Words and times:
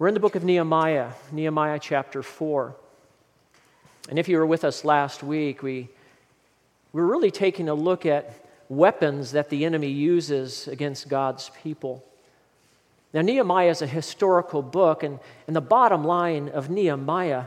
We're 0.00 0.08
in 0.08 0.14
the 0.14 0.20
book 0.20 0.34
of 0.34 0.44
Nehemiah, 0.44 1.10
Nehemiah 1.30 1.78
chapter 1.78 2.22
4. 2.22 2.74
And 4.08 4.18
if 4.18 4.30
you 4.30 4.38
were 4.38 4.46
with 4.46 4.64
us 4.64 4.82
last 4.82 5.22
week, 5.22 5.62
we, 5.62 5.90
we 6.94 7.02
were 7.02 7.06
really 7.06 7.30
taking 7.30 7.68
a 7.68 7.74
look 7.74 8.06
at 8.06 8.46
weapons 8.70 9.32
that 9.32 9.50
the 9.50 9.66
enemy 9.66 9.90
uses 9.90 10.66
against 10.68 11.10
God's 11.10 11.50
people. 11.62 12.02
Now, 13.12 13.20
Nehemiah 13.20 13.68
is 13.68 13.82
a 13.82 13.86
historical 13.86 14.62
book, 14.62 15.02
and, 15.02 15.18
and 15.46 15.54
the 15.54 15.60
bottom 15.60 16.02
line 16.02 16.48
of 16.48 16.70
Nehemiah 16.70 17.44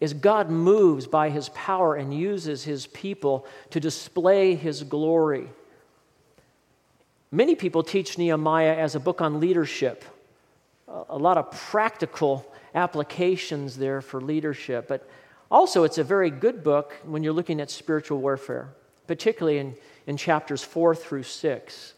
is 0.00 0.14
God 0.14 0.48
moves 0.48 1.06
by 1.06 1.28
his 1.28 1.50
power 1.50 1.96
and 1.96 2.14
uses 2.14 2.64
his 2.64 2.86
people 2.86 3.44
to 3.68 3.78
display 3.78 4.54
his 4.54 4.84
glory. 4.84 5.50
Many 7.30 7.54
people 7.54 7.82
teach 7.82 8.16
Nehemiah 8.16 8.74
as 8.74 8.94
a 8.94 9.00
book 9.00 9.20
on 9.20 9.38
leadership, 9.38 10.02
a 11.08 11.18
lot 11.18 11.38
of 11.38 11.50
practical 11.50 12.50
applications 12.74 13.76
there 13.76 14.00
for 14.00 14.20
leadership. 14.20 14.88
But 14.88 15.08
also, 15.50 15.84
it's 15.84 15.98
a 15.98 16.04
very 16.04 16.30
good 16.30 16.64
book 16.64 16.94
when 17.04 17.22
you're 17.22 17.32
looking 17.32 17.60
at 17.60 17.70
spiritual 17.70 18.18
warfare, 18.18 18.68
particularly 19.06 19.58
in, 19.58 19.74
in 20.06 20.16
chapters 20.16 20.62
four 20.62 20.94
through 20.94 21.22
six, 21.22 21.94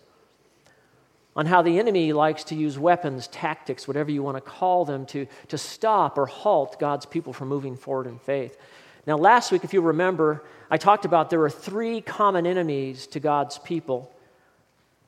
on 1.35 1.47
how 1.47 1.63
the 1.63 1.79
enemy 1.79 2.13
likes 2.13 2.45
to 2.45 2.55
use 2.55 2.79
weapons, 2.79 3.29
tactics, 3.29 3.87
whatever 3.87 4.11
you 4.11 4.23
want 4.23 4.37
to 4.37 4.41
call 4.41 4.85
them, 4.85 5.07
to, 5.07 5.27
to 5.49 5.59
stop 5.59 6.19
or 6.19 6.27
halt 6.27 6.79
God's 6.79 7.07
people 7.07 7.33
from 7.33 7.49
moving 7.49 7.77
forward 7.77 8.07
in 8.07 8.19
faith. 8.19 8.59
Now, 9.07 9.17
last 9.17 9.53
week, 9.53 9.63
if 9.63 9.73
you 9.73 9.81
remember, 9.81 10.45
I 10.71 10.79
talked 10.79 11.05
about 11.05 11.31
there 11.31 11.43
are 11.43 11.51
three 11.51 12.01
common 12.01 12.47
enemies 12.47 13.07
to 13.09 13.21
God's 13.21 13.59
people 13.59 14.13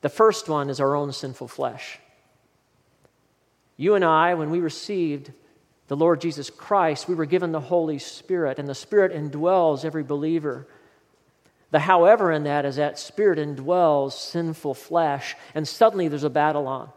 the 0.01 0.09
first 0.09 0.47
one 0.47 0.69
is 0.69 0.79
our 0.79 0.95
own 0.95 1.11
sinful 1.11 1.47
flesh. 1.47 1.99
You 3.79 3.95
and 3.95 4.03
I, 4.03 4.33
when 4.33 4.49
we 4.49 4.59
received 4.59 5.31
the 5.87 5.95
Lord 5.95 6.19
Jesus 6.19 6.49
Christ, 6.49 7.07
we 7.07 7.15
were 7.15 7.25
given 7.25 7.53
the 7.53 7.61
Holy 7.61 7.97
Spirit, 7.97 8.59
and 8.59 8.67
the 8.67 8.75
Spirit 8.75 9.13
indwells 9.13 9.85
every 9.85 10.03
believer. 10.03 10.67
The 11.71 11.79
however 11.79 12.29
in 12.33 12.43
that 12.43 12.65
is 12.65 12.75
that 12.75 12.99
Spirit 12.99 13.39
indwells 13.39 14.11
sinful 14.11 14.73
flesh, 14.73 15.37
and 15.55 15.65
suddenly 15.65 16.09
there's 16.09 16.25
a 16.25 16.29
battle 16.29 16.67
on. 16.67 16.89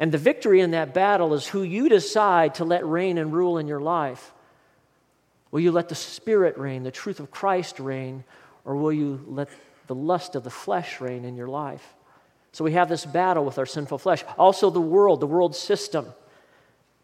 And 0.00 0.10
the 0.10 0.16
victory 0.16 0.62
in 0.62 0.70
that 0.70 0.94
battle 0.94 1.34
is 1.34 1.46
who 1.46 1.62
you 1.62 1.90
decide 1.90 2.54
to 2.54 2.64
let 2.64 2.86
reign 2.86 3.18
and 3.18 3.30
rule 3.30 3.58
in 3.58 3.68
your 3.68 3.82
life. 3.82 4.32
Will 5.50 5.60
you 5.60 5.72
let 5.72 5.90
the 5.90 5.94
Spirit 5.94 6.56
reign, 6.56 6.84
the 6.84 6.90
truth 6.90 7.20
of 7.20 7.30
Christ 7.30 7.78
reign, 7.78 8.24
or 8.64 8.76
will 8.76 8.94
you 8.94 9.22
let 9.28 9.50
the 9.88 9.94
lust 9.94 10.36
of 10.36 10.42
the 10.42 10.50
flesh 10.50 11.02
reign 11.02 11.26
in 11.26 11.36
your 11.36 11.48
life. 11.48 11.94
So 12.54 12.62
we 12.62 12.74
have 12.74 12.88
this 12.88 13.04
battle 13.04 13.44
with 13.44 13.58
our 13.58 13.66
sinful 13.66 13.98
flesh. 13.98 14.22
Also, 14.38 14.70
the 14.70 14.80
world, 14.80 15.18
the 15.18 15.26
world 15.26 15.56
system. 15.56 16.06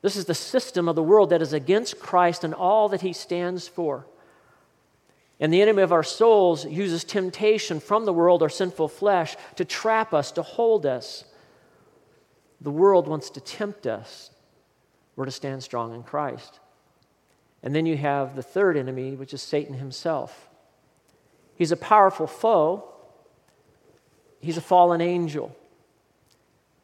This 0.01 0.15
is 0.15 0.27
the 0.27 0.35
system 0.35 0.89
of 0.89 0.95
the 0.95 1.03
world 1.03 1.31
that 1.31 1.43
is 1.43 1.53
against 1.53 1.99
Christ 1.99 2.45
and 2.45 2.55
all 2.55 2.89
that 2.91 3.01
he 3.01 3.13
stands 3.13 3.67
for. 3.67 4.07
And 5.41 5.53
the 5.53 5.61
enemy 5.61 5.83
of 5.83 5.91
our 5.91 6.05
souls 6.05 6.65
uses 6.65 7.03
temptation 7.03 7.81
from 7.81 8.05
the 8.05 8.13
world, 8.13 8.45
our 8.45 8.49
sinful 8.49 8.87
flesh, 8.87 9.37
to 9.57 9.65
trap 9.65 10.15
us, 10.15 10.31
to 10.33 10.43
hold 10.43 10.87
us. 10.87 11.25
The 12.61 12.71
world 12.71 13.09
wants 13.09 13.29
to 13.31 13.41
tempt 13.41 13.89
us. 13.89 14.31
We're 15.17 15.25
to 15.25 15.33
stand 15.33 15.65
strong 15.65 15.97
in 15.97 16.05
Christ. 16.05 16.61
And 17.65 17.75
then 17.75 17.87
you 17.87 17.97
have 17.97 18.37
the 18.37 18.43
third 18.45 18.77
enemy, 18.77 19.17
which 19.17 19.35
is 19.35 19.43
Satan 19.43 19.75
himself. 19.75 20.49
He's 21.57 21.73
a 21.73 21.77
powerful 21.77 22.29
foe, 22.29 22.90
he's 24.41 24.57
a 24.57 24.63
fallen 24.63 25.01
angel. 25.01 25.57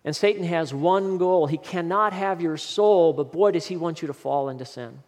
And 0.05 0.15
Satan 0.15 0.45
has 0.45 0.73
one 0.73 1.19
goal. 1.19 1.47
He 1.47 1.59
cannot 1.59 2.13
have 2.13 2.41
your 2.41 2.57
soul, 2.57 3.13
but 3.13 3.33
boy, 3.33 3.51
does 3.51 3.67
he 3.67 3.77
want 3.77 4.03
you 4.03 4.07
to 4.07 4.15
fall 4.15 4.49
into 4.49 4.65
sin. 4.65 5.01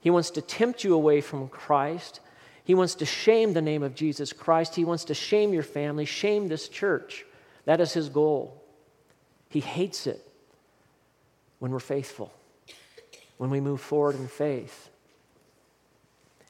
He 0.00 0.10
wants 0.10 0.30
to 0.30 0.42
tempt 0.42 0.82
you 0.82 0.94
away 0.94 1.20
from 1.20 1.48
Christ. 1.48 2.20
He 2.64 2.74
wants 2.74 2.96
to 2.96 3.06
shame 3.06 3.52
the 3.52 3.62
name 3.62 3.84
of 3.84 3.94
Jesus 3.94 4.32
Christ. 4.32 4.74
He 4.74 4.84
wants 4.84 5.04
to 5.04 5.14
shame 5.14 5.52
your 5.52 5.62
family, 5.62 6.04
shame 6.04 6.48
this 6.48 6.68
church. 6.68 7.24
That 7.64 7.80
is 7.80 7.92
his 7.92 8.08
goal. 8.08 8.60
He 9.50 9.60
hates 9.60 10.06
it 10.08 10.20
when 11.60 11.70
we're 11.70 11.78
faithful, 11.78 12.32
when 13.36 13.50
we 13.50 13.60
move 13.60 13.80
forward 13.80 14.16
in 14.16 14.26
faith. 14.26 14.90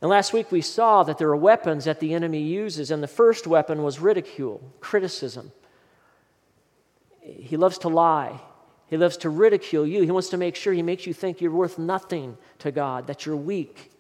And 0.03 0.11
last 0.11 0.33
week 0.33 0.53
we 0.53 0.61
saw 0.61 1.03
that 1.05 1.19
there 1.19 1.29
are 1.29 1.37
weapons 1.37 1.87
that 1.87 2.01
the 2.01 2.13
enemy 2.13 2.43
uses, 2.43 2.91
and 2.91 3.03
the 3.03 3.09
first 3.09 3.47
weapon 3.47 3.83
was 3.83 3.99
ridicule, 3.99 4.61
criticism. 4.81 5.53
He 7.21 7.57
loves 7.57 7.79
to 7.79 7.89
lie. 7.89 8.41
He 8.89 8.97
loves 8.97 9.17
to 9.19 9.31
ridicule 9.31 9.87
you. 9.87 10.03
He 10.03 10.11
wants 10.11 10.29
to 10.29 10.37
make 10.37 10.55
sure 10.55 10.73
he 10.73 10.83
makes 10.83 11.07
you 11.07 11.13
think 11.13 11.41
you're 11.41 11.51
worth 11.51 11.79
nothing 11.79 12.37
to 12.61 12.71
God, 12.71 13.07
that 13.09 13.27
you're 13.27 13.37
weak. 13.37 13.91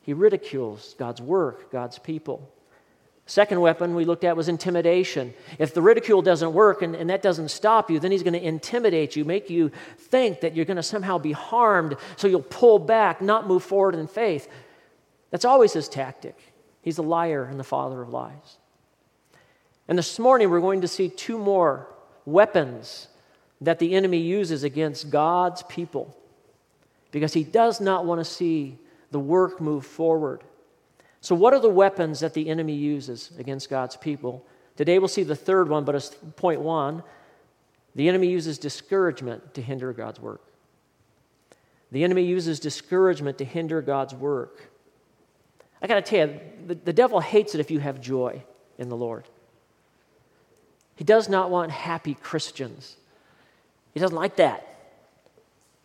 He 0.00 0.14
ridicules 0.14 0.94
God's 0.98 1.20
work, 1.20 1.70
God's 1.70 1.98
people. 1.98 2.50
Second 3.26 3.60
weapon 3.60 3.94
we 3.94 4.06
looked 4.06 4.24
at 4.24 4.38
was 4.38 4.48
intimidation. 4.48 5.34
If 5.58 5.74
the 5.74 5.82
ridicule 5.82 6.22
doesn't 6.22 6.54
work 6.54 6.80
and, 6.80 6.94
and 6.94 7.10
that 7.10 7.20
doesn't 7.20 7.50
stop 7.50 7.90
you, 7.90 8.00
then 8.00 8.10
he's 8.10 8.22
going 8.22 8.32
to 8.32 8.42
intimidate 8.42 9.16
you, 9.16 9.26
make 9.26 9.50
you 9.50 9.70
think 9.98 10.40
that 10.40 10.56
you're 10.56 10.64
going 10.64 10.78
to 10.78 10.82
somehow 10.82 11.18
be 11.18 11.32
harmed, 11.32 11.94
so 12.16 12.26
you'll 12.26 12.40
pull 12.40 12.78
back, 12.78 13.20
not 13.20 13.46
move 13.46 13.62
forward 13.62 13.94
in 13.94 14.06
faith. 14.06 14.48
That's 15.30 15.44
always 15.44 15.72
his 15.72 15.88
tactic. 15.88 16.36
He's 16.82 16.98
a 16.98 17.02
liar 17.02 17.44
and 17.44 17.58
the 17.58 17.64
father 17.64 18.00
of 18.00 18.08
lies. 18.08 18.56
And 19.88 19.98
this 19.98 20.18
morning, 20.18 20.50
we're 20.50 20.60
going 20.60 20.82
to 20.82 20.88
see 20.88 21.08
two 21.08 21.38
more 21.38 21.88
weapons 22.24 23.08
that 23.60 23.78
the 23.78 23.94
enemy 23.94 24.18
uses 24.18 24.64
against 24.64 25.10
God's 25.10 25.62
people 25.64 26.16
because 27.10 27.32
he 27.32 27.42
does 27.42 27.80
not 27.80 28.04
want 28.04 28.20
to 28.20 28.24
see 28.24 28.78
the 29.10 29.18
work 29.18 29.60
move 29.60 29.84
forward. 29.84 30.42
So, 31.20 31.34
what 31.34 31.54
are 31.54 31.60
the 31.60 31.68
weapons 31.68 32.20
that 32.20 32.34
the 32.34 32.48
enemy 32.48 32.74
uses 32.74 33.32
against 33.38 33.70
God's 33.70 33.96
people? 33.96 34.46
Today, 34.76 34.98
we'll 34.98 35.08
see 35.08 35.24
the 35.24 35.34
third 35.34 35.68
one, 35.68 35.84
but 35.84 35.94
as 35.94 36.10
point 36.36 36.60
one, 36.60 37.02
the 37.94 38.08
enemy 38.08 38.28
uses 38.28 38.58
discouragement 38.58 39.54
to 39.54 39.62
hinder 39.62 39.92
God's 39.92 40.20
work. 40.20 40.42
The 41.90 42.04
enemy 42.04 42.22
uses 42.24 42.60
discouragement 42.60 43.38
to 43.38 43.44
hinder 43.44 43.82
God's 43.82 44.14
work. 44.14 44.70
I 45.80 45.86
got 45.86 45.94
to 45.94 46.02
tell 46.02 46.28
you, 46.28 46.40
the, 46.66 46.74
the 46.74 46.92
devil 46.92 47.20
hates 47.20 47.54
it 47.54 47.60
if 47.60 47.70
you 47.70 47.80
have 47.80 48.00
joy 48.00 48.42
in 48.78 48.88
the 48.88 48.96
Lord. 48.96 49.24
He 50.96 51.04
does 51.04 51.28
not 51.28 51.50
want 51.50 51.70
happy 51.70 52.14
Christians. 52.14 52.96
He 53.94 54.00
doesn't 54.00 54.16
like 54.16 54.36
that. 54.36 54.64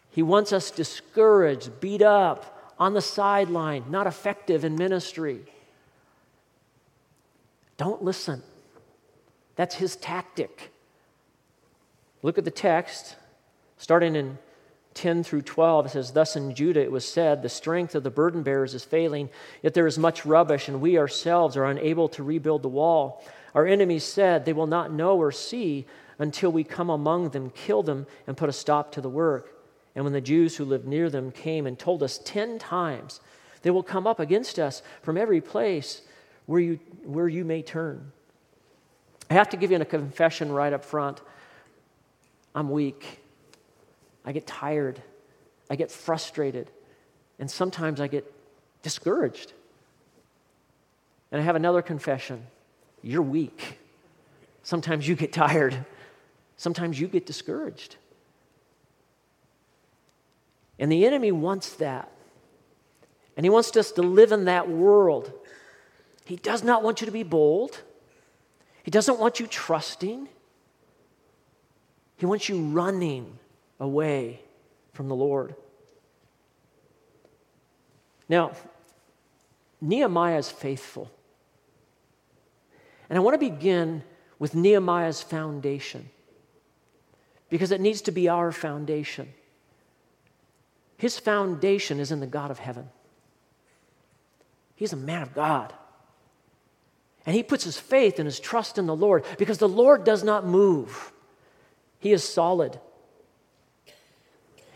He 0.09 0.23
wants 0.23 0.51
us 0.53 0.71
discouraged, 0.71 1.79
beat 1.79 2.01
up, 2.01 2.75
on 2.79 2.93
the 2.93 3.01
sideline, 3.01 3.85
not 3.89 4.07
effective 4.07 4.65
in 4.65 4.75
ministry. 4.75 5.41
Don't 7.77 8.03
listen. 8.03 8.41
That's 9.55 9.75
his 9.75 9.95
tactic. 9.95 10.71
Look 12.23 12.37
at 12.37 12.45
the 12.45 12.51
text, 12.51 13.15
starting 13.77 14.15
in 14.15 14.37
10 14.93 15.23
through 15.23 15.41
12, 15.41 15.85
it 15.85 15.89
says, 15.89 16.11
Thus 16.11 16.35
in 16.35 16.53
Judah 16.53 16.81
it 16.81 16.91
was 16.91 17.07
said, 17.07 17.41
The 17.41 17.49
strength 17.49 17.95
of 17.95 18.03
the 18.03 18.11
burden 18.11 18.43
bearers 18.43 18.73
is 18.73 18.83
failing, 18.83 19.29
yet 19.61 19.73
there 19.73 19.87
is 19.87 19.97
much 19.97 20.25
rubbish, 20.25 20.67
and 20.67 20.81
we 20.81 20.97
ourselves 20.97 21.57
are 21.57 21.65
unable 21.65 22.09
to 22.09 22.23
rebuild 22.23 22.61
the 22.61 22.69
wall. 22.69 23.23
Our 23.53 23.67
enemies 23.67 24.03
said, 24.03 24.45
They 24.45 24.53
will 24.53 24.67
not 24.67 24.91
know 24.91 25.17
or 25.17 25.31
see 25.31 25.85
until 26.19 26.51
we 26.51 26.63
come 26.63 26.89
among 26.89 27.29
them, 27.29 27.49
kill 27.49 27.83
them, 27.83 28.07
and 28.27 28.37
put 28.37 28.49
a 28.49 28.53
stop 28.53 28.91
to 28.93 29.01
the 29.01 29.09
work. 29.09 29.49
And 29.95 30.03
when 30.03 30.13
the 30.13 30.21
Jews 30.21 30.55
who 30.55 30.65
lived 30.65 30.87
near 30.87 31.09
them 31.09 31.31
came 31.31 31.67
and 31.67 31.77
told 31.77 32.03
us 32.03 32.19
ten 32.23 32.59
times, 32.59 33.19
They 33.61 33.71
will 33.71 33.83
come 33.83 34.07
up 34.07 34.19
against 34.19 34.59
us 34.59 34.81
from 35.01 35.17
every 35.17 35.41
place 35.41 36.01
where 36.45 36.59
you, 36.59 36.79
where 37.03 37.27
you 37.27 37.45
may 37.45 37.61
turn. 37.61 38.11
I 39.29 39.35
have 39.35 39.49
to 39.49 39.57
give 39.57 39.71
you 39.71 39.77
a 39.77 39.85
confession 39.85 40.51
right 40.51 40.73
up 40.73 40.83
front. 40.83 41.21
I'm 42.53 42.69
weak. 42.69 43.22
I 44.25 44.31
get 44.31 44.47
tired, 44.47 45.01
I 45.69 45.75
get 45.75 45.91
frustrated, 45.91 46.71
and 47.39 47.49
sometimes 47.49 47.99
I 47.99 48.07
get 48.07 48.31
discouraged. 48.81 49.53
And 51.31 51.41
I 51.41 51.43
have 51.43 51.55
another 51.55 51.81
confession 51.81 52.45
you're 53.01 53.21
weak. 53.21 53.79
Sometimes 54.61 55.05
you 55.05 55.15
get 55.15 55.33
tired, 55.33 55.85
sometimes 56.55 56.99
you 56.99 57.07
get 57.07 57.25
discouraged. 57.25 57.97
And 60.79 60.91
the 60.91 61.05
enemy 61.05 61.31
wants 61.31 61.73
that. 61.73 62.09
And 63.35 63.45
he 63.45 63.49
wants 63.49 63.75
us 63.75 63.91
to 63.93 64.01
live 64.01 64.31
in 64.31 64.45
that 64.45 64.69
world. 64.69 65.31
He 66.25 66.35
does 66.35 66.63
not 66.63 66.83
want 66.83 67.01
you 67.01 67.05
to 67.05 67.11
be 67.11 67.23
bold. 67.23 67.81
He 68.83 68.91
doesn't 68.91 69.19
want 69.19 69.39
you 69.39 69.47
trusting. 69.47 70.29
He 72.17 72.25
wants 72.25 72.47
you 72.47 72.59
running 72.67 73.39
away 73.83 74.39
from 74.93 75.09
the 75.09 75.15
Lord. 75.15 75.55
Now, 78.29 78.53
Nehemiah 79.81 80.37
is 80.37 80.49
faithful. 80.49 81.11
And 83.09 83.17
I 83.17 83.21
want 83.21 83.35
to 83.35 83.49
begin 83.49 84.03
with 84.39 84.55
Nehemiah's 84.55 85.21
foundation. 85.21 86.09
because 87.49 87.71
it 87.71 87.79
needs 87.79 88.01
to 88.01 88.11
be 88.11 88.27
our 88.27 88.51
foundation. 88.51 89.31
His 90.97 91.19
foundation 91.19 91.99
is 91.99 92.11
in 92.11 92.19
the 92.19 92.25
God 92.25 92.49
of 92.49 92.57
heaven. 92.57 92.89
He's 94.75 94.91
a 94.91 94.95
man 94.97 95.21
of 95.21 95.35
God. 95.35 95.71
And 97.27 97.35
he 97.35 97.43
puts 97.43 97.63
his 97.63 97.77
faith 97.77 98.17
and 98.17 98.25
his 98.25 98.39
trust 98.39 98.79
in 98.79 98.87
the 98.87 98.95
Lord 98.95 99.23
because 99.37 99.59
the 99.59 99.69
Lord 99.69 100.03
does 100.03 100.23
not 100.23 100.47
move, 100.47 101.11
he 101.99 102.11
is 102.11 102.23
solid. 102.23 102.79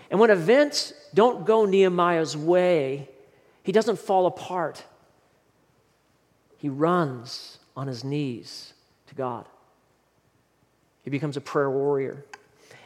And 0.09 0.19
when 0.19 0.29
events 0.29 0.93
don't 1.13 1.45
go 1.45 1.65
Nehemiah's 1.65 2.35
way, 2.35 3.09
he 3.63 3.71
doesn't 3.71 3.99
fall 3.99 4.25
apart. 4.25 4.83
He 6.57 6.69
runs 6.69 7.59
on 7.75 7.87
his 7.87 8.03
knees 8.03 8.73
to 9.07 9.15
God. 9.15 9.45
He 11.03 11.09
becomes 11.09 11.37
a 11.37 11.41
prayer 11.41 11.69
warrior. 11.69 12.25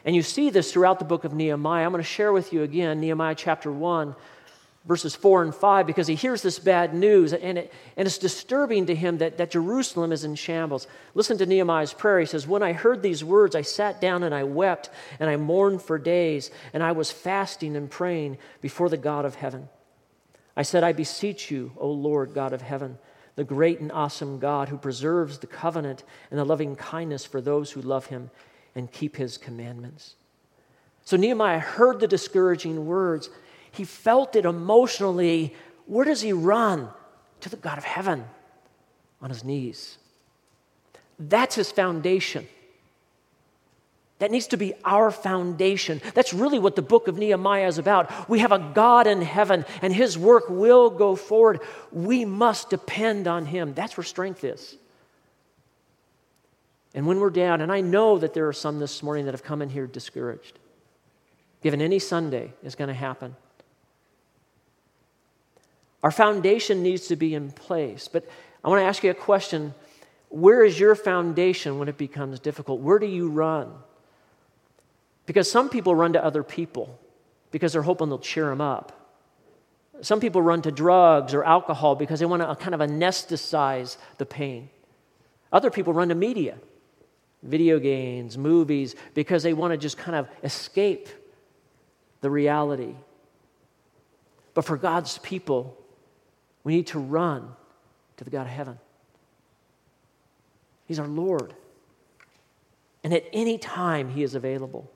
And 0.04 0.16
you 0.16 0.22
see 0.22 0.50
this 0.50 0.72
throughout 0.72 0.98
the 0.98 1.04
book 1.04 1.24
of 1.24 1.32
Nehemiah. 1.32 1.84
I'm 1.84 1.92
going 1.92 2.02
to 2.02 2.08
share 2.08 2.32
with 2.32 2.52
you 2.52 2.62
again 2.62 3.00
Nehemiah 3.00 3.34
chapter 3.36 3.70
1, 3.70 4.14
verses 4.84 5.14
4 5.14 5.42
and 5.42 5.54
5, 5.54 5.86
because 5.86 6.06
he 6.06 6.14
hears 6.14 6.42
this 6.42 6.58
bad 6.58 6.94
news, 6.94 7.32
and, 7.32 7.58
it, 7.58 7.72
and 7.96 8.06
it's 8.06 8.18
disturbing 8.18 8.86
to 8.86 8.94
him 8.94 9.18
that, 9.18 9.38
that 9.38 9.50
Jerusalem 9.50 10.10
is 10.10 10.24
in 10.24 10.34
shambles. 10.34 10.88
Listen 11.14 11.38
to 11.38 11.46
Nehemiah's 11.46 11.92
prayer. 11.92 12.20
He 12.20 12.26
says, 12.26 12.46
When 12.46 12.62
I 12.62 12.72
heard 12.72 13.02
these 13.02 13.22
words, 13.22 13.54
I 13.54 13.62
sat 13.62 14.00
down 14.00 14.24
and 14.24 14.34
I 14.34 14.42
wept, 14.42 14.90
and 15.20 15.30
I 15.30 15.36
mourned 15.36 15.82
for 15.82 15.98
days, 15.98 16.50
and 16.72 16.82
I 16.82 16.92
was 16.92 17.12
fasting 17.12 17.76
and 17.76 17.90
praying 17.90 18.38
before 18.60 18.88
the 18.88 18.96
God 18.96 19.24
of 19.24 19.36
heaven. 19.36 19.68
I 20.56 20.62
said, 20.62 20.84
I 20.84 20.92
beseech 20.92 21.50
you, 21.50 21.72
O 21.76 21.90
Lord 21.90 22.34
God 22.34 22.52
of 22.52 22.60
heaven, 22.60 22.98
the 23.36 23.44
great 23.44 23.80
and 23.80 23.92
awesome 23.92 24.38
God 24.38 24.68
who 24.68 24.76
preserves 24.76 25.38
the 25.38 25.46
covenant 25.46 26.02
and 26.30 26.38
the 26.38 26.44
loving 26.44 26.76
kindness 26.76 27.24
for 27.24 27.40
those 27.40 27.70
who 27.70 27.80
love 27.80 28.06
him 28.06 28.30
and 28.74 28.90
keep 28.90 29.16
his 29.16 29.38
commandments. 29.38 30.16
So 31.04 31.16
Nehemiah 31.16 31.58
heard 31.58 32.00
the 32.00 32.08
discouraging 32.08 32.86
words. 32.86 33.30
He 33.72 33.84
felt 33.84 34.36
it 34.36 34.44
emotionally. 34.44 35.54
Where 35.86 36.04
does 36.04 36.20
he 36.20 36.32
run? 36.32 36.88
To 37.40 37.48
the 37.48 37.56
God 37.56 37.76
of 37.76 37.84
heaven 37.84 38.24
on 39.20 39.30
his 39.30 39.42
knees. 39.42 39.98
That's 41.18 41.56
his 41.56 41.72
foundation. 41.72 42.46
That 44.20 44.30
needs 44.30 44.46
to 44.48 44.56
be 44.56 44.74
our 44.84 45.10
foundation. 45.10 46.00
That's 46.14 46.32
really 46.32 46.60
what 46.60 46.76
the 46.76 46.82
book 46.82 47.08
of 47.08 47.18
Nehemiah 47.18 47.66
is 47.66 47.78
about. 47.78 48.28
We 48.28 48.38
have 48.38 48.52
a 48.52 48.70
God 48.72 49.08
in 49.08 49.20
heaven, 49.20 49.64
and 49.80 49.92
his 49.92 50.16
work 50.16 50.48
will 50.48 50.90
go 50.90 51.16
forward. 51.16 51.58
We 51.90 52.24
must 52.24 52.70
depend 52.70 53.26
on 53.26 53.46
him. 53.46 53.74
That's 53.74 53.96
where 53.96 54.04
strength 54.04 54.44
is. 54.44 54.76
And 56.94 57.06
when 57.06 57.18
we're 57.18 57.30
down, 57.30 57.60
and 57.60 57.72
I 57.72 57.80
know 57.80 58.18
that 58.18 58.34
there 58.34 58.46
are 58.46 58.52
some 58.52 58.78
this 58.78 59.02
morning 59.02 59.24
that 59.24 59.34
have 59.34 59.42
come 59.42 59.62
in 59.62 59.70
here 59.70 59.88
discouraged, 59.88 60.58
given 61.62 61.80
any 61.80 61.98
Sunday 61.98 62.52
is 62.62 62.76
going 62.76 62.88
to 62.88 62.94
happen. 62.94 63.34
Our 66.02 66.10
foundation 66.10 66.82
needs 66.82 67.08
to 67.08 67.16
be 67.16 67.34
in 67.34 67.50
place. 67.50 68.08
But 68.08 68.28
I 68.64 68.68
want 68.68 68.80
to 68.80 68.84
ask 68.84 69.02
you 69.04 69.10
a 69.10 69.14
question 69.14 69.74
Where 70.28 70.64
is 70.64 70.78
your 70.78 70.94
foundation 70.94 71.78
when 71.78 71.88
it 71.88 71.98
becomes 71.98 72.40
difficult? 72.40 72.80
Where 72.80 72.98
do 72.98 73.06
you 73.06 73.28
run? 73.28 73.72
Because 75.26 75.50
some 75.50 75.68
people 75.68 75.94
run 75.94 76.14
to 76.14 76.24
other 76.24 76.42
people 76.42 76.98
because 77.50 77.72
they're 77.72 77.82
hoping 77.82 78.08
they'll 78.08 78.18
cheer 78.18 78.46
them 78.46 78.60
up. 78.60 78.98
Some 80.00 80.18
people 80.18 80.42
run 80.42 80.62
to 80.62 80.72
drugs 80.72 81.32
or 81.32 81.44
alcohol 81.44 81.94
because 81.94 82.18
they 82.18 82.26
want 82.26 82.42
to 82.42 82.56
kind 82.56 82.74
of 82.74 82.80
anesthetize 82.80 83.96
the 84.18 84.26
pain. 84.26 84.68
Other 85.52 85.70
people 85.70 85.92
run 85.92 86.08
to 86.08 86.14
media 86.14 86.58
video 87.42 87.78
games, 87.78 88.38
movies, 88.38 88.94
because 89.14 89.42
they 89.42 89.52
want 89.52 89.72
to 89.72 89.76
just 89.76 89.98
kind 89.98 90.16
of 90.16 90.28
escape 90.44 91.08
the 92.20 92.30
reality. 92.30 92.94
But 94.54 94.64
for 94.64 94.76
God's 94.76 95.18
people, 95.18 95.76
we 96.64 96.76
need 96.76 96.86
to 96.88 96.98
run 96.98 97.54
to 98.16 98.24
the 98.24 98.30
God 98.30 98.42
of 98.42 98.52
heaven. 98.52 98.78
He's 100.86 100.98
our 100.98 101.08
Lord. 101.08 101.54
And 103.04 103.12
at 103.12 103.24
any 103.32 103.58
time, 103.58 104.10
He 104.10 104.22
is 104.22 104.34
available. 104.34 104.90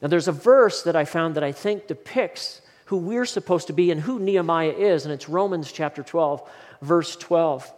Now, 0.00 0.08
there's 0.08 0.28
a 0.28 0.32
verse 0.32 0.82
that 0.82 0.96
I 0.96 1.04
found 1.04 1.36
that 1.36 1.44
I 1.44 1.52
think 1.52 1.86
depicts 1.86 2.60
who 2.86 2.96
we're 2.96 3.24
supposed 3.24 3.68
to 3.68 3.72
be 3.72 3.90
and 3.90 4.00
who 4.00 4.18
Nehemiah 4.18 4.72
is, 4.72 5.04
and 5.04 5.14
it's 5.14 5.28
Romans 5.28 5.70
chapter 5.70 6.02
12, 6.02 6.48
verse 6.82 7.16
12. 7.16 7.72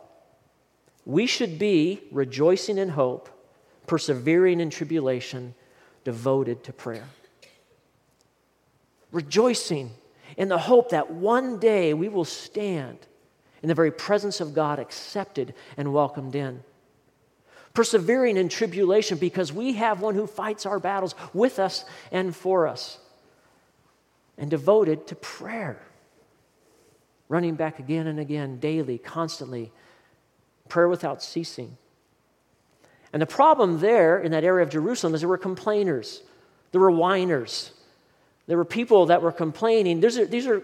We 1.05 1.27
should 1.27 1.59
be 1.59 2.01
rejoicing 2.11 2.79
in 2.79 2.89
hope, 2.89 3.29
persevering 3.87 4.61
in 4.61 4.71
tribulation, 4.71 5.55
devoted 6.03 6.65
to 6.65 6.73
prayer. 6.73 7.05
Rejoicing 9.13 9.91
in 10.37 10.49
the 10.49 10.59
hope 10.59 10.91
that 10.91 11.11
one 11.11 11.59
day 11.59 11.95
we 11.95 12.09
will 12.09 12.25
stand 12.25 12.99
in 13.63 13.69
the 13.69 13.75
very 13.75 13.91
presence 13.91 14.41
of 14.41 14.55
God, 14.55 14.79
accepted 14.79 15.55
and 15.77 15.93
welcomed 15.93 16.35
in. 16.35 16.63
Persevering 17.73 18.37
in 18.37 18.49
tribulation 18.49 19.19
because 19.19 19.53
we 19.53 19.73
have 19.73 20.01
one 20.01 20.15
who 20.15 20.27
fights 20.27 20.67
our 20.67 20.79
battles 20.79 21.15
with 21.33 21.59
us 21.59 21.85
and 22.13 22.37
for 22.37 22.69
us. 22.69 22.99
And 24.37 24.51
devoted 24.51 25.07
to 25.09 25.15
prayer. 25.15 25.81
Running 27.29 27.55
back 27.55 27.79
again 27.79 28.07
and 28.07 28.21
again, 28.21 28.59
daily, 28.59 28.99
constantly. 28.99 29.73
Prayer 30.69 30.89
without 30.89 31.23
ceasing. 31.23 31.77
And 33.15 33.23
the 33.23 33.27
problem 33.27 33.79
there 33.79 34.19
in 34.19 34.33
that 34.33 34.45
area 34.45 34.65
of 34.65 34.71
Jerusalem 34.71 35.15
is 35.15 35.21
there 35.21 35.29
were 35.29 35.39
complainers, 35.39 36.23
there 36.73 36.81
were 36.81 36.91
whiners, 36.91 37.71
there 38.47 38.57
were 38.57 38.65
people 38.65 39.07
that 39.07 39.23
were 39.23 39.33
complaining. 39.33 40.01
These 40.01 40.19
are, 40.19 40.27
these 40.27 40.47
are 40.47 40.63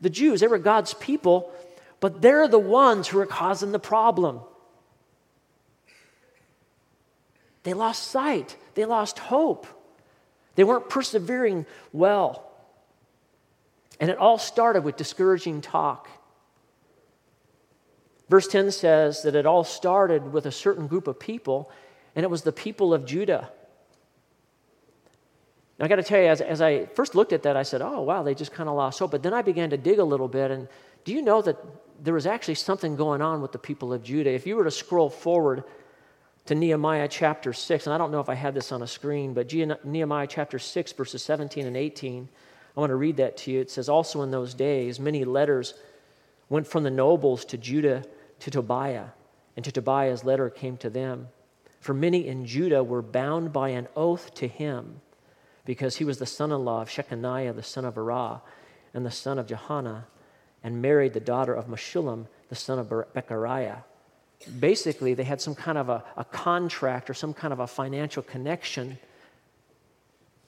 the 0.00 0.10
Jews, 0.10 0.40
they 0.40 0.46
were 0.46 0.58
God's 0.58 0.94
people, 0.94 1.52
but 2.00 2.20
they're 2.20 2.48
the 2.48 2.58
ones 2.58 3.08
who 3.08 3.18
are 3.18 3.26
causing 3.26 3.72
the 3.72 3.78
problem. 3.78 4.40
They 7.62 7.74
lost 7.74 8.04
sight, 8.04 8.56
they 8.74 8.84
lost 8.84 9.18
hope, 9.18 9.66
they 10.54 10.64
weren't 10.64 10.88
persevering 10.88 11.66
well. 11.92 12.42
And 13.98 14.10
it 14.10 14.18
all 14.18 14.36
started 14.36 14.84
with 14.84 14.96
discouraging 14.96 15.62
talk. 15.62 16.08
Verse 18.28 18.46
10 18.46 18.70
says 18.72 19.22
that 19.22 19.34
it 19.34 19.46
all 19.46 19.64
started 19.64 20.32
with 20.32 20.46
a 20.46 20.52
certain 20.52 20.86
group 20.86 21.06
of 21.06 21.18
people, 21.18 21.70
and 22.14 22.24
it 22.24 22.28
was 22.28 22.42
the 22.42 22.52
people 22.52 22.92
of 22.92 23.06
Judah. 23.06 23.50
Now, 25.78 25.84
I 25.84 25.88
got 25.88 25.96
to 25.96 26.02
tell 26.02 26.20
you, 26.20 26.28
as, 26.28 26.40
as 26.40 26.62
I 26.62 26.86
first 26.86 27.14
looked 27.14 27.32
at 27.32 27.42
that, 27.42 27.56
I 27.56 27.62
said, 27.62 27.82
oh, 27.82 28.00
wow, 28.00 28.22
they 28.22 28.34
just 28.34 28.52
kind 28.52 28.68
of 28.68 28.76
lost 28.76 28.98
hope. 28.98 29.10
But 29.10 29.22
then 29.22 29.34
I 29.34 29.42
began 29.42 29.70
to 29.70 29.76
dig 29.76 29.98
a 29.98 30.04
little 30.04 30.28
bit, 30.28 30.50
and 30.50 30.68
do 31.04 31.12
you 31.12 31.20
know 31.22 31.42
that 31.42 31.56
there 32.02 32.14
was 32.14 32.26
actually 32.26 32.54
something 32.54 32.96
going 32.96 33.20
on 33.20 33.42
with 33.42 33.52
the 33.52 33.58
people 33.58 33.92
of 33.92 34.02
Judah? 34.02 34.30
If 34.30 34.46
you 34.46 34.56
were 34.56 34.64
to 34.64 34.70
scroll 34.70 35.10
forward 35.10 35.64
to 36.46 36.54
Nehemiah 36.54 37.08
chapter 37.08 37.52
6, 37.52 37.86
and 37.86 37.92
I 37.92 37.98
don't 37.98 38.10
know 38.10 38.20
if 38.20 38.28
I 38.28 38.34
had 38.34 38.54
this 38.54 38.72
on 38.72 38.82
a 38.82 38.86
screen, 38.86 39.34
but 39.34 39.52
Nehemiah 39.84 40.26
chapter 40.26 40.58
6, 40.58 40.92
verses 40.92 41.22
17 41.22 41.66
and 41.66 41.76
18, 41.76 42.28
I 42.76 42.80
want 42.80 42.90
to 42.90 42.96
read 42.96 43.18
that 43.18 43.36
to 43.38 43.50
you. 43.50 43.60
It 43.60 43.70
says, 43.70 43.88
Also 43.88 44.22
in 44.22 44.30
those 44.30 44.54
days, 44.54 44.98
many 44.98 45.24
letters 45.24 45.74
went 46.48 46.66
from 46.66 46.84
the 46.84 46.90
nobles 46.90 47.44
to 47.46 47.58
Judah 47.58 48.04
to 48.40 48.50
Tobiah, 48.50 49.08
and 49.56 49.64
to 49.64 49.72
Tobiah's 49.72 50.24
letter 50.24 50.48
came 50.48 50.76
to 50.78 50.90
them. 50.90 51.28
For 51.80 51.94
many 51.94 52.26
in 52.26 52.46
Judah 52.46 52.84
were 52.84 53.02
bound 53.02 53.52
by 53.52 53.70
an 53.70 53.88
oath 53.96 54.34
to 54.34 54.46
him, 54.48 55.00
because 55.66 55.96
he 55.96 56.04
was 56.04 56.18
the 56.18 56.26
son 56.26 56.52
in 56.52 56.64
law 56.64 56.80
of 56.80 56.88
Shechaniah, 56.88 57.54
the 57.54 57.62
son 57.62 57.84
of 57.84 57.96
Arah, 57.96 58.40
and 58.94 59.04
the 59.04 59.10
son 59.10 59.38
of 59.38 59.46
Johanna, 59.46 60.06
and 60.64 60.80
married 60.80 61.12
the 61.12 61.20
daughter 61.20 61.52
of 61.52 61.66
Meshullam, 61.66 62.26
the 62.48 62.54
son 62.54 62.78
of 62.78 62.88
Berechiah. 62.88 63.82
Basically, 64.58 65.12
they 65.14 65.24
had 65.24 65.40
some 65.40 65.54
kind 65.54 65.76
of 65.76 65.88
a, 65.88 66.04
a 66.16 66.24
contract 66.24 67.10
or 67.10 67.14
some 67.14 67.34
kind 67.34 67.52
of 67.52 67.60
a 67.60 67.66
financial 67.66 68.22
connection, 68.22 68.98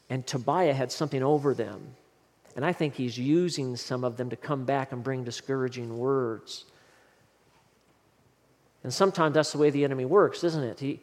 and 0.09 0.27
Tobiah 0.27 0.73
had 0.73 0.91
something 0.91 1.23
over 1.23 1.53
them. 1.53 1.95
And 2.57 2.65
I 2.65 2.73
think 2.73 2.95
he's 2.95 3.19
using 3.19 3.77
some 3.77 4.05
of 4.05 4.17
them 4.17 4.31
to 4.31 4.37
come 4.37 4.65
back 4.65 4.93
and 4.93 5.03
bring 5.03 5.25
discouraging 5.25 5.97
words. 5.97 6.65
And 8.83 8.93
sometimes 8.93 9.35
that's 9.35 9.53
the 9.53 9.59
way 9.59 9.71
the 9.71 9.85
enemy 9.85 10.05
works, 10.05 10.43
isn't 10.45 10.65
it? 10.65 10.81
He, 10.81 11.01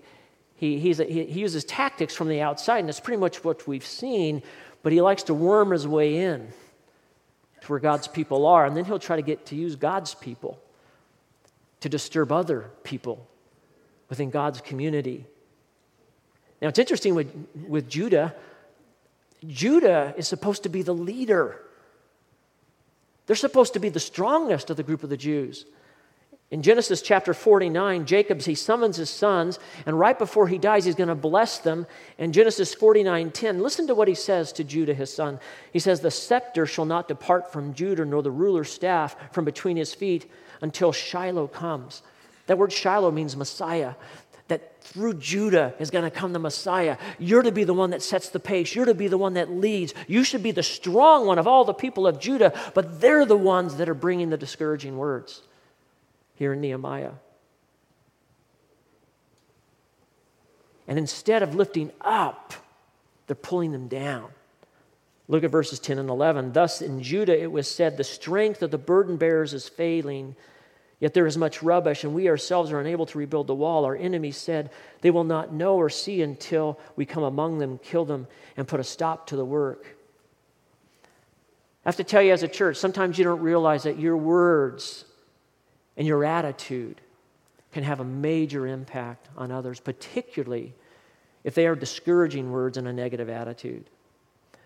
he, 0.55 0.79
he, 0.79 0.93
he 0.93 1.39
uses 1.39 1.63
tactics 1.65 2.15
from 2.15 2.29
the 2.29 2.41
outside, 2.41 2.79
and 2.79 2.89
it's 2.89 3.00
pretty 3.00 3.19
much 3.19 3.43
what 3.43 3.67
we've 3.67 3.85
seen, 3.85 4.41
but 4.83 4.93
he 4.93 5.01
likes 5.01 5.24
to 5.24 5.33
worm 5.33 5.71
his 5.71 5.88
way 5.88 6.17
in 6.17 6.47
to 7.62 7.67
where 7.67 7.79
God's 7.79 8.07
people 8.07 8.45
are, 8.45 8.65
and 8.65 8.75
then 8.75 8.85
he'll 8.85 9.00
try 9.00 9.17
to 9.17 9.21
get 9.21 9.47
to 9.47 9.55
use 9.55 9.75
God's 9.75 10.15
people 10.15 10.59
to 11.81 11.89
disturb 11.89 12.31
other 12.31 12.71
people 12.83 13.27
within 14.09 14.29
God's 14.29 14.62
community. 14.62 15.25
Now, 16.62 16.69
it's 16.69 16.79
interesting 16.79 17.15
with, 17.15 17.31
with 17.67 17.89
Judah. 17.89 18.33
Judah 19.45 20.13
is 20.15 20.27
supposed 20.27 20.63
to 20.63 20.69
be 20.69 20.83
the 20.83 20.93
leader. 20.93 21.62
They're 23.25 23.35
supposed 23.35 23.74
to 23.74 23.79
be 23.79 23.89
the 23.89 24.00
strongest 24.00 24.69
of 24.69 24.77
the 24.77 24.83
group 24.83 25.03
of 25.03 25.09
the 25.09 25.17
Jews. 25.17 25.65
In 26.51 26.61
Genesis 26.61 27.01
chapter 27.01 27.33
49, 27.33 28.05
Jacob, 28.05 28.39
he 28.39 28.53
summons 28.53 28.97
his 28.97 29.09
sons, 29.09 29.57
and 29.87 29.97
right 29.97 30.17
before 30.17 30.47
he 30.47 30.59
dies, 30.59 30.85
he's 30.85 30.93
going 30.93 31.09
to 31.09 31.15
bless 31.15 31.57
them. 31.57 31.87
In 32.19 32.31
Genesis 32.31 32.71
49 32.75 33.31
10, 33.31 33.63
listen 33.63 33.87
to 33.87 33.95
what 33.95 34.07
he 34.07 34.13
says 34.13 34.51
to 34.53 34.63
Judah, 34.63 34.93
his 34.93 35.11
son. 35.11 35.39
He 35.73 35.79
says, 35.79 36.01
The 36.01 36.11
scepter 36.11 36.67
shall 36.67 36.85
not 36.85 37.07
depart 37.07 37.51
from 37.51 37.73
Judah, 37.73 38.05
nor 38.05 38.21
the 38.21 38.29
ruler's 38.29 38.71
staff 38.71 39.15
from 39.33 39.43
between 39.43 39.75
his 39.75 39.95
feet 39.95 40.29
until 40.61 40.91
Shiloh 40.91 41.47
comes. 41.47 42.03
That 42.45 42.59
word 42.59 42.71
Shiloh 42.71 43.11
means 43.11 43.35
Messiah. 43.35 43.95
That 44.47 44.83
through 44.83 45.15
Judah 45.15 45.73
is 45.79 45.89
going 45.89 46.03
to 46.03 46.11
come 46.11 46.31
the 46.31 46.37
Messiah. 46.37 46.97
You're 47.17 47.41
to 47.41 47.51
be 47.51 47.63
the 47.63 47.73
one 47.73 47.89
that 47.89 48.03
sets 48.03 48.29
the 48.29 48.39
pace. 48.39 48.75
You're 48.75 48.85
to 48.85 48.93
be 48.93 49.07
the 49.07 49.17
one 49.17 49.33
that 49.33 49.49
leads. 49.49 49.95
You 50.07 50.23
should 50.23 50.43
be 50.43 50.51
the 50.51 50.61
strong 50.61 51.25
one 51.25 51.39
of 51.39 51.47
all 51.47 51.65
the 51.65 51.73
people 51.73 52.05
of 52.05 52.19
Judah, 52.19 52.53
but 52.75 53.01
they're 53.01 53.25
the 53.25 53.35
ones 53.35 53.77
that 53.77 53.89
are 53.89 53.95
bringing 53.95 54.29
the 54.29 54.37
discouraging 54.37 54.95
words 54.95 55.41
here 56.36 56.54
in 56.54 56.62
Nehemiah. 56.62 57.12
And 60.88 61.00
instead 61.00 61.42
of 61.42 61.56
lifting 61.56 61.92
up, 62.01 62.54
they're 63.27 63.36
pulling 63.36 63.72
them 63.72 63.88
down. 63.88 64.30
Look 65.27 65.44
at 65.44 65.50
verses 65.51 65.80
10 65.80 65.98
and 65.98 66.10
11. 66.10 66.54
Thus 66.54 66.82
in 66.82 67.01
Judah 67.01 67.42
it 67.42 67.51
was 67.51 67.68
said, 67.68 67.98
The 67.98 68.04
strength 68.04 68.62
of 68.62 68.70
the 68.70 68.77
burden 68.77 69.18
bearers 69.18 69.54
is 69.54 69.68
failing, 69.68 70.36
yet 71.00 71.15
there 71.15 71.25
is 71.25 71.38
much 71.38 71.63
rubbish, 71.63 72.04
and 72.04 72.13
we 72.13 72.30
ourselves 72.30 72.72
are 72.72 72.80
unable 72.80 73.08
to 73.08 73.18
rebuild 73.18 73.48
the 73.48 73.56
wall. 73.56 73.86
Our 73.86 73.96
enemies 73.96 74.38
said, 74.38 74.70
They 75.01 75.10
will 75.10 75.24
not 75.24 75.51
know 75.51 75.75
or 75.77 75.89
see 75.89 76.22
until 76.22 76.80
we 76.96 77.06
come 77.08 77.24
among 77.24 77.58
them, 77.58 77.80
kill 77.80 78.06
them, 78.06 78.27
and 78.56 78.68
put 78.68 78.80
a 78.80 78.84
stop 78.84 79.27
to 79.27 79.36
the 79.36 79.46
work. 79.46 79.98
I 81.84 81.89
have 81.89 81.98
to 81.98 82.04
tell 82.04 82.22
you 82.22 82.34
as 82.34 82.44
a 82.44 82.48
church, 82.48 82.77
sometimes 82.77 83.18
you 83.18 83.24
don't 83.24 83.42
realize 83.42 83.84
that 83.84 84.00
your 84.00 84.18
words 84.18 85.06
and 85.97 86.07
your 86.07 86.23
attitude 86.23 87.01
can 87.71 87.83
have 87.83 87.99
a 87.99 88.05
major 88.05 88.67
impact 88.67 89.27
on 89.37 89.51
others, 89.51 89.79
particularly 89.79 90.73
if 91.43 91.55
they 91.55 91.67
are 91.67 91.75
discouraging 91.75 92.51
words 92.51 92.77
and 92.77 92.87
a 92.87 92.93
negative 92.93 93.29
attitude 93.29 93.89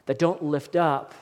that 0.06 0.20
don't 0.20 0.44
lift 0.44 0.76
up 0.76 1.14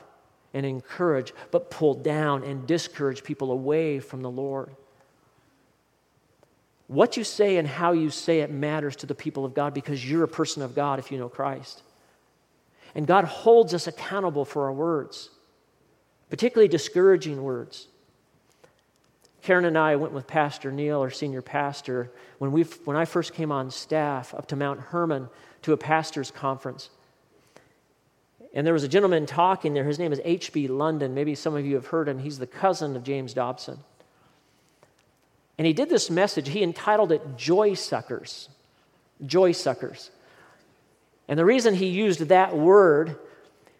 and 0.54 0.64
encourage, 0.64 1.34
but 1.50 1.70
pull 1.70 1.94
down 1.94 2.42
and 2.42 2.66
discourage 2.66 3.22
people 3.22 3.52
away 3.52 4.00
from 4.00 4.22
the 4.22 4.30
Lord. 4.30 4.74
What 6.86 7.18
you 7.18 7.24
say 7.24 7.58
and 7.58 7.68
how 7.68 7.92
you 7.92 8.08
say 8.08 8.40
it 8.40 8.50
matters 8.50 8.96
to 8.96 9.06
the 9.06 9.14
people 9.14 9.44
of 9.44 9.52
God 9.52 9.74
because 9.74 10.08
you're 10.08 10.24
a 10.24 10.28
person 10.28 10.62
of 10.62 10.74
God 10.74 10.98
if 10.98 11.12
you 11.12 11.18
know 11.18 11.28
Christ. 11.28 11.82
And 12.94 13.06
God 13.06 13.24
holds 13.24 13.74
us 13.74 13.86
accountable 13.86 14.46
for 14.46 14.64
our 14.64 14.72
words, 14.72 15.28
particularly 16.30 16.68
discouraging 16.68 17.42
words. 17.42 17.88
Karen 19.48 19.64
and 19.64 19.78
I 19.78 19.96
went 19.96 20.12
with 20.12 20.26
Pastor 20.26 20.70
Neil, 20.70 21.00
our 21.00 21.08
senior 21.08 21.40
pastor, 21.40 22.12
when, 22.36 22.52
we 22.52 22.64
when 22.84 22.98
I 22.98 23.06
first 23.06 23.32
came 23.32 23.50
on 23.50 23.70
staff 23.70 24.34
up 24.34 24.48
to 24.48 24.56
Mount 24.56 24.78
Hermon 24.78 25.30
to 25.62 25.72
a 25.72 25.76
pastor's 25.78 26.30
conference. 26.30 26.90
And 28.52 28.66
there 28.66 28.74
was 28.74 28.84
a 28.84 28.88
gentleman 28.88 29.24
talking 29.24 29.72
there. 29.72 29.84
His 29.84 29.98
name 29.98 30.12
is 30.12 30.20
H.B. 30.22 30.68
London. 30.68 31.14
Maybe 31.14 31.34
some 31.34 31.56
of 31.56 31.64
you 31.64 31.76
have 31.76 31.86
heard 31.86 32.10
him. 32.10 32.18
He's 32.18 32.38
the 32.38 32.46
cousin 32.46 32.94
of 32.94 33.04
James 33.04 33.32
Dobson. 33.32 33.78
And 35.56 35.66
he 35.66 35.72
did 35.72 35.88
this 35.88 36.10
message. 36.10 36.50
He 36.50 36.62
entitled 36.62 37.10
it 37.10 37.38
Joy 37.38 37.72
Suckers. 37.72 38.50
Joy 39.24 39.52
Suckers. 39.52 40.10
And 41.26 41.38
the 41.38 41.46
reason 41.46 41.72
he 41.72 41.86
used 41.86 42.20
that 42.20 42.54
word 42.54 43.16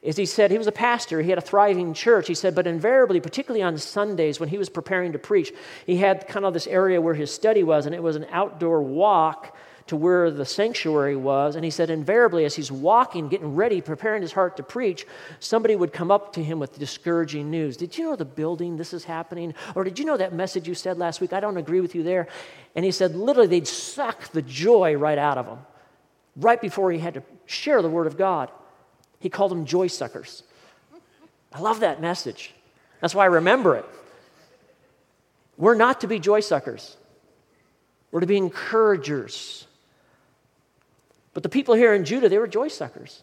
is 0.01 0.17
he 0.17 0.27
said 0.27 0.51
he 0.51 0.59
was 0.59 0.67
a 0.67 0.73
pastor, 0.73 1.21
he 1.21 1.31
had 1.31 1.39
a 1.39 1.43
thriving 1.43 1.93
church. 1.93 2.29
He 2.29 2.35
said, 2.35 2.55
but 2.55 2.67
invariably, 2.67 3.21
particularly 3.21 3.63
on 3.63 3.77
Sundays 3.79 4.39
when 4.39 4.49
he 4.49 4.59
was 4.59 4.69
preparing 4.69 5.13
to 5.13 5.19
preach, 5.19 5.53
he 5.87 5.97
had 5.97 6.29
kind 6.29 6.45
of 6.45 6.55
this 6.55 6.69
area 6.69 7.01
where 7.01 7.15
his 7.15 7.35
study 7.35 7.63
was, 7.65 7.87
and 7.87 7.95
it 7.95 8.03
was 8.03 8.17
an 8.17 8.27
outdoor 8.31 8.83
walk 8.83 9.57
to 9.89 9.97
where 9.97 10.31
the 10.31 10.45
sanctuary 10.45 11.17
was. 11.17 11.57
And 11.57 11.65
he 11.65 11.71
said, 11.71 11.91
invariably, 11.91 12.45
as 12.45 12.55
he's 12.55 12.71
walking, 12.71 13.29
getting 13.29 13.57
ready, 13.57 13.81
preparing 13.81 14.23
his 14.23 14.33
heart 14.33 14.57
to 14.59 14.63
preach, 14.63 15.07
somebody 15.41 15.75
would 15.75 15.93
come 15.93 16.11
up 16.11 16.35
to 16.35 16.45
him 16.45 16.59
with 16.59 16.79
discouraging 16.79 17.51
news. 17.51 17.77
Did 17.77 17.97
you 17.97 18.05
know 18.05 18.15
the 18.15 18.25
building 18.25 18.77
this 18.77 18.93
is 18.93 19.05
happening? 19.05 19.55
Or 19.75 19.85
did 19.85 19.99
you 19.99 20.05
know 20.05 20.19
that 20.19 20.33
message 20.33 20.69
you 20.69 20.75
said 20.75 20.99
last 20.99 21.21
week? 21.21 21.33
I 21.33 21.41
don't 21.41 21.57
agree 21.57 21.81
with 21.81 21.95
you 21.95 22.03
there. 22.03 22.29
And 22.77 22.85
he 22.85 22.91
said, 22.91 23.17
literally, 23.17 23.49
they'd 23.49 23.67
suck 23.67 24.29
the 24.29 24.43
joy 24.43 24.95
right 24.97 25.19
out 25.19 25.39
of 25.39 25.47
him 25.47 25.59
right 26.37 26.61
before 26.61 26.93
he 26.93 26.99
had 26.99 27.15
to 27.15 27.23
share 27.47 27.83
the 27.83 27.89
word 27.89 28.07
of 28.07 28.17
God. 28.17 28.51
He 29.19 29.29
called 29.29 29.51
them 29.51 29.65
joy 29.65 29.89
suckers. 29.89 30.43
I 31.53 31.61
love 31.61 31.81
that 31.81 32.01
message. 32.01 32.55
That's 33.01 33.15
why 33.15 33.25
I 33.25 33.27
remember 33.27 33.77
it. 33.77 33.85
We're 35.57 35.75
not 35.75 36.03
to 36.03 36.07
be 36.07 36.19
joy 36.19 36.41
suckers, 36.41 36.97
we're 38.11 38.21
to 38.21 38.27
be 38.27 38.37
encouragers. 38.37 39.67
But 41.35 41.43
the 41.43 41.49
people 41.49 41.75
here 41.75 41.95
in 41.95 42.05
Judah, 42.05 42.29
they 42.29 42.39
were 42.39 42.49
joy 42.49 42.67
suckers. 42.67 43.23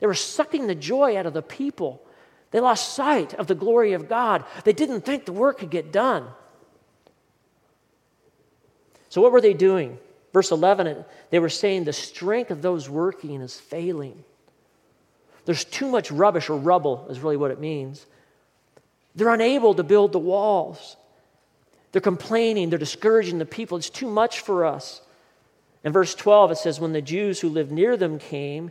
They 0.00 0.06
were 0.06 0.14
sucking 0.14 0.66
the 0.66 0.74
joy 0.74 1.16
out 1.16 1.24
of 1.24 1.32
the 1.32 1.40
people. 1.40 2.02
They 2.50 2.60
lost 2.60 2.94
sight 2.94 3.32
of 3.34 3.46
the 3.46 3.54
glory 3.54 3.94
of 3.94 4.08
God. 4.08 4.44
They 4.64 4.72
didn't 4.72 5.02
think 5.02 5.24
the 5.24 5.32
work 5.32 5.58
could 5.58 5.70
get 5.70 5.92
done. 5.92 6.26
So, 9.08 9.22
what 9.22 9.32
were 9.32 9.40
they 9.40 9.54
doing? 9.54 9.98
Verse 10.32 10.50
11, 10.50 11.04
they 11.30 11.38
were 11.38 11.48
saying 11.48 11.84
the 11.84 11.92
strength 11.92 12.50
of 12.50 12.60
those 12.60 12.88
working 12.88 13.40
is 13.40 13.58
failing. 13.58 14.24
There's 15.48 15.64
too 15.64 15.88
much 15.88 16.10
rubbish 16.10 16.50
or 16.50 16.58
rubble, 16.58 17.06
is 17.08 17.20
really 17.20 17.38
what 17.38 17.50
it 17.50 17.58
means. 17.58 18.04
They're 19.14 19.32
unable 19.32 19.72
to 19.72 19.82
build 19.82 20.12
the 20.12 20.18
walls. 20.18 20.98
They're 21.90 22.02
complaining, 22.02 22.68
they're 22.68 22.78
discouraging 22.78 23.38
the 23.38 23.46
people. 23.46 23.78
It's 23.78 23.88
too 23.88 24.10
much 24.10 24.40
for 24.40 24.66
us. 24.66 25.00
In 25.84 25.90
verse 25.90 26.14
12, 26.14 26.50
it 26.50 26.58
says, 26.58 26.80
When 26.80 26.92
the 26.92 27.00
Jews 27.00 27.40
who 27.40 27.48
lived 27.48 27.72
near 27.72 27.96
them 27.96 28.18
came 28.18 28.70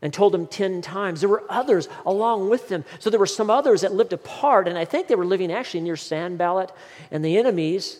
and 0.00 0.14
told 0.14 0.32
them 0.32 0.46
10 0.46 0.80
times, 0.80 1.18
there 1.18 1.28
were 1.28 1.42
others 1.48 1.88
along 2.06 2.48
with 2.48 2.68
them. 2.68 2.84
So 3.00 3.10
there 3.10 3.18
were 3.18 3.26
some 3.26 3.50
others 3.50 3.80
that 3.80 3.92
lived 3.92 4.12
apart, 4.12 4.68
and 4.68 4.78
I 4.78 4.84
think 4.84 5.08
they 5.08 5.16
were 5.16 5.26
living 5.26 5.50
actually 5.50 5.80
near 5.80 5.96
Sanballat 5.96 6.70
and 7.10 7.24
the 7.24 7.36
enemies. 7.36 7.98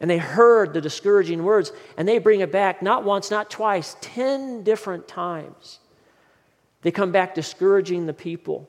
And 0.00 0.10
they 0.10 0.16
heard 0.16 0.72
the 0.72 0.80
discouraging 0.80 1.44
words, 1.44 1.72
and 1.98 2.08
they 2.08 2.16
bring 2.20 2.40
it 2.40 2.50
back 2.50 2.80
not 2.80 3.04
once, 3.04 3.30
not 3.30 3.50
twice, 3.50 3.98
10 4.00 4.62
different 4.62 5.06
times. 5.06 5.78
They 6.82 6.90
come 6.90 7.12
back 7.12 7.34
discouraging 7.34 8.06
the 8.06 8.14
people. 8.14 8.68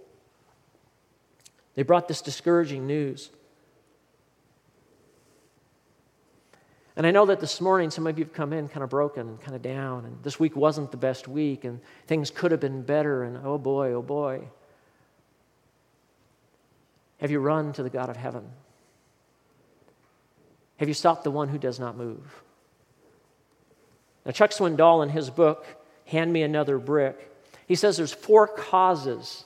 They 1.75 1.83
brought 1.83 2.07
this 2.07 2.21
discouraging 2.21 2.85
news. 2.85 3.29
And 6.95 7.07
I 7.07 7.11
know 7.11 7.25
that 7.27 7.39
this 7.39 7.61
morning 7.61 7.89
some 7.89 8.05
of 8.05 8.19
you 8.19 8.25
have 8.25 8.33
come 8.33 8.51
in 8.51 8.67
kind 8.67 8.83
of 8.83 8.89
broken 8.89 9.27
and 9.27 9.41
kind 9.41 9.55
of 9.55 9.61
down, 9.61 10.05
and 10.05 10.21
this 10.23 10.39
week 10.39 10.55
wasn't 10.55 10.91
the 10.91 10.97
best 10.97 11.27
week, 11.27 11.63
and 11.63 11.79
things 12.05 12.29
could 12.29 12.51
have 12.51 12.59
been 12.59 12.81
better, 12.81 13.23
and 13.23 13.39
oh 13.45 13.57
boy, 13.57 13.93
oh 13.93 14.01
boy. 14.01 14.41
Have 17.19 17.31
you 17.31 17.39
run 17.39 17.71
to 17.73 17.83
the 17.83 17.89
God 17.89 18.09
of 18.09 18.17
heaven? 18.17 18.43
Have 20.77 20.89
you 20.89 20.93
sought 20.93 21.23
the 21.23 21.31
one 21.31 21.47
who 21.47 21.57
does 21.57 21.79
not 21.79 21.95
move? 21.95 22.43
Now, 24.25 24.31
Chuck 24.31 24.51
Swindoll, 24.51 25.01
in 25.01 25.09
his 25.09 25.29
book, 25.29 25.65
Hand 26.05 26.33
Me 26.33 26.43
Another 26.43 26.77
Brick, 26.77 27.30
he 27.71 27.75
says 27.75 27.95
there's 27.95 28.11
four 28.11 28.47
causes 28.47 29.45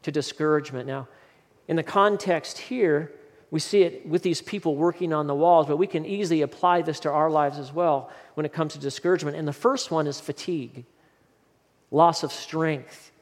to 0.00 0.10
discouragement. 0.10 0.86
Now, 0.86 1.08
in 1.68 1.76
the 1.76 1.82
context 1.82 2.56
here, 2.56 3.12
we 3.50 3.60
see 3.60 3.82
it 3.82 4.06
with 4.06 4.22
these 4.22 4.40
people 4.40 4.76
working 4.76 5.12
on 5.12 5.26
the 5.26 5.34
walls, 5.34 5.66
but 5.66 5.76
we 5.76 5.86
can 5.86 6.06
easily 6.06 6.40
apply 6.40 6.80
this 6.80 7.00
to 7.00 7.10
our 7.10 7.28
lives 7.28 7.58
as 7.58 7.74
well 7.74 8.10
when 8.32 8.46
it 8.46 8.54
comes 8.54 8.72
to 8.72 8.78
discouragement. 8.78 9.36
And 9.36 9.46
the 9.46 9.52
first 9.52 9.90
one 9.90 10.06
is 10.06 10.18
fatigue, 10.18 10.86
loss 11.90 12.22
of 12.22 12.32
strength. 12.32 13.12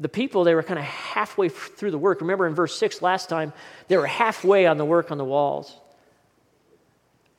The 0.00 0.08
people, 0.08 0.42
they 0.42 0.56
were 0.56 0.64
kind 0.64 0.80
of 0.80 0.84
halfway 0.84 1.50
through 1.50 1.92
the 1.92 1.98
work. 1.98 2.22
Remember 2.22 2.44
in 2.44 2.56
verse 2.56 2.76
6 2.76 3.02
last 3.02 3.28
time, 3.28 3.52
they 3.86 3.96
were 3.96 4.08
halfway 4.08 4.66
on 4.66 4.78
the 4.78 4.84
work 4.84 5.12
on 5.12 5.18
the 5.18 5.24
walls. 5.24 5.78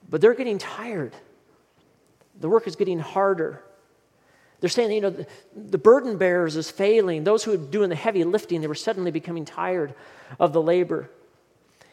But 0.09 0.21
they're 0.21 0.33
getting 0.33 0.59
tired. 0.59 1.13
The 2.39 2.47
work 2.47 2.67
is 2.67 2.77
getting 2.77 2.99
harder. 2.99 3.64
They're 4.59 4.69
saying, 4.69 4.91
you 4.91 5.01
know, 5.01 5.25
the, 5.55 5.77
burden 5.77 6.17
bearers 6.17 6.55
is 6.55 6.71
failing. 6.71 7.23
Those 7.23 7.43
who 7.43 7.53
are 7.53 7.57
doing 7.57 7.89
the 7.89 7.95
heavy 7.95 8.23
lifting, 8.23 8.61
they 8.61 8.67
were 8.67 8.75
suddenly 8.75 9.11
becoming 9.11 9.45
tired 9.45 9.93
of 10.39 10.53
the 10.53 10.61
labor. 10.61 11.09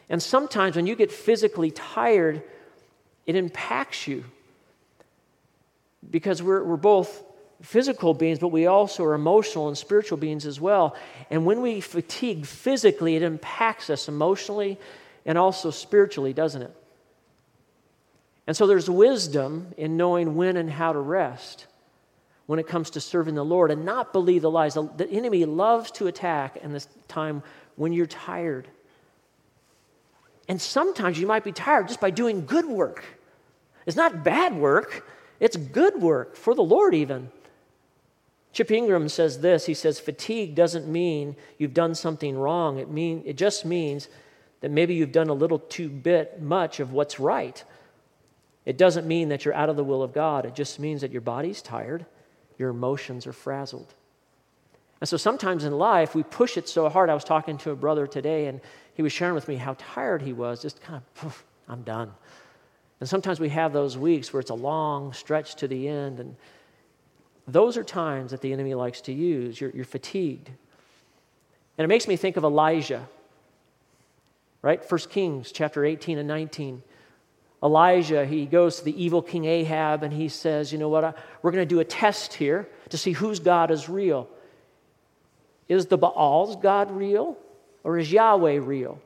And 0.09 0.21
sometimes 0.21 0.75
when 0.75 0.87
you 0.87 0.95
get 0.95 1.11
physically 1.11 1.71
tired, 1.71 2.41
it 3.25 3.35
impacts 3.35 4.07
you 4.07 4.23
because 6.09 6.41
we're, 6.41 6.63
we're 6.63 6.77
both 6.77 7.23
physical 7.61 8.13
beings, 8.13 8.39
but 8.39 8.49
we 8.49 8.65
also 8.65 9.03
are 9.05 9.13
emotional 9.13 9.67
and 9.67 9.77
spiritual 9.77 10.17
beings 10.17 10.45
as 10.45 10.59
well. 10.59 10.95
And 11.29 11.45
when 11.45 11.61
we 11.61 11.79
fatigue 11.79 12.45
physically, 12.45 13.15
it 13.15 13.21
impacts 13.21 13.89
us 13.89 14.07
emotionally 14.07 14.77
and 15.25 15.37
also 15.37 15.71
spiritually, 15.71 16.33
doesn't 16.33 16.61
it? 16.61 16.75
And 18.45 18.57
so 18.57 18.67
there's 18.67 18.89
wisdom 18.89 19.73
in 19.77 19.95
knowing 19.95 20.35
when 20.35 20.57
and 20.57 20.69
how 20.69 20.91
to 20.91 20.99
rest 20.99 21.67
when 22.45 22.59
it 22.59 22.67
comes 22.67 22.89
to 22.91 23.01
serving 23.01 23.35
the 23.35 23.45
Lord 23.45 23.71
and 23.71 23.85
not 23.85 24.13
believe 24.13 24.41
the 24.41 24.51
lies. 24.51 24.73
The 24.73 25.07
enemy 25.09 25.45
loves 25.45 25.91
to 25.91 26.07
attack 26.07 26.57
in 26.57 26.73
this 26.73 26.87
time 27.07 27.43
when 27.75 27.93
you're 27.93 28.05
tired. 28.05 28.67
And 30.47 30.61
sometimes 30.61 31.19
you 31.19 31.27
might 31.27 31.43
be 31.43 31.51
tired 31.51 31.87
just 31.87 32.01
by 32.01 32.09
doing 32.09 32.45
good 32.45 32.65
work. 32.65 33.03
It's 33.85 33.95
not 33.95 34.23
bad 34.23 34.55
work, 34.55 35.07
it's 35.39 35.57
good 35.57 36.01
work 36.01 36.35
for 36.35 36.53
the 36.55 36.63
Lord, 36.63 36.93
even. 36.93 37.29
Chip 38.51 38.69
Ingram 38.69 39.09
says 39.09 39.39
this 39.39 39.65
he 39.65 39.73
says, 39.73 39.99
Fatigue 39.99 40.55
doesn't 40.55 40.87
mean 40.87 41.35
you've 41.57 41.73
done 41.73 41.95
something 41.95 42.37
wrong. 42.37 42.77
It, 42.77 42.89
mean, 42.89 43.23
it 43.25 43.35
just 43.35 43.65
means 43.65 44.07
that 44.61 44.71
maybe 44.71 44.93
you've 44.93 45.11
done 45.11 45.29
a 45.29 45.33
little 45.33 45.59
too 45.59 45.89
bit 45.89 46.41
much 46.41 46.79
of 46.79 46.93
what's 46.93 47.19
right. 47.19 47.63
It 48.65 48.77
doesn't 48.77 49.05
mean 49.05 49.29
that 49.29 49.43
you're 49.43 49.53
out 49.53 49.69
of 49.69 49.75
the 49.75 49.83
will 49.83 50.03
of 50.03 50.13
God. 50.13 50.45
It 50.45 50.55
just 50.55 50.79
means 50.79 51.01
that 51.01 51.11
your 51.11 51.21
body's 51.21 51.61
tired, 51.61 52.05
your 52.57 52.69
emotions 52.69 53.27
are 53.27 53.33
frazzled. 53.33 53.93
And 55.01 55.07
so 55.09 55.17
sometimes 55.17 55.65
in 55.65 55.77
life, 55.77 56.15
we 56.15 56.23
push 56.23 56.57
it 56.57 56.69
so 56.69 56.87
hard. 56.87 57.09
I 57.09 57.13
was 57.13 57.25
talking 57.25 57.57
to 57.59 57.71
a 57.71 57.75
brother 57.75 58.07
today, 58.07 58.47
and 58.47 58.61
he 58.93 59.01
was 59.01 59.11
sharing 59.11 59.35
with 59.35 59.47
me 59.47 59.55
how 59.55 59.75
tired 59.77 60.21
he 60.21 60.31
was, 60.31 60.61
just 60.61 60.81
kind 60.81 61.01
of, 61.23 61.43
I'm 61.67 61.81
done. 61.81 62.11
And 62.99 63.09
sometimes 63.09 63.39
we 63.39 63.49
have 63.49 63.73
those 63.73 63.97
weeks 63.97 64.31
where 64.31 64.39
it's 64.39 64.49
a 64.49 64.55
long 64.55 65.11
stretch 65.11 65.55
to 65.55 65.67
the 65.67 65.89
end, 65.89 66.21
and 66.21 66.35
those 67.47 67.75
are 67.75 67.83
times 67.83 68.31
that 68.31 68.39
the 68.39 68.53
enemy 68.53 68.73
likes 68.75 69.01
to 69.01 69.11
use. 69.11 69.59
You're, 69.59 69.71
you're 69.71 69.83
fatigued. 69.83 70.47
And 71.77 71.83
it 71.83 71.87
makes 71.87 72.07
me 72.07 72.15
think 72.15 72.37
of 72.37 72.43
Elijah, 72.45 73.05
right? 74.61 74.89
1 74.89 74.99
Kings 75.09 75.51
chapter 75.51 75.83
18 75.83 76.17
and 76.17 76.27
19. 76.27 76.81
Elijah, 77.63 78.25
he 78.25 78.45
goes 78.45 78.79
to 78.79 78.85
the 78.85 79.03
evil 79.03 79.21
King 79.21 79.45
Ahab 79.45 80.03
and 80.03 80.11
he 80.11 80.27
says, 80.27 80.73
You 80.73 80.77
know 80.77 80.89
what? 80.89 81.17
We're 81.41 81.51
going 81.51 81.67
to 81.67 81.75
do 81.75 81.79
a 81.79 81.85
test 81.85 82.33
here 82.33 82.67
to 82.89 82.97
see 82.97 83.13
whose 83.13 83.39
God 83.39 83.71
is 83.71 83.87
real. 83.87 84.27
Is 85.69 85.85
the 85.85 85.97
Baal's 85.97 86.57
God 86.57 86.91
real 86.91 87.37
or 87.83 87.97
is 87.97 88.11
Yahweh 88.11 88.59
real? 88.61 88.99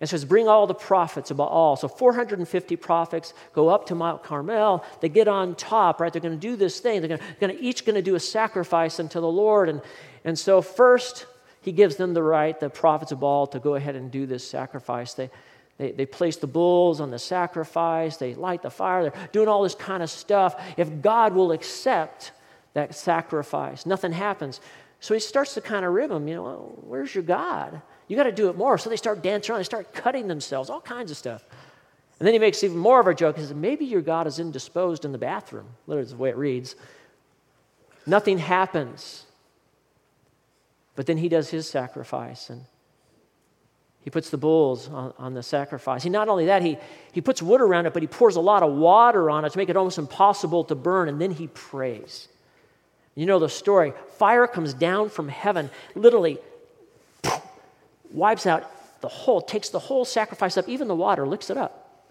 And 0.00 0.10
says, 0.10 0.24
Bring 0.24 0.48
all 0.48 0.66
the 0.66 0.74
prophets 0.74 1.30
of 1.30 1.36
Baal. 1.36 1.76
So 1.76 1.86
450 1.86 2.74
prophets 2.76 3.32
go 3.52 3.68
up 3.68 3.86
to 3.86 3.94
Mount 3.94 4.24
Carmel. 4.24 4.84
They 5.00 5.08
get 5.08 5.28
on 5.28 5.54
top, 5.54 6.00
right? 6.00 6.12
They're 6.12 6.22
going 6.22 6.38
to 6.38 6.40
do 6.40 6.56
this 6.56 6.80
thing. 6.80 7.02
They're 7.02 7.18
going 7.38 7.56
to, 7.56 7.62
each 7.62 7.84
going 7.84 7.94
to 7.94 8.02
do 8.02 8.16
a 8.16 8.20
sacrifice 8.20 8.98
unto 8.98 9.20
the 9.20 9.28
Lord. 9.28 9.68
And, 9.68 9.82
and 10.24 10.36
so, 10.36 10.62
first, 10.62 11.26
he 11.60 11.70
gives 11.70 11.96
them 11.96 12.14
the 12.14 12.22
right, 12.22 12.58
the 12.58 12.70
prophets 12.70 13.12
of 13.12 13.20
Baal, 13.20 13.46
to 13.48 13.60
go 13.60 13.74
ahead 13.74 13.94
and 13.94 14.10
do 14.10 14.26
this 14.26 14.48
sacrifice. 14.48 15.14
They, 15.14 15.30
they, 15.80 15.92
they 15.92 16.06
place 16.06 16.36
the 16.36 16.46
bulls 16.46 17.00
on 17.00 17.10
the 17.10 17.18
sacrifice, 17.18 18.18
they 18.18 18.34
light 18.34 18.62
the 18.62 18.70
fire, 18.70 19.02
they're 19.02 19.28
doing 19.32 19.48
all 19.48 19.62
this 19.62 19.74
kind 19.74 20.02
of 20.02 20.10
stuff. 20.10 20.62
If 20.76 21.00
God 21.00 21.34
will 21.34 21.52
accept 21.52 22.32
that 22.74 22.94
sacrifice, 22.94 23.86
nothing 23.86 24.12
happens. 24.12 24.60
So 25.00 25.14
he 25.14 25.20
starts 25.20 25.54
to 25.54 25.62
kind 25.62 25.84
of 25.86 25.94
rib 25.94 26.10
them, 26.10 26.28
you 26.28 26.34
know, 26.34 26.42
well, 26.42 26.74
where's 26.82 27.14
your 27.14 27.24
God? 27.24 27.80
You 28.08 28.16
got 28.16 28.24
to 28.24 28.32
do 28.32 28.50
it 28.50 28.56
more. 28.56 28.76
So 28.76 28.90
they 28.90 28.96
start 28.96 29.22
dancing 29.22 29.52
around, 29.52 29.60
they 29.60 29.64
start 29.64 29.94
cutting 29.94 30.28
themselves, 30.28 30.68
all 30.68 30.80
kinds 30.80 31.10
of 31.10 31.16
stuff. 31.16 31.44
And 32.18 32.26
then 32.26 32.34
he 32.34 32.38
makes 32.38 32.62
even 32.62 32.76
more 32.76 33.00
of 33.00 33.06
a 33.06 33.14
joke. 33.14 33.36
He 33.36 33.42
says, 33.42 33.54
maybe 33.54 33.86
your 33.86 34.02
God 34.02 34.26
is 34.26 34.38
indisposed 34.38 35.06
in 35.06 35.12
the 35.12 35.18
bathroom. 35.18 35.68
Literally, 35.86 36.10
the 36.10 36.16
way 36.16 36.28
it 36.28 36.36
reads. 36.36 36.76
Nothing 38.04 38.36
happens. 38.36 39.24
But 40.96 41.06
then 41.06 41.16
he 41.16 41.30
does 41.30 41.48
his 41.48 41.66
sacrifice 41.66 42.50
and 42.50 42.66
he 44.02 44.10
puts 44.10 44.30
the 44.30 44.38
bulls 44.38 44.88
on, 44.88 45.12
on, 45.18 45.34
the 45.34 45.42
sacrifice. 45.42 46.02
He 46.02 46.08
not 46.08 46.28
only 46.28 46.46
that, 46.46 46.62
he, 46.62 46.78
he 47.12 47.20
puts 47.20 47.42
wood 47.42 47.60
around 47.60 47.86
it, 47.86 47.92
but 47.92 48.02
he 48.02 48.08
pours 48.08 48.36
a 48.36 48.40
lot 48.40 48.62
of 48.62 48.72
water 48.72 49.28
on 49.28 49.44
it 49.44 49.52
to 49.52 49.58
make 49.58 49.68
it 49.68 49.76
almost 49.76 49.98
impossible 49.98 50.64
to 50.64 50.74
burn, 50.74 51.08
and 51.08 51.20
then 51.20 51.30
he 51.30 51.48
prays. 51.48 52.28
You 53.14 53.26
know 53.26 53.38
the 53.38 53.48
story. 53.48 53.92
Fire 54.16 54.46
comes 54.46 54.72
down 54.72 55.10
from 55.10 55.28
heaven, 55.28 55.70
literally 55.94 56.38
wipes 58.10 58.46
out 58.46 58.70
the 59.02 59.08
whole, 59.08 59.42
takes 59.42 59.68
the 59.68 59.78
whole 59.78 60.04
sacrifice 60.04 60.56
up, 60.56 60.68
even 60.68 60.88
the 60.88 60.94
water, 60.94 61.26
licks 61.26 61.50
it 61.50 61.58
up. 61.58 62.06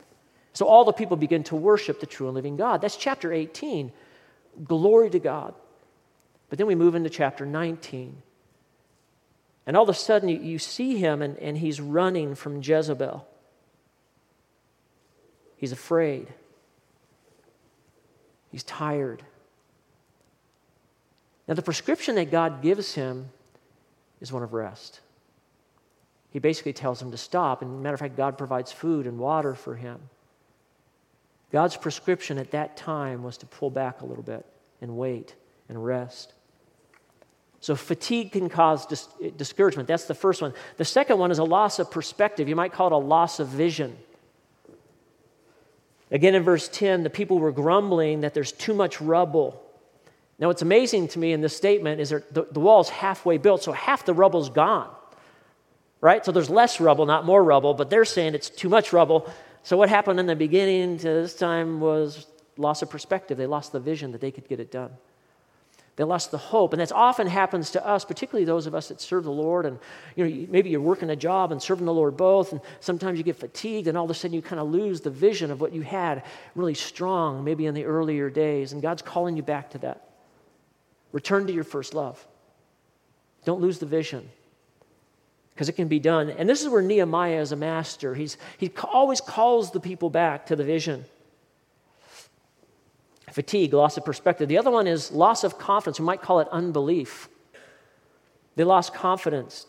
So 0.53 0.67
all 0.67 0.83
the 0.83 0.93
people 0.93 1.17
begin 1.17 1.43
to 1.45 1.55
worship 1.55 1.99
the 1.99 2.05
true 2.05 2.27
and 2.27 2.35
living 2.35 2.57
God. 2.57 2.81
That's 2.81 2.97
chapter 2.97 3.31
18. 3.31 3.91
Glory 4.63 5.09
to 5.11 5.19
God. 5.19 5.53
But 6.49 6.57
then 6.57 6.67
we 6.67 6.75
move 6.75 6.95
into 6.95 7.09
chapter 7.09 7.45
19. 7.45 8.21
And 9.69 9.77
all 9.77 9.83
of 9.83 9.89
a 9.89 9.93
sudden, 9.93 10.29
you, 10.29 10.39
you 10.39 10.57
see 10.57 10.97
him 10.97 11.21
and, 11.21 11.37
and 11.37 11.55
he's 11.55 11.79
running 11.79 12.33
from 12.33 12.63
Jezebel. 12.63 13.23
He's 15.57 15.71
afraid. 15.71 16.27
He's 18.51 18.63
tired. 18.63 19.21
Now, 21.47 21.53
the 21.53 21.61
prescription 21.61 22.15
that 22.15 22.31
God 22.31 22.63
gives 22.63 22.95
him 22.95 23.29
is 24.19 24.33
one 24.33 24.41
of 24.41 24.53
rest. 24.53 25.01
He 26.31 26.39
basically 26.39 26.73
tells 26.73 26.99
him 26.99 27.11
to 27.11 27.17
stop. 27.17 27.61
And 27.61 27.83
matter 27.83 27.93
of 27.93 27.99
fact, 27.99 28.17
God 28.17 28.39
provides 28.39 28.71
food 28.71 29.05
and 29.05 29.19
water 29.19 29.53
for 29.53 29.75
him. 29.75 29.99
God's 31.51 31.77
prescription 31.77 32.39
at 32.39 32.49
that 32.49 32.75
time 32.75 33.21
was 33.21 33.37
to 33.37 33.45
pull 33.45 33.69
back 33.69 34.01
a 34.01 34.05
little 34.07 34.23
bit 34.23 34.47
and 34.81 34.97
wait 34.97 35.35
and 35.67 35.85
rest. 35.85 36.33
So, 37.61 37.75
fatigue 37.75 38.31
can 38.31 38.49
cause 38.49 38.85
dis- 38.85 39.09
discouragement. 39.35 39.87
That's 39.87 40.05
the 40.05 40.15
first 40.15 40.41
one. 40.41 40.53
The 40.77 40.85
second 40.85 41.19
one 41.19 41.29
is 41.29 41.39
a 41.39 41.43
loss 41.43 41.79
of 41.79 41.91
perspective. 41.91 42.47
You 42.47 42.55
might 42.55 42.71
call 42.71 42.87
it 42.87 42.93
a 42.93 42.97
loss 42.97 43.39
of 43.39 43.49
vision. 43.49 43.97
Again, 46.11 46.35
in 46.35 46.43
verse 46.43 46.69
10, 46.69 47.03
the 47.03 47.09
people 47.09 47.37
were 47.37 47.51
grumbling 47.51 48.21
that 48.21 48.33
there's 48.33 48.51
too 48.51 48.73
much 48.73 48.99
rubble. 49.01 49.61
Now, 50.39 50.47
what's 50.47 50.61
amazing 50.61 51.09
to 51.09 51.19
me 51.19 51.33
in 51.33 51.41
this 51.41 51.55
statement 51.55 51.99
is 51.99 52.09
that 52.09 52.33
the, 52.33 52.47
the 52.51 52.59
wall's 52.59 52.89
halfway 52.89 53.37
built, 53.37 53.61
so 53.61 53.73
half 53.73 54.05
the 54.05 54.13
rubble's 54.13 54.49
gone. 54.49 54.89
Right? 56.01 56.25
So 56.25 56.31
there's 56.31 56.49
less 56.49 56.79
rubble, 56.79 57.05
not 57.05 57.25
more 57.25 57.43
rubble, 57.43 57.73
but 57.73 57.89
they're 57.89 58.05
saying 58.05 58.33
it's 58.33 58.49
too 58.49 58.69
much 58.69 58.93
rubble. 58.93 59.29
So, 59.63 59.75
what 59.75 59.89
happened 59.89 60.17
in 60.19 60.27
the 60.27 60.35
beginning 60.35 60.97
to 60.99 61.03
this 61.03 61.35
time 61.35 61.81
was 61.81 62.25
loss 62.57 62.81
of 62.81 62.89
perspective. 62.89 63.37
They 63.37 63.45
lost 63.45 63.73
the 63.73 63.81
vision 63.81 64.13
that 64.13 64.21
they 64.21 64.31
could 64.31 64.47
get 64.47 64.61
it 64.61 64.71
done. 64.71 64.91
They 65.99 66.05
lost 66.05 66.31
the 66.31 66.37
hope. 66.37 66.71
And 66.71 66.79
that 66.79 66.93
often 66.93 67.27
happens 67.27 67.71
to 67.71 67.85
us, 67.85 68.05
particularly 68.05 68.45
those 68.45 68.67
of 68.67 68.73
us 68.73 68.87
that 68.87 69.01
serve 69.01 69.25
the 69.25 69.31
Lord. 69.31 69.65
And 69.65 69.77
you 70.15 70.25
know, 70.25 70.47
maybe 70.49 70.69
you're 70.69 70.79
working 70.79 71.09
a 71.09 71.15
job 71.17 71.51
and 71.51 71.61
serving 71.61 71.85
the 71.85 71.93
Lord 71.93 72.15
both, 72.15 72.53
and 72.53 72.61
sometimes 72.79 73.17
you 73.17 73.25
get 73.25 73.35
fatigued, 73.35 73.89
and 73.89 73.97
all 73.97 74.05
of 74.05 74.09
a 74.09 74.13
sudden 74.13 74.33
you 74.33 74.41
kind 74.41 74.61
of 74.61 74.69
lose 74.69 75.01
the 75.01 75.09
vision 75.09 75.51
of 75.51 75.59
what 75.59 75.73
you 75.73 75.81
had 75.81 76.23
really 76.55 76.73
strong, 76.73 77.43
maybe 77.43 77.65
in 77.65 77.73
the 77.73 77.83
earlier 77.83 78.29
days. 78.29 78.71
And 78.71 78.81
God's 78.81 79.01
calling 79.01 79.35
you 79.35 79.43
back 79.43 79.71
to 79.71 79.77
that. 79.79 80.07
Return 81.11 81.47
to 81.47 81.51
your 81.51 81.65
first 81.65 81.93
love. 81.93 82.25
Don't 83.43 83.59
lose 83.59 83.79
the 83.79 83.85
vision 83.85 84.29
because 85.53 85.67
it 85.67 85.73
can 85.73 85.89
be 85.89 85.99
done. 85.99 86.29
And 86.29 86.47
this 86.47 86.61
is 86.61 86.69
where 86.69 86.81
Nehemiah 86.81 87.41
is 87.41 87.51
a 87.51 87.57
master. 87.57 88.15
He's, 88.15 88.37
he 88.57 88.71
always 88.85 89.19
calls 89.19 89.71
the 89.71 89.81
people 89.81 90.09
back 90.09 90.45
to 90.45 90.55
the 90.55 90.63
vision 90.63 91.03
fatigue, 93.31 93.73
loss 93.73 93.97
of 93.97 94.05
perspective. 94.05 94.47
The 94.47 94.57
other 94.57 94.71
one 94.71 94.87
is 94.87 95.11
loss 95.11 95.43
of 95.43 95.57
confidence. 95.57 95.99
We 95.99 96.05
might 96.05 96.21
call 96.21 96.39
it 96.39 96.47
unbelief. 96.51 97.29
They 98.55 98.63
lost 98.63 98.93
confidence. 98.93 99.65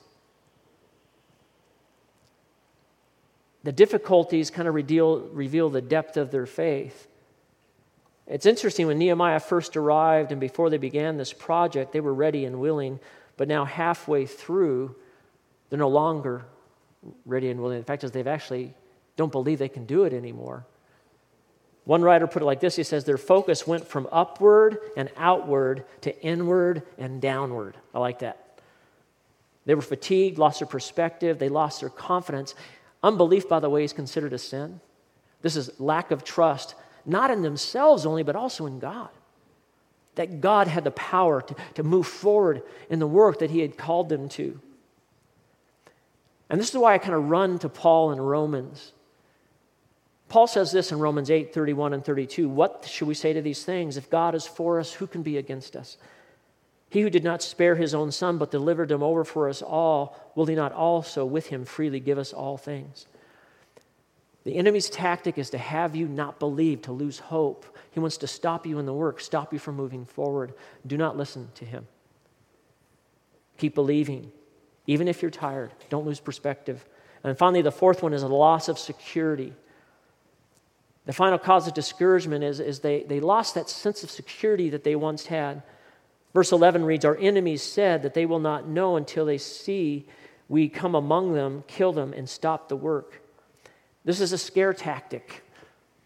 The 3.63 3.73
difficulties 3.73 4.51
kind 4.51 4.67
of 4.67 4.75
reveal, 4.75 5.21
reveal 5.33 5.69
the 5.69 5.83
depth 5.83 6.17
of 6.17 6.31
their 6.31 6.47
faith. 6.47 7.09
It's 8.27 8.47
interesting 8.47 8.87
when 8.87 8.99
Nehemiah 8.99 9.41
first 9.41 9.77
arrived 9.77 10.33
and 10.33 10.41
before 10.41 10.71
they 10.71 10.79
began 10.79 11.17
this 11.17 11.33
project, 11.33 11.93
they 11.93 12.01
were 12.01 12.15
ready 12.15 12.45
and 12.45 12.61
willing, 12.61 13.01
but 13.37 13.49
now 13.49 13.65
halfway 13.65 14.25
through, 14.25 14.95
they're 15.69 15.79
no 15.79 15.89
longer 15.89 16.47
ready 17.27 17.51
and 17.51 17.61
willing. 17.61 17.79
In 17.79 17.85
fact, 17.85 18.05
is, 18.05 18.13
they've 18.13 18.27
actually 18.27 18.75
don't 19.17 19.33
believe 19.33 19.59
they 19.59 19.69
can 19.69 19.85
do 19.85 20.05
it 20.05 20.13
anymore. 20.13 20.65
One 21.85 22.03
writer 22.03 22.27
put 22.27 22.43
it 22.43 22.45
like 22.45 22.61
this 22.61 22.77
he 22.77 22.83
says, 22.83 23.05
Their 23.05 23.19
focus 23.19 23.67
went 23.67 23.87
from 23.87 24.09
upward 24.13 24.79
and 24.97 25.11
outward 25.17 25.85
to 26.03 26.23
inward 26.23 26.83
and 26.99 27.21
downward. 27.21 27.77
I 27.95 27.99
like 27.99 28.21
that. 28.21 28.61
They 29.67 29.75
were 29.75 29.83
fatigued, 29.83 30.39
lost 30.39 30.61
their 30.61 30.69
perspective, 30.69 31.39
they 31.39 31.49
lost 31.49 31.81
their 31.81 31.91
confidence. 31.91 32.55
Unbelief, 33.03 33.49
by 33.49 33.61
the 33.61 33.71
way, 33.71 33.85
is 33.85 33.93
considered 33.93 34.33
a 34.33 34.39
sin. 34.39 34.81
This 35.43 35.57
is 35.57 35.81
lack 35.81 36.11
of 36.11 36.23
trust, 36.23 36.75
not 37.07 37.31
in 37.31 37.43
themselves 37.43 38.05
only, 38.05 38.23
but 38.23 38.37
also 38.37 38.67
in 38.67 38.79
God. 38.79 39.09
That 40.17 40.41
God 40.41 40.67
had 40.67 40.85
the 40.85 40.91
power 40.91 41.41
to, 41.41 41.55
to 41.75 41.83
move 41.83 42.07
forward 42.07 42.63
in 42.91 42.99
the 42.99 43.07
work 43.07 43.39
that 43.39 43.51
He 43.51 43.61
had 43.61 43.79
called 43.79 44.09
them 44.09 44.29
to. 44.31 44.61
And 46.51 46.61
this 46.61 46.71
is 46.71 46.77
why 46.77 46.95
I 46.95 46.99
kind 46.99 47.15
of 47.15 47.31
run 47.31 47.59
to 47.61 47.69
Paul 47.69 48.13
in 48.13 48.21
Romans. 48.21 48.93
Paul 50.31 50.47
says 50.47 50.71
this 50.71 50.93
in 50.93 51.01
Romans 51.01 51.29
8 51.29 51.53
31 51.53 51.93
and 51.93 52.05
32. 52.05 52.49
What 52.49 52.87
should 52.89 53.09
we 53.09 53.15
say 53.15 53.33
to 53.33 53.43
these 53.43 53.65
things? 53.65 53.97
If 53.97 54.09
God 54.09 54.35
is 54.37 54.47
for 54.47 54.79
us, 54.79 54.93
who 54.93 55.07
can 55.09 55.23
be 55.23 55.37
against 55.37 55.77
us? 55.77 55.99
He 56.89 57.03
who 57.03 57.11
did 57.11 57.25
not 57.25 57.43
spare 57.43 57.75
his 57.75 57.95
own 57.95 58.13
son, 58.13 58.39
but 58.39 58.53
delivered 58.53 58.91
him 58.91 59.03
over 59.03 59.25
for 59.25 59.49
us 59.49 59.61
all, 59.61 60.17
will 60.35 60.47
he 60.47 60.55
not 60.55 60.73
also 60.73 61.25
with 61.25 61.49
him 61.49 61.65
freely 61.65 62.01
give 62.01 62.17
us 62.17 62.33
all 62.33 62.57
things? 62.57 63.07
The 64.45 64.57
enemy's 64.57 64.89
tactic 64.89 65.37
is 65.37 65.51
to 65.51 65.59
have 65.59 65.95
you 65.95 66.07
not 66.07 66.39
believe, 66.39 66.83
to 66.83 66.93
lose 66.93 67.19
hope. 67.19 67.67
He 67.91 68.01
wants 68.01 68.17
to 68.19 68.27
stop 68.27 68.67
you 68.67 68.79
in 68.79 68.87
the 68.87 68.95
work, 68.95 69.21
stop 69.21 69.53
you 69.53 69.59
from 69.59 69.77
moving 69.77 70.05
forward. 70.05 70.55
Do 70.87 70.97
not 70.97 71.17
listen 71.17 71.49
to 71.57 71.65
him. 71.65 71.87
Keep 73.59 73.75
believing, 73.75 74.31
even 74.87 75.09
if 75.09 75.23
you're 75.23 75.31
tired. 75.31 75.73
Don't 75.91 76.07
lose 76.07 76.21
perspective. 76.21 76.85
And 77.25 77.37
finally, 77.37 77.63
the 77.63 77.73
fourth 77.73 78.03
one 78.03 78.15
is 78.15 78.23
a 78.23 78.29
loss 78.29 78.69
of 78.69 78.79
security. 78.79 79.53
The 81.11 81.15
final 81.15 81.41
cause 81.41 81.67
of 81.67 81.75
discouragement 81.75 82.45
is, 82.45 82.61
is 82.61 82.79
they, 82.79 83.03
they 83.03 83.19
lost 83.19 83.57
that 83.57 83.69
sense 83.69 84.05
of 84.05 84.13
security 84.13 84.71
that 84.71 84.85
they 84.85 84.95
once 84.95 85.27
had. 85.27 85.65
Verse 86.33 86.53
11 86.53 86.85
reads 86.85 87.05
Our 87.05 87.17
enemies 87.17 87.63
said 87.63 88.05
that 88.05 88.15
they 88.15 88.27
will 88.27 88.39
not 88.39 88.69
know 88.69 88.95
until 88.95 89.25
they 89.25 89.37
see 89.37 90.07
we 90.49 90.69
come 90.69 90.95
among 90.95 91.33
them, 91.35 91.65
kill 91.67 91.93
them, 91.93 92.13
and 92.13 92.29
stop 92.29 92.69
the 92.69 92.77
work. 92.77 93.23
This 94.05 94.21
is 94.21 94.33
a 94.33 94.39
scare 94.39 94.73
tactic 94.73 95.43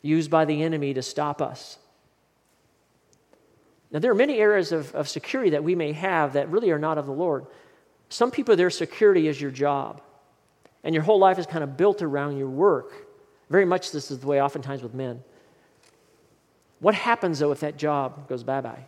used 0.00 0.30
by 0.30 0.46
the 0.46 0.62
enemy 0.62 0.94
to 0.94 1.02
stop 1.02 1.42
us. 1.42 1.76
Now, 3.90 3.98
there 3.98 4.10
are 4.10 4.14
many 4.14 4.38
areas 4.38 4.72
of, 4.72 4.94
of 4.94 5.06
security 5.06 5.50
that 5.50 5.62
we 5.62 5.74
may 5.74 5.92
have 5.92 6.32
that 6.32 6.48
really 6.48 6.70
are 6.70 6.78
not 6.78 6.96
of 6.96 7.04
the 7.04 7.12
Lord. 7.12 7.44
Some 8.08 8.30
people, 8.30 8.56
their 8.56 8.70
security 8.70 9.28
is 9.28 9.38
your 9.38 9.50
job, 9.50 10.00
and 10.82 10.94
your 10.94 11.04
whole 11.04 11.18
life 11.18 11.38
is 11.38 11.44
kind 11.44 11.62
of 11.62 11.76
built 11.76 12.00
around 12.00 12.38
your 12.38 12.48
work. 12.48 13.03
Very 13.50 13.64
much 13.64 13.92
this 13.92 14.10
is 14.10 14.18
the 14.18 14.26
way 14.26 14.40
oftentimes 14.40 14.82
with 14.82 14.94
men. 14.94 15.22
What 16.80 16.94
happens, 16.94 17.38
though, 17.38 17.52
if 17.52 17.60
that 17.60 17.76
job 17.76 18.28
goes 18.28 18.42
bye 18.42 18.60
bye? 18.60 18.84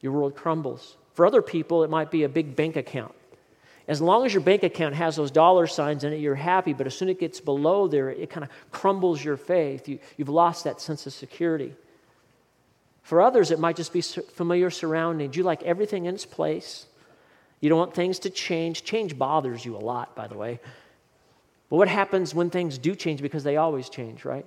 Your 0.00 0.12
world 0.12 0.34
crumbles. 0.34 0.96
For 1.14 1.26
other 1.26 1.42
people, 1.42 1.84
it 1.84 1.90
might 1.90 2.10
be 2.10 2.22
a 2.24 2.28
big 2.28 2.56
bank 2.56 2.76
account. 2.76 3.14
As 3.88 4.00
long 4.00 4.24
as 4.24 4.32
your 4.32 4.42
bank 4.42 4.62
account 4.62 4.94
has 4.94 5.16
those 5.16 5.30
dollar 5.30 5.66
signs 5.66 6.04
in 6.04 6.12
it, 6.12 6.20
you're 6.20 6.34
happy, 6.34 6.72
but 6.72 6.86
as 6.86 6.94
soon 6.94 7.08
as 7.08 7.16
it 7.16 7.20
gets 7.20 7.40
below 7.40 7.88
there, 7.88 8.10
it 8.10 8.30
kind 8.30 8.44
of 8.44 8.50
crumbles 8.70 9.22
your 9.22 9.36
faith. 9.36 9.88
You, 9.88 9.98
you've 10.16 10.28
lost 10.28 10.64
that 10.64 10.80
sense 10.80 11.06
of 11.06 11.12
security. 11.12 11.74
For 13.02 13.20
others, 13.20 13.50
it 13.50 13.58
might 13.58 13.76
just 13.76 13.92
be 13.92 14.00
familiar 14.00 14.70
surroundings. 14.70 15.36
You 15.36 15.42
like 15.42 15.62
everything 15.64 16.04
in 16.04 16.14
its 16.14 16.24
place. 16.24 16.86
You 17.60 17.68
don't 17.68 17.78
want 17.78 17.94
things 17.94 18.20
to 18.20 18.30
change. 18.30 18.84
Change 18.84 19.18
bothers 19.18 19.64
you 19.64 19.76
a 19.76 19.78
lot, 19.78 20.14
by 20.14 20.28
the 20.28 20.36
way. 20.36 20.60
But 21.72 21.78
what 21.78 21.88
happens 21.88 22.34
when 22.34 22.50
things 22.50 22.76
do 22.76 22.94
change 22.94 23.22
because 23.22 23.44
they 23.44 23.56
always 23.56 23.88
change, 23.88 24.26
right? 24.26 24.44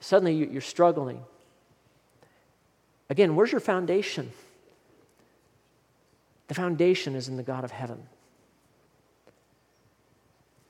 Suddenly 0.00 0.34
you're 0.34 0.60
struggling. 0.60 1.22
Again, 3.08 3.36
where's 3.36 3.52
your 3.52 3.60
foundation? 3.60 4.32
The 6.48 6.54
foundation 6.54 7.14
is 7.14 7.28
in 7.28 7.36
the 7.36 7.44
God 7.44 7.62
of 7.62 7.70
heaven. 7.70 8.08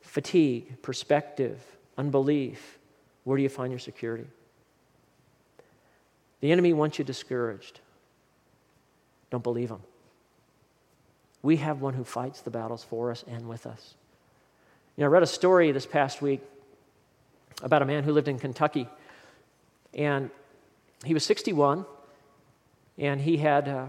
Fatigue, 0.02 0.82
perspective, 0.82 1.64
unbelief. 1.96 2.78
Where 3.24 3.38
do 3.38 3.42
you 3.42 3.48
find 3.48 3.72
your 3.72 3.78
security? 3.78 4.26
The 6.42 6.52
enemy 6.52 6.74
wants 6.74 6.98
you 6.98 7.04
discouraged. 7.06 7.80
Don't 9.30 9.42
believe 9.42 9.70
him. 9.70 9.80
We 11.40 11.56
have 11.56 11.80
one 11.80 11.94
who 11.94 12.04
fights 12.04 12.42
the 12.42 12.50
battles 12.50 12.84
for 12.84 13.10
us 13.10 13.24
and 13.26 13.48
with 13.48 13.66
us. 13.66 13.94
You 14.98 15.04
know, 15.04 15.10
I 15.10 15.12
read 15.12 15.22
a 15.22 15.28
story 15.28 15.70
this 15.70 15.86
past 15.86 16.20
week 16.20 16.40
about 17.62 17.82
a 17.82 17.84
man 17.84 18.02
who 18.02 18.10
lived 18.10 18.26
in 18.26 18.36
Kentucky. 18.36 18.88
And 19.94 20.28
he 21.04 21.14
was 21.14 21.24
61, 21.24 21.86
and 22.98 23.20
he 23.20 23.36
had 23.36 23.68
uh, 23.68 23.86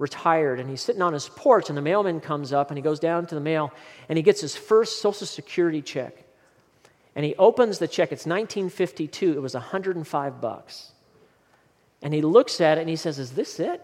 retired, 0.00 0.58
and 0.58 0.68
he's 0.68 0.80
sitting 0.80 1.02
on 1.02 1.12
his 1.12 1.28
porch, 1.28 1.68
and 1.68 1.78
the 1.78 1.82
mailman 1.82 2.18
comes 2.18 2.52
up, 2.52 2.72
and 2.72 2.76
he 2.76 2.82
goes 2.82 2.98
down 2.98 3.26
to 3.26 3.36
the 3.36 3.40
mail, 3.40 3.72
and 4.08 4.16
he 4.16 4.24
gets 4.24 4.40
his 4.40 4.56
first 4.56 5.00
Social 5.00 5.24
Security 5.24 5.82
check. 5.82 6.24
And 7.14 7.24
he 7.24 7.36
opens 7.36 7.78
the 7.78 7.86
check. 7.86 8.10
It's 8.10 8.26
1952. 8.26 9.34
It 9.34 9.40
was 9.40 9.54
105 9.54 10.40
bucks. 10.40 10.90
And 12.02 12.12
he 12.12 12.22
looks 12.22 12.60
at 12.60 12.76
it 12.76 12.80
and 12.80 12.90
he 12.90 12.96
says, 12.96 13.20
Is 13.20 13.34
this 13.34 13.60
it? 13.60 13.80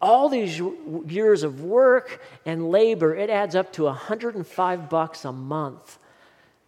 All 0.00 0.28
these 0.28 0.60
years 1.06 1.42
of 1.42 1.62
work 1.62 2.20
and 2.44 2.70
labor, 2.70 3.14
it 3.14 3.30
adds 3.30 3.54
up 3.54 3.72
to 3.74 3.84
105 3.84 4.90
bucks 4.90 5.24
a 5.24 5.32
month. 5.32 5.98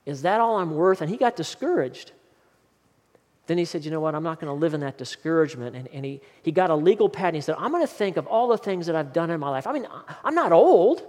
Is 0.06 0.22
that 0.22 0.40
all 0.40 0.56
I'm 0.56 0.74
worth? 0.74 1.02
And 1.02 1.10
he 1.10 1.16
got 1.16 1.36
discouraged. 1.36 2.12
Then 3.46 3.58
he 3.58 3.64
said, 3.64 3.84
You 3.84 3.90
know 3.90 4.00
what? 4.00 4.14
I'm 4.14 4.22
not 4.22 4.40
going 4.40 4.48
to 4.48 4.58
live 4.58 4.74
in 4.74 4.80
that 4.80 4.98
discouragement. 4.98 5.76
And, 5.76 5.88
and 5.88 6.04
he, 6.04 6.20
he 6.42 6.52
got 6.52 6.70
a 6.70 6.74
legal 6.74 7.08
pad 7.08 7.28
and 7.28 7.36
he 7.36 7.40
said, 7.40 7.56
I'm 7.58 7.70
going 7.70 7.82
to 7.82 7.92
think 7.92 8.16
of 8.16 8.26
all 8.26 8.48
the 8.48 8.58
things 8.58 8.86
that 8.86 8.96
I've 8.96 9.12
done 9.12 9.30
in 9.30 9.40
my 9.40 9.50
life. 9.50 9.66
I 9.66 9.72
mean, 9.72 9.86
I'm 10.24 10.34
not 10.34 10.52
old. 10.52 11.02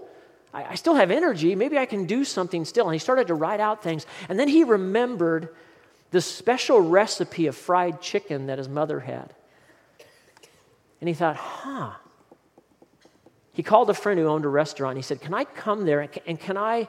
I, 0.53 0.71
I 0.71 0.75
still 0.75 0.95
have 0.95 1.11
energy. 1.11 1.55
Maybe 1.55 1.77
I 1.77 1.85
can 1.85 2.05
do 2.05 2.23
something 2.23 2.65
still. 2.65 2.85
And 2.85 2.93
he 2.93 2.99
started 2.99 3.27
to 3.27 3.35
write 3.35 3.59
out 3.59 3.83
things. 3.83 4.05
And 4.29 4.39
then 4.39 4.47
he 4.47 4.63
remembered 4.63 5.49
the 6.11 6.21
special 6.21 6.79
recipe 6.79 7.47
of 7.47 7.55
fried 7.55 8.01
chicken 8.01 8.47
that 8.47 8.57
his 8.57 8.69
mother 8.69 8.99
had. 8.99 9.33
And 11.01 11.07
he 11.07 11.13
thought, 11.13 11.35
huh. 11.35 11.91
He 13.57 13.63
called 13.63 13.89
a 13.89 13.93
friend 13.95 14.19
who 14.19 14.27
owned 14.27 14.45
a 14.45 14.49
restaurant. 14.49 14.97
He 14.97 15.01
said, 15.01 15.19
Can 15.19 15.33
I 15.33 15.43
come 15.43 15.83
there 15.83 16.07
and 16.27 16.39
can 16.39 16.57
I 16.57 16.87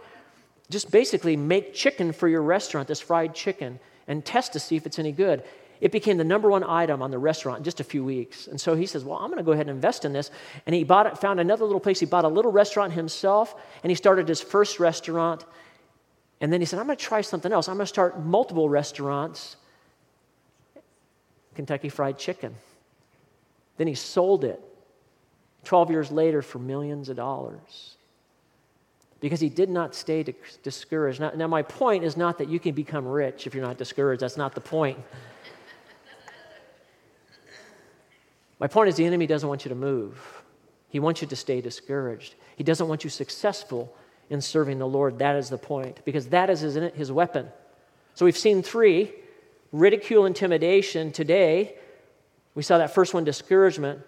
just 0.69 0.91
basically 0.91 1.35
make 1.35 1.73
chicken 1.73 2.13
for 2.13 2.29
your 2.29 2.43
restaurant, 2.43 2.89
this 2.89 3.01
fried 3.01 3.35
chicken, 3.35 3.81
and 4.07 4.23
test 4.23 4.53
to 4.53 4.61
see 4.61 4.77
if 4.77 4.85
it's 4.85 4.99
any 4.99 5.11
good? 5.11 5.43
It 5.81 5.93
became 5.93 6.19
the 6.19 6.25
number 6.25 6.51
one 6.51 6.63
item 6.63 7.01
on 7.01 7.11
the 7.11 7.19
restaurant 7.19 7.61
in 7.61 7.65
just 7.65 7.81
a 7.81 7.85
few 7.85 8.05
weeks. 8.05 8.49
And 8.49 8.61
so 8.61 8.75
he 8.75 8.85
says, 8.85 9.03
Well, 9.03 9.17
I'm 9.17 9.29
going 9.29 9.39
to 9.39 9.45
go 9.45 9.53
ahead 9.53 9.67
and 9.67 9.77
invest 9.77 10.05
in 10.05 10.13
this. 10.13 10.31
And 10.67 10.75
he 10.75 10.85
bought 10.85 11.07
it, 11.07 11.17
found 11.17 11.41
another 11.41 11.65
little 11.65 11.81
place. 11.81 12.01
He 12.01 12.05
bought 12.05 12.27
a 12.27 12.29
little 12.29 12.53
restaurant 12.53 12.93
himself, 12.93 13.55
and 13.83 13.91
he 13.91 13.95
started 13.95 14.29
his 14.29 14.43
first 14.43 14.79
restaurant. 14.79 15.47
And 16.43 16.53
then 16.53 16.61
he 16.61 16.67
said, 16.67 16.81
I'm 16.81 16.85
going 16.85 16.99
to 16.99 17.03
try 17.03 17.23
something 17.23 17.51
else. 17.51 17.67
I'm 17.67 17.77
going 17.77 17.87
to 17.87 17.89
start 17.89 18.21
multiple 18.21 18.69
restaurants. 18.69 19.57
Kentucky 21.55 21.89
Fried 21.89 22.19
Chicken. 22.19 22.55
Then 23.79 23.87
he 23.87 23.95
sold 23.95 24.45
it 24.45 24.63
12 25.64 25.90
years 25.90 26.11
later 26.11 26.42
for 26.42 26.59
millions 26.59 27.09
of 27.09 27.16
dollars 27.16 27.97
because 29.21 29.40
he 29.40 29.49
did 29.49 29.68
not 29.68 29.94
stay 29.94 30.25
discouraged. 30.62 31.21
Now, 31.21 31.33
now, 31.35 31.49
my 31.49 31.62
point 31.62 32.05
is 32.05 32.16
not 32.16 32.38
that 32.38 32.49
you 32.49 32.61
can 32.61 32.75
become 32.75 33.07
rich 33.07 33.47
if 33.47 33.55
you're 33.55 33.64
not 33.64 33.77
discouraged. 33.77 34.23
That's 34.23 34.37
not 34.37 34.55
the 34.55 34.61
point. 34.61 34.99
my 38.61 38.68
point 38.68 38.88
is 38.88 38.97
the 38.97 39.05
enemy 39.05 39.27
doesn't 39.27 39.49
want 39.49 39.64
you 39.64 39.68
to 39.71 39.75
move, 39.75 40.42
he 40.88 41.01
wants 41.01 41.21
you 41.21 41.29
to 41.29 41.37
stay 41.37 41.61
discouraged. 41.61 42.35
He 42.57 42.64
doesn't 42.64 42.88
want 42.88 43.05
you 43.05 43.11
successful 43.11 43.94
in 44.31 44.40
serving 44.40 44.79
the 44.79 44.87
Lord. 44.87 45.18
That 45.18 45.37
is 45.37 45.49
the 45.49 45.59
point, 45.59 46.01
because 46.05 46.29
that 46.29 46.51
is 46.51 46.61
his, 46.61 46.75
his 46.94 47.12
weapon. 47.12 47.49
So 48.14 48.25
we've 48.25 48.38
seen 48.38 48.62
three 48.62 49.12
ridicule, 49.71 50.27
intimidation. 50.27 51.12
Today, 51.12 51.77
we 52.55 52.62
saw 52.62 52.79
that 52.79 52.94
first 52.94 53.14
one, 53.14 53.25
discouragement. 53.25 54.01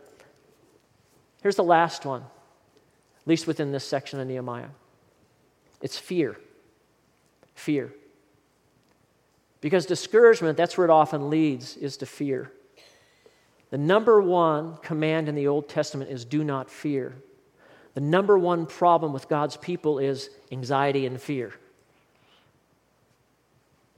Here's 1.43 1.57
the 1.57 1.65
last 1.65 2.05
one, 2.05 2.23
at 2.23 3.27
least 3.27 3.47
within 3.47 3.73
this 3.73 3.85
section 3.85 4.21
of 4.21 4.27
Nehemiah 4.27 4.69
it's 5.81 5.99
fear. 5.99 6.37
Fear. 7.55 7.93
Because 9.61 9.87
discouragement, 9.87 10.57
that's 10.57 10.77
where 10.77 10.87
it 10.87 10.91
often 10.91 11.31
leads, 11.31 11.77
is 11.77 11.97
to 11.99 12.07
fear. 12.07 12.53
The 13.71 13.79
number 13.79 14.21
one 14.21 14.77
command 14.79 15.29
in 15.29 15.35
the 15.35 15.47
Old 15.47 15.69
Testament 15.69 16.11
is 16.11 16.25
do 16.25 16.43
not 16.45 16.71
fear. 16.71 17.15
The 17.95 18.01
number 18.01 18.39
one 18.39 18.67
problem 18.67 19.13
with 19.13 19.29
God's 19.29 19.57
people 19.57 19.99
is 19.99 20.31
anxiety 20.51 21.07
and 21.07 21.21
fear. 21.21 21.53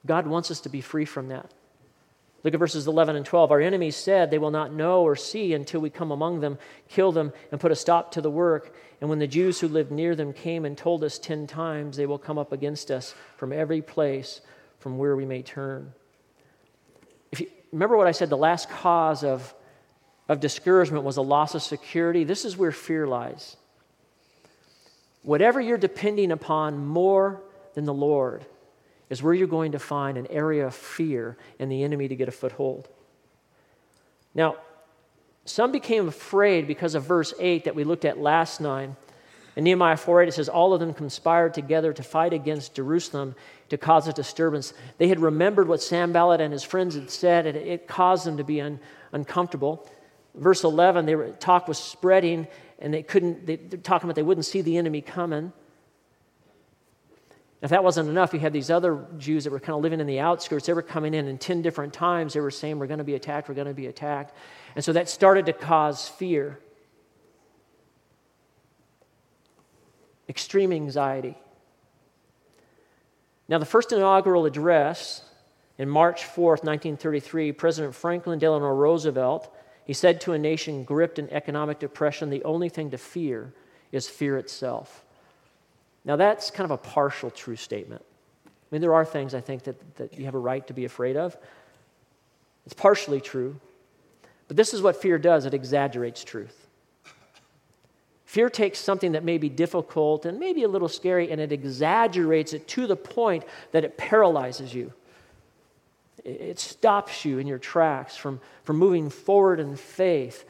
God 0.05 0.27
wants 0.27 0.51
us 0.51 0.61
to 0.63 0.69
be 0.69 0.81
free 0.81 1.05
from 1.05 1.29
that. 1.29 1.53
Look 2.45 2.55
at 2.55 2.61
verses 2.61 2.89
11 2.89 3.15
and 3.15 3.25
12. 3.25 3.53
Our 3.53 3.61
enemies 3.61 3.95
said, 3.95 4.31
They 4.31 4.39
will 4.39 4.51
not 4.51 4.73
know 4.73 5.03
or 5.03 5.15
see 5.15 5.55
until 5.55 5.81
we 5.81 5.91
come 5.91 6.11
among 6.11 6.41
them, 6.41 6.59
kill 6.89 7.13
them, 7.13 7.33
and 7.53 7.61
put 7.61 7.71
a 7.71 7.77
stop 7.77 8.13
to 8.13 8.21
the 8.21 8.31
work. 8.31 8.75
And 9.01 9.09
when 9.09 9.21
the 9.21 9.29
Jews 9.29 9.61
who 9.61 9.69
lived 9.69 9.93
near 9.93 10.17
them 10.17 10.33
came 10.33 10.65
and 10.65 10.77
told 10.77 11.05
us 11.05 11.19
ten 11.19 11.47
times, 11.47 11.97
they 11.97 12.07
will 12.07 12.19
come 12.19 12.39
up 12.39 12.53
against 12.53 12.91
us 12.91 13.15
from 13.37 13.53
every 13.53 13.81
place 13.81 14.41
from 14.81 14.99
where 14.99 15.15
we 15.15 15.25
may 15.25 15.43
turn. 15.43 15.93
If 17.31 17.41
you 17.41 17.49
remember 17.71 17.97
what 17.97 18.09
I 18.09 18.13
said, 18.13 18.29
the 18.29 18.37
last 18.37 18.69
cause 18.69 19.23
of, 19.23 19.55
of 20.29 20.41
discouragement 20.41 21.05
was 21.05 21.19
a 21.19 21.23
loss 21.23 21.55
of 21.55 21.63
security. 21.63 22.25
This 22.25 22.45
is 22.45 22.57
where 22.57 22.73
fear 22.73 23.07
lies. 23.07 23.57
Whatever 25.23 25.61
you're 25.61 25.79
depending 25.79 26.33
upon 26.33 26.85
more 26.85 27.41
than 27.75 27.85
the 27.85 27.95
Lord 27.95 28.45
is 29.13 29.23
where 29.23 29.35
you're 29.35 29.47
going 29.47 29.73
to 29.73 29.79
find 29.79 30.17
an 30.17 30.27
area 30.29 30.67
of 30.67 30.75
fear 30.75 31.37
and 31.59 31.71
the 31.71 31.85
enemy 31.85 32.09
to 32.09 32.17
get 32.17 32.29
a 32.29 32.33
foothold. 32.33 32.89
Now, 34.35 34.57
some 35.45 35.71
became 35.71 36.09
afraid 36.09 36.67
because 36.67 36.95
of 36.95 37.05
verse 37.05 37.35
8 37.39 37.65
that 37.65 37.75
we 37.75 37.85
looked 37.85 38.07
at 38.07 38.17
last 38.17 38.59
night. 38.59 38.89
In 39.55 39.65
Nehemiah 39.65 39.99
4 39.99 40.23
8, 40.23 40.29
it 40.29 40.33
says, 40.33 40.49
All 40.49 40.73
of 40.73 40.81
them 40.81 40.95
conspired 40.95 41.53
together 41.53 41.93
to 41.93 42.03
fight 42.03 42.33
against 42.33 42.75
Jerusalem 42.75 43.35
to 43.69 43.77
cause 43.77 44.09
a 44.09 44.15
disturbance. 44.15 44.73
They 44.97 45.09
had 45.09 45.21
remembered 45.21 45.69
what 45.69 45.83
Sanballat 45.83 46.41
and 46.41 46.51
his 46.51 46.63
friends 46.63 46.95
had 46.95 47.11
said, 47.11 47.45
and 47.45 47.55
it 47.55 47.87
caused 47.87 48.25
them 48.25 48.39
to 48.39 48.45
be 48.45 48.63
un- 48.63 48.81
uncomfortable. 49.13 49.87
Verse 50.35 50.65
11, 50.65 51.05
they 51.05 51.17
were, 51.17 51.33
talk 51.33 51.69
was 51.69 51.77
spreading, 51.77 52.47
and 52.79 52.95
they 52.95 53.03
couldn't, 53.03 53.45
they, 53.45 53.57
they're 53.57 53.79
talking 53.79 54.07
about 54.07 54.17
they 54.17 54.23
wouldn't 54.23 54.47
see 54.47 54.63
the 54.63 54.79
enemy 54.79 55.03
coming. 55.03 55.53
If 57.63 57.71
that 57.71 57.85
wasn't 57.85 58.09
enough, 58.09 58.35
you 58.35 58.41
had 58.41 58.53
these 58.53 58.71
other 58.71 59.07
Jews 59.19 59.45
that 59.45 59.51
were 59.51 59.61
kind 59.61 59.77
of 59.77 59.83
living 59.83 60.01
in 60.01 60.07
the 60.07 60.19
outskirts. 60.19 60.67
They 60.67 60.73
were 60.73 60.83
coming 60.83 61.15
in, 61.15 61.29
in 61.29 61.39
10 61.39 61.63
different 61.63 61.93
times 61.93 62.35
they 62.35 62.41
were 62.41 62.51
saying, 62.51 62.79
We're 62.79 62.89
going 62.89 62.99
to 62.99 63.05
be 63.05 63.15
attacked, 63.15 63.49
we're 63.49 63.55
going 63.55 63.69
to 63.69 63.75
be 63.75 63.87
attacked. 63.87 64.37
And 64.75 64.85
so 64.85 64.93
that 64.93 65.09
started 65.09 65.47
to 65.47 65.53
cause 65.53 66.09
fear. 66.09 66.59
extreme 70.33 70.73
anxiety. 70.73 71.37
Now, 73.49 73.59
the 73.59 73.67
first 73.67 73.93
inaugural 73.93 74.47
address 74.47 75.23
in 75.77 75.91
March 75.91 76.23
4th, 76.23 76.65
1933, 76.65 77.53
President 77.53 77.95
Franklin 77.95 78.39
Delano 78.39 78.69
Roosevelt, 78.69 79.55
he 79.85 79.93
said 79.93 80.23
to 80.23 80.33
a 80.33 80.39
nation 80.39 80.85
gripped 80.85 81.19
in 81.19 81.29
economic 81.31 81.79
depression, 81.79 82.31
the 82.31 82.45
only 82.45 82.71
thing 82.71 82.91
to 82.93 82.97
fear 82.97 83.53
is 83.91 84.09
fear 84.09 84.39
itself. 84.39 85.05
Now, 86.05 86.17
that's 86.17 86.51
kind 86.51 86.65
of 86.65 86.71
a 86.73 86.79
partial 86.79 87.31
true 87.31 87.57
statement. 87.57 88.05
I 88.47 88.51
mean, 88.71 88.81
there 88.81 88.95
are 88.95 89.05
things 89.05 89.35
I 89.35 89.41
think 89.41 89.65
that, 89.65 89.97
that 89.97 90.19
you 90.19 90.25
have 90.25 90.35
a 90.35 90.39
right 90.39 90.67
to 90.67 90.73
be 90.73 90.85
afraid 90.85 91.17
of. 91.17 91.37
It's 92.65 92.75
partially 92.75 93.21
true. 93.21 93.57
But 94.49 94.57
this 94.57 94.75
is 94.75 94.83
what 94.83 94.97
fear 94.97 95.19
does 95.19 95.47
it 95.47 95.55
exaggerates 95.55 96.25
truth. 96.25 96.67
Fear 98.25 98.49
takes 98.49 98.79
something 98.79 99.13
that 99.13 99.25
may 99.25 99.37
be 99.37 99.51
difficult 99.51 100.25
and 100.25 100.41
maybe 100.41 100.63
a 100.63 100.69
little 100.69 100.89
scary 100.89 101.31
and 101.31 101.41
it 101.41 101.53
exaggerates 101.53 102.55
it 102.55 102.67
to 102.69 102.87
the 102.87 102.97
point 102.97 103.45
that 103.73 103.85
it 103.85 103.99
paralyzes 103.99 104.75
you. 104.75 104.93
It 106.25 106.59
stops 106.59 107.25
you 107.25 107.39
in 107.39 107.47
your 107.47 107.59
tracks 107.59 108.17
from, 108.17 108.41
from 108.65 108.79
moving 108.79 109.11
forward 109.11 109.61
in 109.61 109.77
faith. 109.77 110.45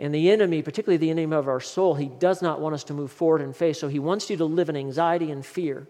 And 0.00 0.14
the 0.14 0.30
enemy, 0.30 0.62
particularly 0.62 0.96
the 0.96 1.10
enemy 1.10 1.36
of 1.36 1.46
our 1.46 1.60
soul, 1.60 1.94
he 1.94 2.06
does 2.06 2.40
not 2.40 2.58
want 2.58 2.74
us 2.74 2.84
to 2.84 2.94
move 2.94 3.12
forward 3.12 3.42
in 3.42 3.52
faith. 3.52 3.76
So 3.76 3.86
he 3.86 3.98
wants 3.98 4.30
you 4.30 4.38
to 4.38 4.46
live 4.46 4.70
in 4.70 4.76
anxiety 4.76 5.30
and 5.30 5.44
fear. 5.44 5.86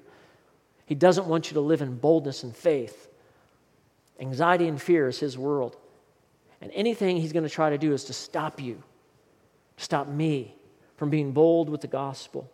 He 0.85 0.97
doesn't 0.97 1.29
want 1.29 1.49
you 1.49 1.55
to 1.55 1.61
live 1.61 1.81
in 1.81 1.97
boldness 1.97 2.43
and 2.43 2.55
faith. 2.55 3.09
Anxiety 4.19 4.67
and 4.67 4.83
fear 4.83 5.07
is 5.07 5.21
his 5.21 5.39
world. 5.39 5.77
And 6.61 6.73
anything 6.75 7.19
he's 7.19 7.33
going 7.33 7.45
to 7.45 7.49
try 7.49 7.71
to 7.71 7.79
do 7.79 7.93
is 7.93 8.05
to 8.05 8.13
stop 8.13 8.61
you, 8.61 8.83
stop 9.77 10.09
me 10.09 10.57
from 10.97 11.09
being 11.09 11.31
bold 11.31 11.71
with 11.71 11.81
the 11.81 11.87
gospel. 11.87 12.51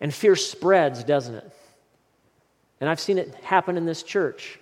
And 0.00 0.12
fear 0.12 0.34
spreads, 0.34 1.04
doesn't 1.04 1.36
it? 1.36 1.52
And 2.80 2.90
I've 2.90 2.98
seen 2.98 3.18
it 3.18 3.32
happen 3.36 3.76
in 3.76 3.86
this 3.86 4.02
church. 4.02 4.58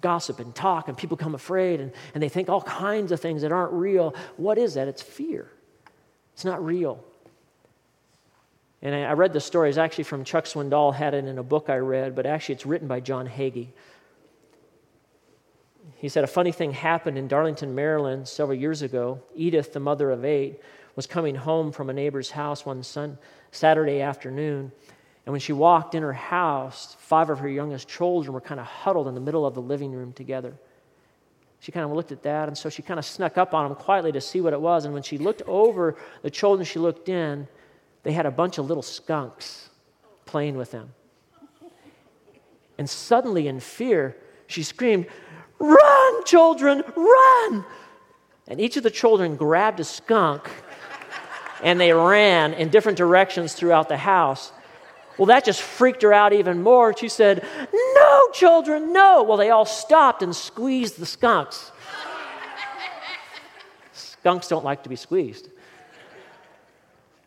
Gossip 0.00 0.38
and 0.38 0.54
talk, 0.54 0.88
and 0.88 0.96
people 0.96 1.16
come 1.16 1.34
afraid 1.34 1.80
and, 1.80 1.92
and 2.14 2.22
they 2.22 2.28
think 2.28 2.48
all 2.48 2.62
kinds 2.62 3.12
of 3.12 3.20
things 3.20 3.42
that 3.42 3.52
aren't 3.52 3.72
real. 3.72 4.14
What 4.36 4.58
is 4.58 4.74
that? 4.74 4.88
It's 4.88 5.02
fear. 5.02 5.50
It's 6.34 6.44
not 6.44 6.64
real. 6.64 7.04
And 8.80 8.94
I, 8.94 9.02
I 9.02 9.12
read 9.14 9.32
the 9.32 9.40
story. 9.40 9.68
It's 9.68 9.78
actually 9.78 10.04
from 10.04 10.24
Chuck 10.24 10.44
Swindoll, 10.44 10.94
had 10.94 11.14
it 11.14 11.24
in 11.24 11.38
a 11.38 11.42
book 11.42 11.68
I 11.68 11.78
read, 11.78 12.14
but 12.14 12.26
actually 12.26 12.54
it's 12.54 12.66
written 12.66 12.86
by 12.86 13.00
John 13.00 13.26
Hagee. 13.26 13.68
He 15.96 16.08
said 16.08 16.22
a 16.22 16.28
funny 16.28 16.52
thing 16.52 16.72
happened 16.72 17.18
in 17.18 17.26
Darlington, 17.26 17.74
Maryland 17.74 18.28
several 18.28 18.56
years 18.56 18.82
ago. 18.82 19.20
Edith, 19.34 19.72
the 19.72 19.80
mother 19.80 20.12
of 20.12 20.24
eight, 20.24 20.60
was 20.94 21.06
coming 21.06 21.34
home 21.34 21.72
from 21.72 21.90
a 21.90 21.92
neighbor's 21.92 22.30
house 22.30 22.64
one 22.64 22.84
sun, 22.84 23.18
Saturday 23.50 24.00
afternoon. 24.00 24.70
And 25.28 25.32
when 25.34 25.42
she 25.42 25.52
walked 25.52 25.94
in 25.94 26.02
her 26.02 26.14
house, 26.14 26.96
five 27.00 27.28
of 27.28 27.40
her 27.40 27.50
youngest 27.50 27.86
children 27.86 28.32
were 28.32 28.40
kind 28.40 28.58
of 28.58 28.64
huddled 28.64 29.08
in 29.08 29.14
the 29.14 29.20
middle 29.20 29.44
of 29.44 29.52
the 29.52 29.60
living 29.60 29.92
room 29.92 30.10
together. 30.14 30.54
She 31.60 31.70
kind 31.70 31.84
of 31.84 31.92
looked 31.92 32.12
at 32.12 32.22
that, 32.22 32.48
and 32.48 32.56
so 32.56 32.70
she 32.70 32.80
kind 32.80 32.98
of 32.98 33.04
snuck 33.04 33.36
up 33.36 33.52
on 33.52 33.68
them 33.68 33.76
quietly 33.76 34.10
to 34.12 34.22
see 34.22 34.40
what 34.40 34.54
it 34.54 34.60
was. 34.62 34.86
And 34.86 34.94
when 34.94 35.02
she 35.02 35.18
looked 35.18 35.42
over 35.42 35.96
the 36.22 36.30
children, 36.30 36.64
she 36.64 36.78
looked 36.78 37.10
in, 37.10 37.46
they 38.04 38.12
had 38.12 38.24
a 38.24 38.30
bunch 38.30 38.56
of 38.56 38.68
little 38.68 38.82
skunks 38.82 39.68
playing 40.24 40.56
with 40.56 40.70
them. 40.70 40.94
And 42.78 42.88
suddenly, 42.88 43.48
in 43.48 43.60
fear, 43.60 44.16
she 44.46 44.62
screamed, 44.62 45.08
Run, 45.58 46.24
children, 46.24 46.82
run! 46.96 47.66
And 48.46 48.62
each 48.62 48.78
of 48.78 48.82
the 48.82 48.90
children 48.90 49.36
grabbed 49.36 49.78
a 49.78 49.84
skunk 49.84 50.50
and 51.62 51.78
they 51.78 51.92
ran 51.92 52.54
in 52.54 52.70
different 52.70 52.96
directions 52.96 53.52
throughout 53.52 53.90
the 53.90 53.98
house. 53.98 54.52
Well, 55.18 55.26
that 55.26 55.44
just 55.44 55.60
freaked 55.60 56.02
her 56.02 56.12
out 56.12 56.32
even 56.32 56.62
more. 56.62 56.96
She 56.96 57.08
said, 57.08 57.44
No, 57.74 58.28
children, 58.32 58.92
no. 58.92 59.24
Well, 59.24 59.36
they 59.36 59.50
all 59.50 59.66
stopped 59.66 60.22
and 60.22 60.34
squeezed 60.34 60.98
the 60.98 61.06
skunks. 61.06 61.72
skunks 63.92 64.46
don't 64.46 64.64
like 64.64 64.84
to 64.84 64.88
be 64.88 64.96
squeezed. 64.96 65.48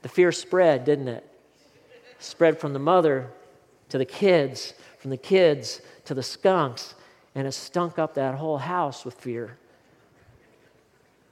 The 0.02 0.10
fear 0.10 0.32
spread, 0.32 0.86
didn't 0.86 1.10
it? 1.10 1.28
Spread 2.20 2.60
from 2.60 2.72
the 2.74 2.80
mother 2.80 3.30
to 3.90 3.98
the 3.98 4.06
kids, 4.06 4.74
from 4.98 5.12
the 5.12 5.18
kids 5.18 5.82
to 6.06 6.14
the 6.14 6.24
skunks, 6.24 6.96
and 7.36 7.46
it 7.46 7.52
stunk 7.52 8.00
up 8.00 8.14
that 8.16 8.36
whole 8.36 8.58
house 8.58 9.04
with 9.04 9.16
fear. 9.16 9.58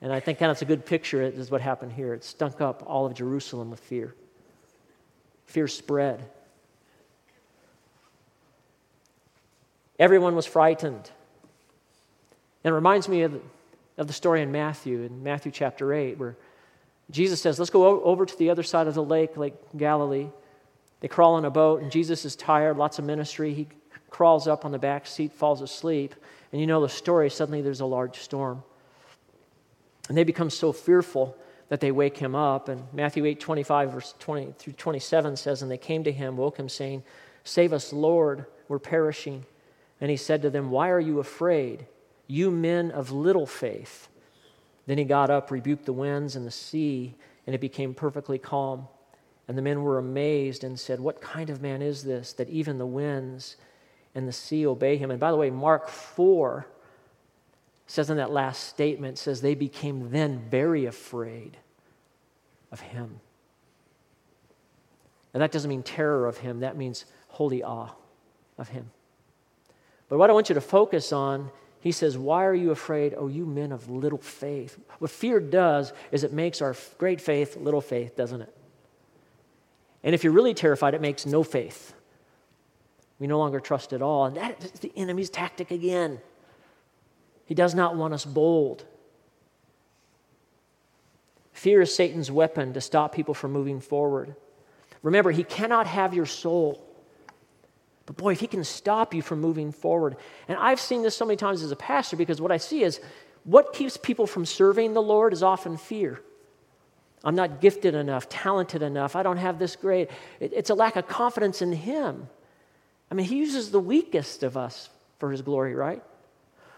And 0.02 0.12
I 0.12 0.20
think 0.20 0.40
kind 0.40 0.52
of 0.52 0.56
it's 0.56 0.62
a 0.62 0.66
good 0.66 0.86
picture. 0.86 1.22
Is 1.22 1.52
what 1.52 1.62
happened 1.62 1.94
here. 1.94 2.14
It 2.14 2.24
stunk 2.24 2.60
up 2.60 2.84
all 2.86 3.06
of 3.06 3.14
Jerusalem 3.14 3.70
with 3.70 3.80
fear. 3.80 4.14
Fear 5.46 5.68
spread. 5.68 6.30
Everyone 10.00 10.36
was 10.36 10.46
frightened. 10.46 11.12
And 12.64 12.72
it 12.72 12.76
reminds 12.76 13.08
me 13.08 13.24
of 13.24 13.34
the, 13.34 13.42
of 13.98 14.08
the 14.08 14.14
story 14.14 14.42
in 14.42 14.52
Matthew, 14.52 15.04
in 15.04 15.22
Matthew 15.24 15.52
chapter 15.52 15.94
8, 15.94 16.18
where 16.18 16.36
Jesus 17.12 17.42
says, 17.42 17.60
Let's 17.60 17.70
go 17.70 18.02
over 18.04 18.26
to 18.26 18.38
the 18.38 18.50
other 18.50 18.64
side 18.64 18.88
of 18.88 18.94
the 18.94 19.04
lake, 19.04 19.38
Lake 19.38 19.56
Galilee. 19.76 20.30
They 21.02 21.08
crawl 21.08 21.38
in 21.38 21.46
a 21.46 21.50
boat, 21.50 21.82
and 21.82 21.92
Jesus 21.92 22.26
is 22.26 22.36
tired, 22.36 22.78
lots 22.78 23.00
of 23.00 23.06
ministry. 23.06 23.54
He 23.54 23.68
crawls 24.10 24.48
up 24.48 24.66
on 24.66 24.72
the 24.72 24.80
back 24.80 25.08
seat, 25.08 25.34
falls 25.34 25.62
asleep. 25.62 26.16
And 26.52 26.60
you 26.60 26.68
know 26.68 26.82
the 26.82 26.90
story. 26.90 27.30
Suddenly 27.30 27.62
there's 27.62 27.80
a 27.80 27.86
large 27.86 28.20
storm. 28.20 28.64
And 30.08 30.18
they 30.18 30.24
become 30.24 30.50
so 30.50 30.74
fearful 30.74 31.38
that 31.70 31.80
they 31.80 31.92
wake 31.92 32.18
him 32.18 32.36
up. 32.36 32.68
And 32.68 32.84
Matthew 32.94 33.26
8 33.26 33.40
25, 33.40 33.92
verse 33.92 34.16
20 34.20 34.54
through 34.58 34.74
27 34.74 35.36
says, 35.36 35.62
And 35.62 35.70
they 35.70 35.78
came 35.78 36.04
to 36.04 36.12
him, 36.12 36.36
woke 36.36 36.58
him, 36.58 36.68
saying, 36.68 37.04
Save 37.44 37.74
us, 37.74 37.94
Lord, 37.94 38.46
we're 38.68 38.80
perishing. 38.80 39.46
And 40.02 40.10
he 40.10 40.18
said 40.18 40.42
to 40.42 40.50
them, 40.50 40.72
Why 40.72 40.90
are 40.90 41.00
you 41.00 41.20
afraid, 41.20 41.86
you 42.28 42.52
men 42.52 42.92
of 42.92 43.12
little 43.12 43.46
faith? 43.46 44.08
Then 44.86 44.98
he 44.98 45.04
got 45.04 45.30
up, 45.30 45.52
rebuked 45.52 45.86
the 45.86 45.94
winds 45.94 46.36
and 46.36 46.48
the 46.48 46.52
sea, 46.52 47.16
and 47.46 47.54
it 47.54 47.62
became 47.62 47.94
perfectly 47.94 48.38
calm. 48.38 48.88
And 49.48 49.58
the 49.58 49.62
men 49.62 49.82
were 49.82 49.98
amazed 49.98 50.64
and 50.64 50.80
said, 50.80 51.00
What 51.00 51.22
kind 51.22 51.50
of 51.50 51.62
man 51.62 51.82
is 51.82 52.04
this 52.04 52.34
that 52.34 52.50
even 52.50 52.78
the 52.78 52.86
winds 52.86 53.58
and 54.16 54.28
the 54.28 54.34
sea 54.34 54.66
obey 54.66 54.98
him? 54.98 55.12
And 55.12 55.20
by 55.20 55.32
the 55.32 55.38
way, 55.38 55.50
Mark 55.50 55.90
4 55.90 56.68
says 57.88 58.12
in 58.12 58.18
that 58.18 58.32
last 58.32 58.66
statement, 58.66 59.18
says 59.18 59.42
they 59.42 59.56
became 59.56 60.12
then 60.12 60.40
very 60.50 60.86
afraid 60.86 61.58
of 62.72 62.80
him. 62.80 63.20
And 65.34 65.42
that 65.42 65.52
doesn't 65.52 65.70
mean 65.70 65.84
terror 65.84 66.28
of 66.28 66.38
him, 66.38 66.60
that 66.60 66.78
means 66.78 67.06
holy 67.30 67.64
awe 67.64 67.90
of 68.60 68.70
him. 68.70 68.92
But 70.10 70.18
what 70.18 70.30
I 70.30 70.34
want 70.34 70.50
you 70.50 70.56
to 70.56 70.62
focus 70.62 71.14
on, 71.14 71.52
he 71.80 71.92
says, 71.92 72.18
Why 72.18 72.46
are 72.46 72.54
you 72.54 72.72
afraid, 72.72 73.14
oh, 73.16 73.28
you 73.28 73.46
men 73.46 73.72
of 73.72 73.90
little 73.90 74.18
faith? 74.18 74.78
What 74.98 75.12
fear 75.12 75.40
does 75.40 75.94
is 76.12 76.24
it 76.24 76.34
makes 76.34 76.62
our 76.62 76.76
great 76.98 77.22
faith 77.22 77.56
little 77.56 77.82
faith, 77.82 78.16
doesn't 78.16 78.42
it? 78.42 78.56
And 80.04 80.16
if 80.16 80.24
you're 80.24 80.34
really 80.34 80.54
terrified, 80.54 80.94
it 80.94 81.02
makes 81.02 81.26
no 81.26 81.44
faith. 81.44 81.94
We 83.20 83.28
no 83.28 83.38
longer 83.38 83.60
trust 83.60 83.94
at 83.94 84.02
all. 84.02 84.26
And 84.26 84.38
that 84.38 84.64
is 84.64 84.72
the 84.80 84.92
enemy's 84.96 85.30
tactic 85.30 85.72
again. 85.72 86.20
He 87.46 87.54
does 87.54 87.76
not 87.76 87.96
want 87.96 88.14
us 88.14 88.26
bold. 88.26 88.86
Fear 91.52 91.82
is 91.82 91.94
Satan's 91.94 92.32
weapon 92.32 92.74
to 92.74 92.82
stop 92.82 93.14
people 93.14 93.34
from 93.34 93.52
moving 93.52 93.82
forward. 93.82 94.36
Remember, 95.04 95.32
he 95.32 95.44
cannot 95.44 95.88
have 95.88 96.14
your 96.14 96.26
soul. 96.26 96.89
But 98.10 98.18
boy, 98.18 98.32
if 98.32 98.40
he 98.40 98.48
can 98.48 98.64
stop 98.64 99.14
you 99.14 99.22
from 99.22 99.40
moving 99.40 99.72
forward. 99.72 100.16
And 100.48 100.58
I've 100.58 100.80
seen 100.80 101.04
this 101.04 101.16
so 101.16 101.26
many 101.26 101.38
times 101.38 101.62
as 101.62 101.70
a 101.70 101.76
pastor 101.76 102.18
because 102.18 102.42
what 102.42 102.52
I 102.52 102.58
see 102.58 102.82
is 102.82 103.00
what 103.44 103.72
keeps 103.72 103.98
people 103.98 104.26
from 104.26 104.48
serving 104.48 104.94
the 104.94 105.02
Lord 105.02 105.32
is 105.32 105.44
often 105.44 105.78
fear. 105.78 106.20
I'm 107.24 107.36
not 107.36 107.62
gifted 107.62 107.94
enough, 107.94 108.28
talented 108.28 108.82
enough, 108.82 109.16
I 109.16 109.22
don't 109.22 109.38
have 109.38 109.60
this 109.60 109.76
great. 109.76 110.10
It's 110.40 110.72
a 110.72 110.74
lack 110.74 110.96
of 110.96 111.08
confidence 111.08 111.62
in 111.62 111.72
him. 111.72 112.28
I 113.12 113.14
mean, 113.14 113.28
he 113.28 113.38
uses 113.38 113.70
the 113.70 113.80
weakest 113.80 114.42
of 114.42 114.58
us 114.58 114.90
for 115.20 115.30
his 115.30 115.44
glory, 115.44 115.76
right? 115.76 116.02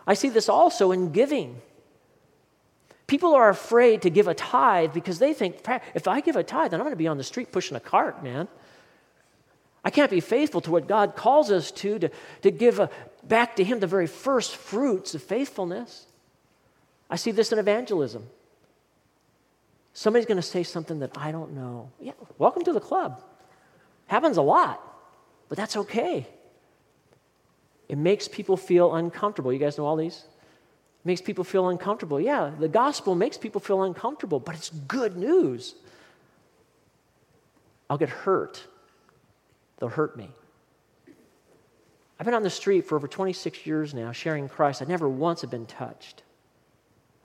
I 0.06 0.16
see 0.16 0.28
this 0.28 0.50
also 0.50 0.92
in 0.92 1.14
giving. 1.14 1.62
People 3.08 3.36
are 3.36 3.48
afraid 3.48 4.02
to 4.02 4.10
give 4.10 4.28
a 4.28 4.34
tithe 4.34 4.94
because 4.94 5.18
they 5.20 5.34
think, 5.34 5.66
if 5.96 6.10
I 6.10 6.20
give 6.20 6.36
a 6.36 6.44
tithe, 6.44 6.72
then 6.72 6.82
I'm 6.82 6.86
going 6.86 6.92
to 6.92 6.98
be 6.98 7.08
on 7.08 7.18
the 7.18 7.24
street 7.24 7.54
pushing 7.54 7.78
a 7.78 7.80
cart, 7.80 8.22
man. 8.22 8.50
I 9.84 9.90
can't 9.90 10.12
be 10.12 10.20
faithful 10.20 10.62
to 10.62 10.72
what 10.72 10.88
God 10.88 11.16
calls 11.16 11.50
us 11.52 11.72
to, 11.72 11.98
to, 12.00 12.10
to 12.44 12.52
give 12.52 12.80
a, 12.80 12.90
back 13.24 13.56
to 13.56 13.64
Him 13.64 13.80
the 13.80 13.88
very 13.88 14.08
first 14.08 14.56
fruits 14.56 15.16
of 15.16 15.24
faithfulness. 15.24 16.06
I 17.10 17.16
see 17.16 17.32
this 17.32 17.52
in 17.52 17.60
evangelism. 17.60 18.28
Somebody's 19.94 20.26
going 20.26 20.38
to 20.38 20.44
say 20.44 20.64
something 20.64 21.00
that 21.00 21.18
I 21.18 21.32
don't 21.32 21.54
know. 21.54 21.90
Yeah, 22.00 22.14
welcome 22.38 22.64
to 22.64 22.74
the 22.74 22.80
club. 22.80 23.22
Happens 24.08 24.38
a 24.38 24.42
lot, 24.42 24.82
but 25.50 25.58
that's 25.58 25.76
okay. 25.76 26.28
It 27.90 27.98
makes 27.98 28.28
people 28.28 28.56
feel 28.56 28.96
uncomfortable. 28.96 29.52
You 29.52 29.60
guys 29.60 29.78
know 29.78 29.86
all 29.86 29.98
these? 29.98 30.24
It 31.04 31.06
makes 31.06 31.22
people 31.22 31.44
feel 31.44 31.68
uncomfortable. 31.70 32.22
Yeah, 32.22 32.52
the 32.58 32.70
gospel 32.70 33.16
makes 33.16 33.38
people 33.38 33.60
feel 33.60 33.84
uncomfortable, 33.84 34.40
but 34.40 34.56
it's 34.56 34.70
good 34.70 35.18
news. 35.18 35.76
I'll 37.90 37.98
get 37.98 38.10
hurt. 38.10 38.66
They'll 39.82 39.90
hurt 39.90 40.16
me. 40.16 40.30
I've 42.20 42.26
been 42.26 42.36
on 42.36 42.44
the 42.44 42.52
street 42.52 42.86
for 42.86 42.96
over 42.96 43.08
26 43.08 43.66
years 43.66 43.96
now 43.96 44.12
sharing 44.12 44.48
Christ. 44.48 44.84
I 44.84 44.86
never 44.86 45.10
once 45.10 45.42
have 45.42 45.50
been 45.50 45.66
touched. 45.66 46.22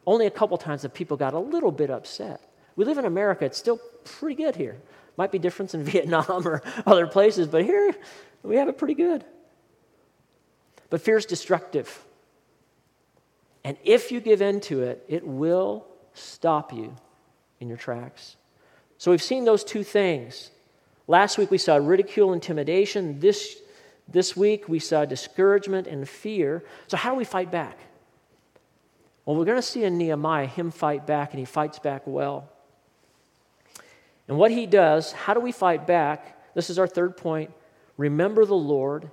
Only 0.07 0.25
a 0.25 0.31
couple 0.31 0.57
times 0.57 0.81
have 0.81 0.95
people 0.95 1.19
got 1.19 1.35
a 1.35 1.39
little 1.39 1.71
bit 1.71 1.91
upset. 1.91 2.41
We 2.75 2.87
live 2.87 2.97
in 2.97 3.05
America, 3.05 3.45
it's 3.45 3.59
still 3.59 3.79
pretty 4.05 4.43
good 4.43 4.57
here. 4.57 4.79
Might 5.19 5.31
be 5.33 5.39
different 5.39 5.75
in 5.75 5.85
Vietnam 5.85 6.49
or 6.49 6.63
other 6.87 7.07
places, 7.07 7.47
but 7.47 7.63
here 7.63 7.95
we 8.43 8.57
have 8.57 8.69
it 8.69 8.79
pretty 8.79 8.95
good. 8.95 9.23
But 10.89 11.03
fear 11.03 11.19
is 11.19 11.27
destructive. 11.27 12.07
And 13.65 13.77
if 13.85 14.11
you 14.11 14.21
give 14.21 14.41
in 14.41 14.63
to 14.63 14.83
it, 14.83 15.05
it 15.09 15.27
will 15.27 15.87
stop 16.15 16.73
you 16.73 16.97
in 17.61 17.69
your 17.69 17.77
tracks. 17.77 18.37
So 18.97 19.11
we've 19.11 19.23
seen 19.23 19.45
those 19.45 19.63
two 19.63 19.85
things. 19.85 20.53
Last 21.09 21.39
week 21.39 21.51
we 21.51 21.59
saw 21.59 21.77
ridicule, 21.77 22.33
intimidation. 22.33 23.21
This, 23.21 23.57
this 24.09 24.37
week 24.37 24.69
we 24.69 24.79
saw 24.79 25.05
discouragement 25.05 25.87
and 25.87 26.09
fear. 26.09 26.65
So, 26.89 26.97
how 26.97 27.11
do 27.11 27.17
we 27.17 27.25
fight 27.25 27.51
back? 27.51 27.79
Well, 29.25 29.37
we're 29.37 29.45
going 29.45 29.59
to 29.59 29.63
see 29.63 29.85
in 29.85 29.99
Nehemiah 29.99 30.47
him 30.47 30.71
fight 30.71 31.07
back, 31.07 31.33
and 31.33 31.41
he 31.41 31.45
fights 31.45 31.79
back 31.79 32.03
well. 32.07 32.49
And 34.29 34.39
what 34.39 34.51
he 34.51 34.67
does, 34.67 35.13
how 35.13 35.35
do 35.35 35.41
we 35.41 35.53
fight 35.53 35.87
back? 35.87 36.55
This 36.55 36.71
is 36.71 36.79
our 36.79 36.87
third 36.87 37.17
point. 37.17 37.53
Remember 37.97 38.45
the 38.45 38.55
Lord, 38.55 39.11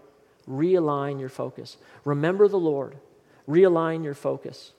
realign 0.48 1.20
your 1.20 1.30
focus. 1.30 1.78
Remember 2.06 2.48
the 2.48 2.60
Lord, 2.60 2.96
realign 3.48 4.04
your 4.04 4.14
focus. 4.14 4.72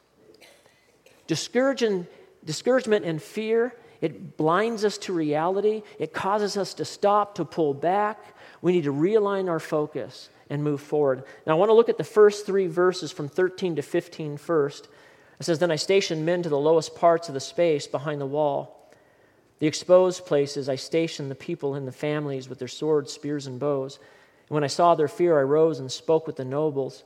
Discouragement, 1.26 2.08
discouragement 2.44 3.04
and 3.04 3.22
fear, 3.22 3.74
it 4.00 4.36
blinds 4.36 4.84
us 4.84 4.98
to 4.98 5.12
reality. 5.12 5.82
It 5.98 6.12
causes 6.12 6.56
us 6.56 6.74
to 6.74 6.84
stop, 6.84 7.34
to 7.36 7.44
pull 7.44 7.74
back. 7.74 8.18
We 8.60 8.72
need 8.72 8.84
to 8.84 8.92
realign 8.92 9.48
our 9.48 9.60
focus 9.60 10.28
and 10.50 10.62
move 10.62 10.80
forward. 10.80 11.24
Now, 11.46 11.54
I 11.54 11.56
want 11.56 11.70
to 11.70 11.74
look 11.74 11.88
at 11.88 11.98
the 11.98 12.04
first 12.04 12.46
three 12.46 12.66
verses 12.66 13.12
from 13.12 13.28
13 13.28 13.76
to 13.76 13.82
15 13.82 14.36
first. 14.36 14.88
It 15.40 15.44
says, 15.44 15.58
Then 15.58 15.70
I 15.70 15.76
stationed 15.76 16.24
men 16.24 16.42
to 16.42 16.48
the 16.48 16.58
lowest 16.58 16.94
parts 16.94 17.28
of 17.28 17.34
the 17.34 17.40
space 17.40 17.86
behind 17.86 18.20
the 18.20 18.26
wall. 18.26 18.90
The 19.58 19.66
exposed 19.66 20.26
places, 20.26 20.68
I 20.68 20.76
stationed 20.76 21.30
the 21.30 21.36
people 21.36 21.74
and 21.74 21.86
the 21.86 21.92
families 21.92 22.48
with 22.48 22.58
their 22.58 22.68
swords, 22.68 23.12
spears, 23.12 23.46
and 23.46 23.58
bows. 23.58 23.98
And 24.48 24.54
when 24.54 24.64
I 24.64 24.68
saw 24.68 24.94
their 24.94 25.08
fear, 25.08 25.38
I 25.38 25.42
rose 25.42 25.78
and 25.78 25.90
spoke 25.90 26.26
with 26.26 26.36
the 26.36 26.44
nobles, 26.44 27.04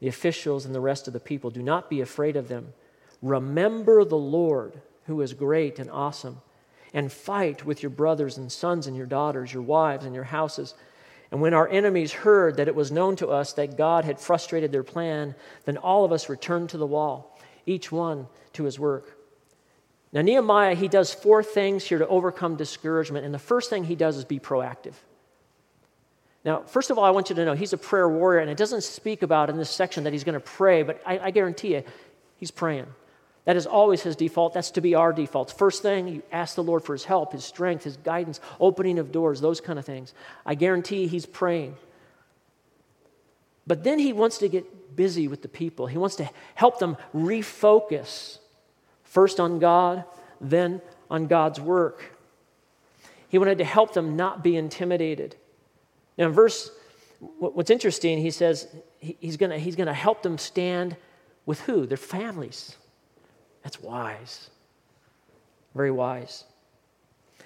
the 0.00 0.08
officials, 0.08 0.64
and 0.64 0.74
the 0.74 0.80
rest 0.80 1.06
of 1.06 1.12
the 1.12 1.20
people. 1.20 1.50
Do 1.50 1.62
not 1.62 1.90
be 1.90 2.00
afraid 2.00 2.36
of 2.36 2.48
them. 2.48 2.72
Remember 3.20 4.04
the 4.04 4.16
Lord, 4.16 4.80
who 5.06 5.20
is 5.20 5.34
great 5.34 5.78
and 5.78 5.90
awesome, 5.90 6.40
and 6.94 7.10
fight 7.10 7.64
with 7.64 7.82
your 7.82 7.90
brothers 7.90 8.38
and 8.38 8.50
sons 8.50 8.86
and 8.86 8.96
your 8.96 9.06
daughters, 9.06 9.52
your 9.52 9.62
wives, 9.62 10.04
and 10.04 10.14
your 10.14 10.24
houses. 10.24 10.74
And 11.30 11.40
when 11.40 11.54
our 11.54 11.68
enemies 11.68 12.12
heard 12.12 12.58
that 12.58 12.68
it 12.68 12.74
was 12.74 12.92
known 12.92 13.16
to 13.16 13.28
us 13.28 13.54
that 13.54 13.78
God 13.78 14.04
had 14.04 14.20
frustrated 14.20 14.70
their 14.70 14.82
plan, 14.82 15.34
then 15.64 15.78
all 15.78 16.04
of 16.04 16.12
us 16.12 16.28
returned 16.28 16.68
to 16.70 16.78
the 16.78 16.86
wall, 16.86 17.38
each 17.64 17.90
one 17.90 18.26
to 18.52 18.64
his 18.64 18.78
work. 18.78 19.16
Now, 20.12 20.20
Nehemiah, 20.20 20.74
he 20.74 20.88
does 20.88 21.14
four 21.14 21.42
things 21.42 21.84
here 21.84 21.98
to 21.98 22.06
overcome 22.06 22.56
discouragement. 22.56 23.24
And 23.24 23.32
the 23.32 23.38
first 23.38 23.70
thing 23.70 23.84
he 23.84 23.94
does 23.94 24.18
is 24.18 24.26
be 24.26 24.38
proactive. 24.38 24.92
Now, 26.44 26.64
first 26.64 26.90
of 26.90 26.98
all, 26.98 27.04
I 27.04 27.10
want 27.10 27.30
you 27.30 27.36
to 27.36 27.44
know 27.44 27.54
he's 27.54 27.72
a 27.72 27.78
prayer 27.78 28.08
warrior, 28.08 28.40
and 28.40 28.50
it 28.50 28.58
doesn't 28.58 28.82
speak 28.82 29.22
about 29.22 29.48
in 29.48 29.56
this 29.56 29.70
section 29.70 30.04
that 30.04 30.12
he's 30.12 30.24
going 30.24 30.34
to 30.34 30.40
pray, 30.40 30.82
but 30.82 31.00
I, 31.06 31.18
I 31.18 31.30
guarantee 31.30 31.74
you, 31.74 31.84
he's 32.36 32.50
praying. 32.50 32.86
That 33.44 33.56
is 33.56 33.66
always 33.66 34.02
his 34.02 34.14
default. 34.14 34.54
That's 34.54 34.70
to 34.72 34.80
be 34.80 34.94
our 34.94 35.12
default. 35.12 35.52
First 35.52 35.82
thing, 35.82 36.06
you 36.06 36.22
ask 36.30 36.54
the 36.54 36.62
Lord 36.62 36.84
for 36.84 36.92
his 36.92 37.04
help, 37.04 37.32
his 37.32 37.44
strength, 37.44 37.84
his 37.84 37.96
guidance, 37.96 38.40
opening 38.60 38.98
of 38.98 39.10
doors, 39.10 39.40
those 39.40 39.60
kind 39.60 39.78
of 39.78 39.84
things. 39.84 40.14
I 40.46 40.54
guarantee 40.54 41.08
he's 41.08 41.26
praying. 41.26 41.76
But 43.66 43.82
then 43.84 43.98
he 43.98 44.12
wants 44.12 44.38
to 44.38 44.48
get 44.48 44.94
busy 44.96 45.26
with 45.26 45.42
the 45.42 45.48
people. 45.48 45.86
He 45.86 45.98
wants 45.98 46.16
to 46.16 46.30
help 46.54 46.78
them 46.78 46.96
refocus 47.14 48.38
first 49.02 49.40
on 49.40 49.58
God, 49.58 50.04
then 50.40 50.80
on 51.10 51.26
God's 51.26 51.60
work. 51.60 52.16
He 53.28 53.38
wanted 53.38 53.58
to 53.58 53.64
help 53.64 53.94
them 53.94 54.16
not 54.16 54.44
be 54.44 54.56
intimidated. 54.56 55.36
Now, 56.16 56.26
in 56.26 56.32
verse, 56.32 56.70
what's 57.38 57.70
interesting, 57.70 58.18
he 58.18 58.30
says 58.30 58.68
he's 59.00 59.36
going 59.36 59.58
he's 59.58 59.76
to 59.76 59.92
help 59.92 60.22
them 60.22 60.38
stand 60.38 60.96
with 61.46 61.60
who? 61.62 61.86
Their 61.86 61.96
families. 61.96 62.76
That's 63.62 63.80
wise. 63.80 64.50
Very 65.74 65.90
wise. 65.90 66.44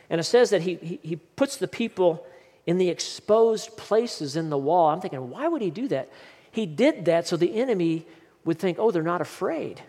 And 0.09 0.21
it 0.21 0.25
says 0.25 0.51
that 0.51 0.63
he, 0.63 0.77
he, 0.77 1.01
he 1.03 1.17
puts 1.17 1.57
the 1.57 1.69
people 1.69 2.27
in 2.67 2.79
the 2.79 2.89
exposed 2.89 3.77
places 3.77 4.37
in 4.37 4.51
the 4.51 4.59
wall. 4.59 4.91
I'm 4.91 5.01
thinking, 5.01 5.31
why 5.31 5.49
would 5.49 5.63
he 5.63 5.71
do 5.71 5.89
that? 5.89 6.11
He 6.51 6.67
did 6.67 7.05
that 7.05 7.27
so 7.27 7.37
the 7.37 7.55
enemy 7.61 8.07
would 8.45 8.59
think, 8.59 8.79
oh, 8.79 8.91
they're 8.91 9.03
not 9.03 9.21
afraid. 9.21 9.81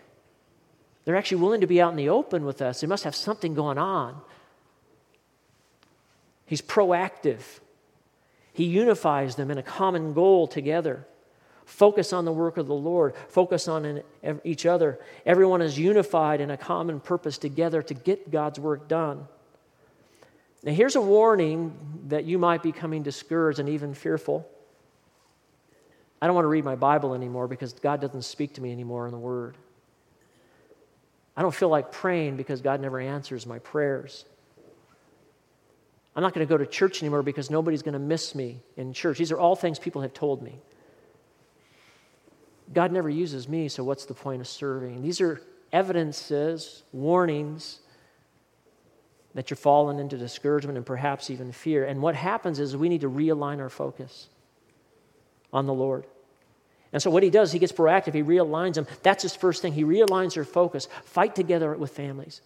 They're 1.04 1.16
actually 1.16 1.40
willing 1.40 1.62
to 1.62 1.66
be 1.66 1.80
out 1.80 1.90
in 1.90 1.96
the 1.96 2.10
open 2.10 2.44
with 2.44 2.60
us. 2.60 2.80
They 2.80 2.86
must 2.86 3.04
have 3.04 3.16
something 3.16 3.54
going 3.54 3.78
on. 3.78 4.20
He's 6.44 6.62
proactive. 6.62 7.40
He 8.52 8.64
unifies 8.64 9.36
them 9.36 9.50
in 9.50 9.58
a 9.58 9.62
common 9.62 10.12
goal 10.12 10.46
together. 10.46 11.06
Focus 11.68 12.14
on 12.14 12.24
the 12.24 12.32
work 12.32 12.56
of 12.56 12.66
the 12.66 12.74
Lord, 12.74 13.14
focus 13.28 13.68
on 13.68 14.02
each 14.42 14.64
other. 14.64 14.98
Everyone 15.26 15.60
is 15.60 15.78
unified 15.78 16.40
in 16.40 16.50
a 16.50 16.56
common 16.56 16.98
purpose 16.98 17.36
together 17.36 17.82
to 17.82 17.92
get 17.92 18.30
God's 18.30 18.58
work 18.58 18.88
done. 18.88 19.28
Now, 20.62 20.72
here's 20.72 20.96
a 20.96 21.00
warning 21.00 21.76
that 22.06 22.24
you 22.24 22.38
might 22.38 22.62
be 22.62 22.72
coming 22.72 23.02
discouraged 23.02 23.58
and 23.58 23.68
even 23.68 23.92
fearful. 23.92 24.48
I 26.22 26.26
don't 26.26 26.34
want 26.34 26.46
to 26.46 26.48
read 26.48 26.64
my 26.64 26.74
Bible 26.74 27.12
anymore 27.12 27.46
because 27.46 27.74
God 27.74 28.00
doesn't 28.00 28.22
speak 28.22 28.54
to 28.54 28.62
me 28.62 28.72
anymore 28.72 29.04
in 29.04 29.12
the 29.12 29.18
Word. 29.18 29.58
I 31.36 31.42
don't 31.42 31.54
feel 31.54 31.68
like 31.68 31.92
praying 31.92 32.38
because 32.38 32.62
God 32.62 32.80
never 32.80 32.98
answers 32.98 33.46
my 33.46 33.58
prayers. 33.58 34.24
I'm 36.16 36.22
not 36.22 36.32
going 36.32 36.46
to 36.46 36.50
go 36.50 36.56
to 36.56 36.66
church 36.66 37.02
anymore 37.02 37.22
because 37.22 37.50
nobody's 37.50 37.82
going 37.82 37.92
to 37.92 37.98
miss 37.98 38.34
me 38.34 38.62
in 38.78 38.94
church. 38.94 39.18
These 39.18 39.32
are 39.32 39.38
all 39.38 39.54
things 39.54 39.78
people 39.78 40.00
have 40.00 40.14
told 40.14 40.42
me. 40.42 40.60
God 42.72 42.92
never 42.92 43.08
uses 43.08 43.48
me, 43.48 43.68
so 43.68 43.82
what's 43.82 44.04
the 44.04 44.14
point 44.14 44.40
of 44.40 44.48
serving? 44.48 45.02
These 45.02 45.20
are 45.20 45.40
evidences, 45.72 46.82
warnings 46.92 47.80
that 49.34 49.50
you're 49.50 49.56
falling 49.56 49.98
into 49.98 50.16
discouragement 50.16 50.76
and 50.76 50.86
perhaps 50.86 51.30
even 51.30 51.52
fear. 51.52 51.84
And 51.84 52.02
what 52.02 52.14
happens 52.14 52.58
is 52.58 52.76
we 52.76 52.88
need 52.88 53.02
to 53.02 53.10
realign 53.10 53.58
our 53.60 53.68
focus 53.68 54.28
on 55.52 55.66
the 55.66 55.74
Lord. 55.74 56.06
And 56.92 57.02
so 57.02 57.10
what 57.10 57.22
he 57.22 57.30
does, 57.30 57.52
he 57.52 57.58
gets 57.58 57.72
proactive, 57.72 58.14
he 58.14 58.22
realigns 58.22 58.74
them. 58.74 58.86
That's 59.02 59.22
his 59.22 59.36
first 59.36 59.60
thing. 59.60 59.74
He 59.74 59.84
realigns 59.84 60.34
their 60.34 60.44
focus. 60.44 60.88
Fight 61.04 61.34
together 61.34 61.74
with 61.74 61.90
families. 61.90 62.40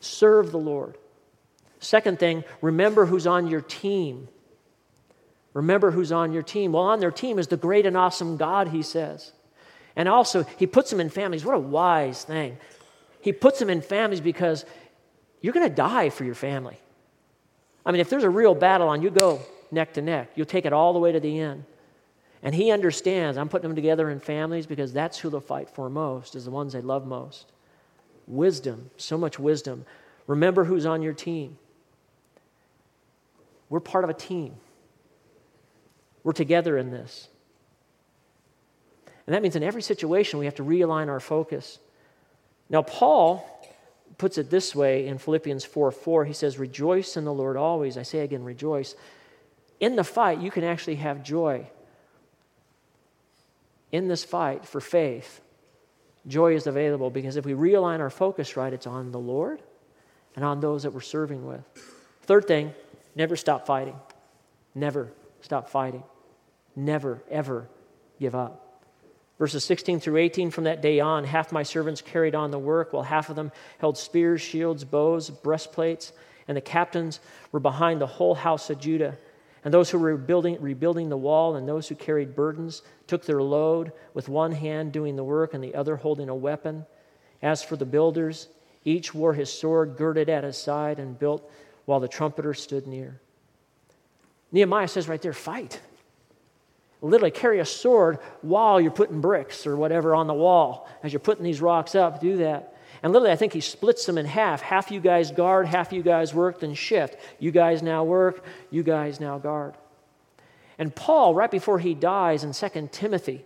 Serve 0.00 0.52
the 0.52 0.58
Lord. 0.58 0.96
Second 1.78 2.18
thing, 2.18 2.44
remember 2.60 3.06
who's 3.06 3.26
on 3.26 3.46
your 3.46 3.62
team. 3.62 4.28
Remember 5.52 5.90
who's 5.90 6.12
on 6.12 6.32
your 6.32 6.42
team. 6.42 6.72
Well, 6.72 6.84
on 6.84 7.00
their 7.00 7.10
team 7.10 7.38
is 7.38 7.48
the 7.48 7.56
great 7.56 7.86
and 7.86 7.96
awesome 7.96 8.36
God, 8.36 8.68
he 8.68 8.82
says. 8.82 9.32
And 9.96 10.08
also, 10.08 10.44
he 10.56 10.66
puts 10.66 10.90
them 10.90 11.00
in 11.00 11.10
families. 11.10 11.44
What 11.44 11.56
a 11.56 11.58
wise 11.58 12.24
thing. 12.24 12.56
He 13.20 13.32
puts 13.32 13.58
them 13.58 13.68
in 13.68 13.82
families 13.82 14.20
because 14.20 14.64
you're 15.40 15.52
going 15.52 15.68
to 15.68 15.74
die 15.74 16.10
for 16.10 16.24
your 16.24 16.34
family. 16.34 16.78
I 17.84 17.92
mean, 17.92 18.00
if 18.00 18.08
there's 18.08 18.24
a 18.24 18.30
real 18.30 18.54
battle 18.54 18.88
on, 18.88 19.02
you 19.02 19.10
go 19.10 19.40
neck 19.70 19.94
to 19.94 20.02
neck. 20.02 20.30
You'll 20.36 20.46
take 20.46 20.66
it 20.66 20.72
all 20.72 20.92
the 20.92 20.98
way 20.98 21.12
to 21.12 21.20
the 21.20 21.40
end. 21.40 21.64
And 22.42 22.54
he 22.54 22.70
understands 22.70 23.36
I'm 23.36 23.48
putting 23.48 23.68
them 23.68 23.76
together 23.76 24.08
in 24.10 24.20
families 24.20 24.66
because 24.66 24.92
that's 24.92 25.18
who 25.18 25.30
they'll 25.30 25.40
fight 25.40 25.68
for 25.68 25.90
most, 25.90 26.34
is 26.34 26.44
the 26.44 26.50
ones 26.50 26.72
they 26.72 26.80
love 26.80 27.06
most. 27.06 27.52
Wisdom, 28.26 28.90
so 28.96 29.18
much 29.18 29.38
wisdom. 29.38 29.84
Remember 30.26 30.64
who's 30.64 30.86
on 30.86 31.02
your 31.02 31.12
team. 31.12 31.58
We're 33.68 33.80
part 33.80 34.04
of 34.04 34.10
a 34.10 34.14
team. 34.14 34.54
We're 36.22 36.32
together 36.32 36.76
in 36.76 36.90
this. 36.90 37.28
And 39.26 39.34
that 39.34 39.42
means 39.42 39.56
in 39.56 39.62
every 39.62 39.82
situation 39.82 40.38
we 40.38 40.46
have 40.46 40.56
to 40.56 40.64
realign 40.64 41.08
our 41.08 41.20
focus. 41.20 41.78
Now, 42.68 42.82
Paul 42.82 43.46
puts 44.18 44.38
it 44.38 44.50
this 44.50 44.74
way 44.74 45.06
in 45.06 45.18
Philippians 45.18 45.64
4 45.64 45.92
4. 45.92 46.24
He 46.24 46.32
says, 46.32 46.58
Rejoice 46.58 47.16
in 47.16 47.24
the 47.24 47.32
Lord 47.32 47.56
always. 47.56 47.96
I 47.96 48.02
say 48.02 48.20
again, 48.20 48.44
rejoice. 48.44 48.94
In 49.78 49.96
the 49.96 50.04
fight, 50.04 50.40
you 50.40 50.50
can 50.50 50.64
actually 50.64 50.96
have 50.96 51.22
joy 51.22 51.66
in 53.92 54.08
this 54.08 54.24
fight 54.24 54.66
for 54.66 54.80
faith, 54.80 55.40
joy 56.26 56.54
is 56.54 56.66
available 56.66 57.10
because 57.10 57.36
if 57.36 57.44
we 57.44 57.52
realign 57.52 58.00
our 58.00 58.10
focus 58.10 58.56
right, 58.56 58.72
it's 58.72 58.86
on 58.86 59.10
the 59.10 59.18
Lord 59.18 59.60
and 60.36 60.44
on 60.44 60.60
those 60.60 60.84
that 60.84 60.92
we're 60.92 61.00
serving 61.00 61.46
with. 61.46 61.62
Third 62.22 62.46
thing, 62.46 62.72
never 63.16 63.36
stop 63.36 63.66
fighting. 63.66 63.96
Never 64.74 65.10
stop 65.42 65.68
fighting. 65.68 66.02
Never, 66.76 67.22
ever 67.30 67.68
give 68.18 68.34
up. 68.34 68.70
Verses 69.38 69.64
16 69.64 70.00
through 70.00 70.18
18 70.18 70.50
from 70.50 70.64
that 70.64 70.82
day 70.82 71.00
on, 71.00 71.24
half 71.24 71.50
my 71.50 71.62
servants 71.62 72.02
carried 72.02 72.34
on 72.34 72.50
the 72.50 72.58
work, 72.58 72.92
while 72.92 73.02
half 73.02 73.30
of 73.30 73.36
them 73.36 73.50
held 73.78 73.96
spears, 73.96 74.42
shields, 74.42 74.84
bows, 74.84 75.30
breastplates, 75.30 76.12
and 76.46 76.56
the 76.56 76.60
captains 76.60 77.20
were 77.50 77.60
behind 77.60 78.00
the 78.00 78.06
whole 78.06 78.34
house 78.34 78.68
of 78.68 78.78
Judah. 78.78 79.16
And 79.64 79.72
those 79.72 79.88
who 79.88 79.98
were 79.98 80.14
rebuilding, 80.16 80.60
rebuilding 80.60 81.08
the 81.08 81.16
wall 81.16 81.56
and 81.56 81.66
those 81.66 81.88
who 81.88 81.94
carried 81.94 82.34
burdens 82.34 82.82
took 83.06 83.24
their 83.24 83.42
load 83.42 83.92
with 84.14 84.28
one 84.28 84.52
hand 84.52 84.92
doing 84.92 85.16
the 85.16 85.24
work 85.24 85.54
and 85.54 85.64
the 85.64 85.74
other 85.74 85.96
holding 85.96 86.28
a 86.28 86.34
weapon. 86.34 86.84
As 87.40 87.62
for 87.62 87.76
the 87.76 87.86
builders, 87.86 88.48
each 88.84 89.14
wore 89.14 89.34
his 89.34 89.52
sword 89.52 89.96
girded 89.96 90.28
at 90.28 90.44
his 90.44 90.56
side 90.56 90.98
and 90.98 91.18
built 91.18 91.50
while 91.84 92.00
the 92.00 92.08
trumpeter 92.08 92.52
stood 92.52 92.86
near. 92.86 93.20
Nehemiah 94.52 94.88
says 94.88 95.08
right 95.08 95.20
there, 95.20 95.32
fight. 95.32 95.80
Literally 97.02 97.30
carry 97.30 97.60
a 97.60 97.64
sword 97.64 98.18
while 98.42 98.80
you're 98.80 98.90
putting 98.90 99.20
bricks 99.20 99.66
or 99.66 99.76
whatever 99.76 100.14
on 100.14 100.26
the 100.26 100.34
wall. 100.34 100.88
As 101.02 101.12
you're 101.12 101.20
putting 101.20 101.44
these 101.44 101.60
rocks 101.60 101.94
up, 101.94 102.20
do 102.20 102.38
that. 102.38 102.76
And 103.02 103.12
literally, 103.12 103.32
I 103.32 103.36
think 103.36 103.54
he 103.54 103.60
splits 103.60 104.04
them 104.04 104.18
in 104.18 104.26
half. 104.26 104.60
Half 104.60 104.90
you 104.90 105.00
guys 105.00 105.30
guard, 105.30 105.66
half 105.66 105.92
you 105.92 106.02
guys 106.02 106.34
work, 106.34 106.60
then 106.60 106.74
shift. 106.74 107.16
You 107.38 107.50
guys 107.50 107.82
now 107.82 108.04
work, 108.04 108.44
you 108.70 108.82
guys 108.82 109.20
now 109.20 109.38
guard. 109.38 109.74
And 110.78 110.94
Paul, 110.94 111.34
right 111.34 111.50
before 111.50 111.78
he 111.78 111.94
dies 111.94 112.44
in 112.44 112.52
2 112.52 112.88
Timothy, 112.92 113.44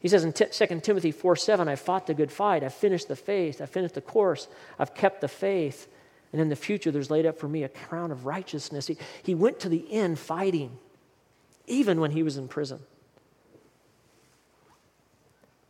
he 0.00 0.08
says 0.08 0.24
in 0.24 0.32
2 0.32 0.80
Timothy 0.80 1.10
4 1.10 1.36
7, 1.36 1.68
I 1.68 1.76
fought 1.76 2.06
the 2.06 2.14
good 2.14 2.30
fight, 2.30 2.62
I 2.62 2.68
finished 2.68 3.08
the 3.08 3.16
faith, 3.16 3.60
I 3.60 3.66
finished 3.66 3.94
the 3.94 4.00
course, 4.00 4.48
I've 4.78 4.94
kept 4.94 5.20
the 5.20 5.28
faith. 5.28 5.88
And 6.32 6.40
in 6.40 6.48
the 6.48 6.56
future, 6.56 6.90
there's 6.90 7.10
laid 7.10 7.26
up 7.26 7.38
for 7.38 7.48
me 7.48 7.62
a 7.62 7.68
crown 7.68 8.10
of 8.10 8.26
righteousness. 8.26 8.86
He, 8.86 8.96
he 9.22 9.34
went 9.34 9.60
to 9.60 9.68
the 9.68 9.84
end 9.90 10.18
fighting, 10.18 10.76
even 11.66 12.00
when 12.00 12.10
he 12.10 12.22
was 12.22 12.36
in 12.36 12.48
prison. 12.48 12.80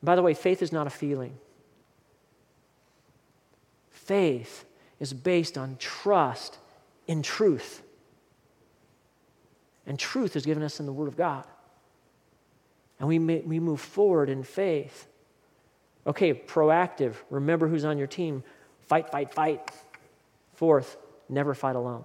By 0.02 0.16
the 0.16 0.22
way, 0.22 0.34
faith 0.34 0.62
is 0.62 0.72
not 0.72 0.86
a 0.86 0.90
feeling. 0.90 1.36
Faith 3.90 4.64
is 5.00 5.12
based 5.12 5.56
on 5.58 5.76
trust 5.78 6.58
in 7.06 7.22
truth. 7.22 7.82
And 9.86 9.98
truth 9.98 10.36
is 10.36 10.44
given 10.44 10.62
us 10.62 10.80
in 10.80 10.86
the 10.86 10.92
Word 10.92 11.08
of 11.08 11.16
God. 11.16 11.44
And 12.98 13.08
we, 13.08 13.18
may, 13.18 13.40
we 13.40 13.60
move 13.60 13.80
forward 13.80 14.28
in 14.28 14.42
faith. 14.42 15.06
Okay, 16.06 16.34
proactive. 16.34 17.14
Remember 17.30 17.68
who's 17.68 17.84
on 17.84 17.98
your 17.98 18.06
team. 18.06 18.42
Fight, 18.86 19.10
fight, 19.10 19.32
fight. 19.32 19.70
Fourth, 20.58 20.96
never 21.28 21.54
fight 21.54 21.76
alone. 21.76 22.02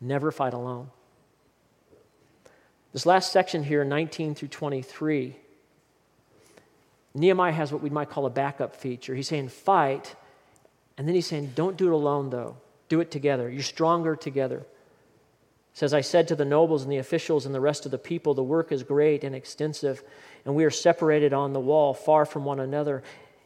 Never 0.00 0.32
fight 0.32 0.54
alone. 0.54 0.88
This 2.94 3.04
last 3.04 3.30
section 3.32 3.62
here, 3.62 3.84
19 3.84 4.34
through 4.34 4.48
23, 4.48 5.36
Nehemiah 7.12 7.52
has 7.52 7.70
what 7.70 7.82
we 7.82 7.90
might 7.90 8.08
call 8.08 8.24
a 8.24 8.30
backup 8.30 8.74
feature. 8.74 9.14
He's 9.14 9.28
saying, 9.28 9.50
fight, 9.50 10.16
and 10.96 11.06
then 11.06 11.14
he's 11.14 11.26
saying, 11.26 11.52
don't 11.54 11.76
do 11.76 11.88
it 11.88 11.92
alone, 11.92 12.30
though. 12.30 12.56
Do 12.88 13.00
it 13.00 13.10
together. 13.10 13.50
You're 13.50 13.62
stronger 13.62 14.16
together. 14.16 14.60
He 14.60 15.78
says, 15.78 15.92
I 15.92 16.00
said 16.00 16.28
to 16.28 16.34
the 16.34 16.46
nobles 16.46 16.82
and 16.82 16.90
the 16.90 16.96
officials 16.96 17.44
and 17.44 17.54
the 17.54 17.60
rest 17.60 17.84
of 17.84 17.90
the 17.90 17.98
people, 17.98 18.32
the 18.32 18.42
work 18.42 18.72
is 18.72 18.82
great 18.82 19.22
and 19.22 19.34
extensive, 19.34 20.02
and 20.46 20.54
we 20.54 20.64
are 20.64 20.70
separated 20.70 21.34
on 21.34 21.52
the 21.52 21.60
wall, 21.60 21.92
far 21.92 22.24
from 22.24 22.46
one 22.46 22.58
another. 22.58 23.02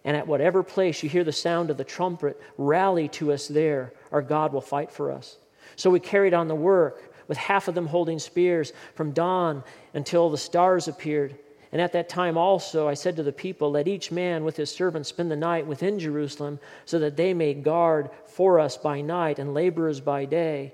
And 0.06 0.16
at 0.16 0.28
whatever 0.28 0.62
place 0.62 1.02
you 1.02 1.08
hear 1.08 1.24
the 1.24 1.32
sound 1.32 1.68
of 1.68 1.76
the 1.76 1.84
trumpet, 1.84 2.40
rally 2.56 3.08
to 3.08 3.32
us 3.32 3.48
there. 3.48 3.92
Our 4.12 4.22
God 4.22 4.52
will 4.52 4.60
fight 4.60 4.92
for 4.92 5.10
us. 5.10 5.36
So 5.74 5.90
we 5.90 5.98
carried 5.98 6.32
on 6.32 6.46
the 6.46 6.54
work, 6.54 7.12
with 7.26 7.36
half 7.36 7.66
of 7.66 7.74
them 7.74 7.88
holding 7.88 8.20
spears 8.20 8.72
from 8.94 9.10
dawn 9.10 9.64
until 9.94 10.30
the 10.30 10.38
stars 10.38 10.86
appeared. 10.86 11.36
And 11.72 11.82
at 11.82 11.92
that 11.92 12.08
time 12.08 12.38
also 12.38 12.86
I 12.86 12.94
said 12.94 13.16
to 13.16 13.24
the 13.24 13.32
people, 13.32 13.72
Let 13.72 13.88
each 13.88 14.12
man 14.12 14.44
with 14.44 14.56
his 14.56 14.70
servant 14.70 15.06
spend 15.06 15.28
the 15.28 15.36
night 15.36 15.66
within 15.66 15.98
Jerusalem, 15.98 16.60
so 16.84 17.00
that 17.00 17.16
they 17.16 17.34
may 17.34 17.52
guard 17.52 18.08
for 18.26 18.60
us 18.60 18.76
by 18.76 19.00
night 19.00 19.40
and 19.40 19.54
laborers 19.54 20.00
by 20.00 20.24
day. 20.24 20.72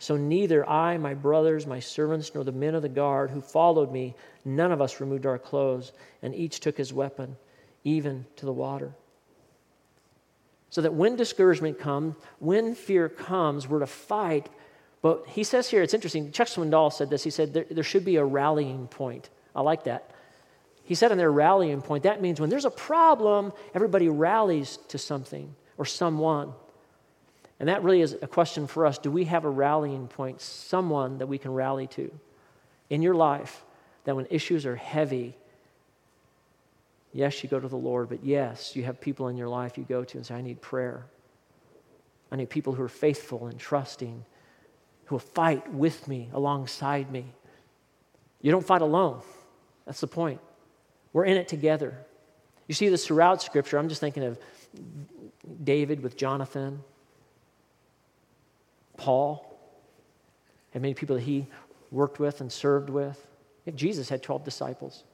So 0.00 0.16
neither 0.16 0.68
I, 0.68 0.98
my 0.98 1.14
brothers, 1.14 1.68
my 1.68 1.78
servants, 1.78 2.34
nor 2.34 2.42
the 2.42 2.50
men 2.50 2.74
of 2.74 2.82
the 2.82 2.88
guard 2.88 3.30
who 3.30 3.40
followed 3.42 3.92
me, 3.92 4.16
none 4.44 4.72
of 4.72 4.82
us 4.82 5.00
removed 5.00 5.24
our 5.24 5.38
clothes, 5.38 5.92
and 6.20 6.34
each 6.34 6.58
took 6.58 6.76
his 6.76 6.92
weapon 6.92 7.36
even 7.84 8.26
to 8.36 8.46
the 8.46 8.52
water. 8.52 8.92
So 10.70 10.80
that 10.80 10.94
when 10.94 11.16
discouragement 11.16 11.78
comes, 11.78 12.14
when 12.38 12.74
fear 12.74 13.08
comes, 13.08 13.68
we're 13.68 13.80
to 13.80 13.86
fight. 13.86 14.48
But 15.02 15.24
he 15.26 15.44
says 15.44 15.68
here, 15.68 15.82
it's 15.82 15.94
interesting. 15.94 16.32
Chuck 16.32 16.48
Swindoll 16.48 16.92
said 16.92 17.10
this. 17.10 17.22
He 17.24 17.30
said 17.30 17.52
there, 17.52 17.66
there 17.70 17.84
should 17.84 18.04
be 18.04 18.16
a 18.16 18.24
rallying 18.24 18.86
point. 18.88 19.28
I 19.54 19.60
like 19.60 19.84
that. 19.84 20.10
He 20.84 20.94
said 20.94 21.12
in 21.12 21.18
their 21.18 21.30
rallying 21.30 21.82
point, 21.82 22.04
that 22.04 22.22
means 22.22 22.40
when 22.40 22.50
there's 22.50 22.64
a 22.64 22.70
problem, 22.70 23.52
everybody 23.74 24.08
rallies 24.08 24.78
to 24.88 24.98
something 24.98 25.54
or 25.76 25.84
someone. 25.84 26.52
And 27.60 27.68
that 27.68 27.82
really 27.82 28.00
is 28.00 28.16
a 28.20 28.26
question 28.26 28.66
for 28.66 28.86
us. 28.86 28.98
Do 28.98 29.10
we 29.10 29.24
have 29.24 29.44
a 29.44 29.50
rallying 29.50 30.08
point, 30.08 30.40
someone 30.40 31.18
that 31.18 31.28
we 31.28 31.38
can 31.38 31.52
rally 31.52 31.86
to 31.88 32.10
in 32.90 33.02
your 33.02 33.14
life 33.14 33.64
that 34.04 34.16
when 34.16 34.26
issues 34.30 34.66
are 34.66 34.74
heavy, 34.74 35.36
Yes, 37.12 37.42
you 37.42 37.48
go 37.48 37.60
to 37.60 37.68
the 37.68 37.76
Lord, 37.76 38.08
but 38.08 38.24
yes, 38.24 38.74
you 38.74 38.84
have 38.84 39.00
people 39.00 39.28
in 39.28 39.36
your 39.36 39.48
life 39.48 39.76
you 39.76 39.84
go 39.84 40.02
to 40.02 40.16
and 40.16 40.26
say, 40.26 40.34
I 40.34 40.40
need 40.40 40.60
prayer. 40.60 41.06
I 42.30 42.36
need 42.36 42.48
people 42.48 42.72
who 42.72 42.82
are 42.82 42.88
faithful 42.88 43.46
and 43.46 43.58
trusting, 43.58 44.24
who 45.04 45.14
will 45.14 45.20
fight 45.20 45.70
with 45.72 46.08
me, 46.08 46.30
alongside 46.32 47.10
me. 47.10 47.26
You 48.40 48.50
don't 48.50 48.66
fight 48.66 48.80
alone. 48.80 49.20
That's 49.84 50.00
the 50.00 50.06
point. 50.06 50.40
We're 51.12 51.26
in 51.26 51.36
it 51.36 51.48
together. 51.48 51.98
You 52.66 52.74
see 52.74 52.88
this 52.88 53.06
throughout 53.06 53.42
Scripture. 53.42 53.76
I'm 53.76 53.90
just 53.90 54.00
thinking 54.00 54.22
of 54.22 54.38
David 55.62 56.02
with 56.02 56.16
Jonathan, 56.16 56.82
Paul, 58.96 59.58
and 60.72 60.80
many 60.80 60.94
people 60.94 61.16
that 61.16 61.22
he 61.22 61.46
worked 61.90 62.18
with 62.18 62.40
and 62.40 62.50
served 62.50 62.88
with. 62.88 63.26
Jesus 63.74 64.08
had 64.08 64.22
12 64.22 64.44
disciples. 64.44 65.04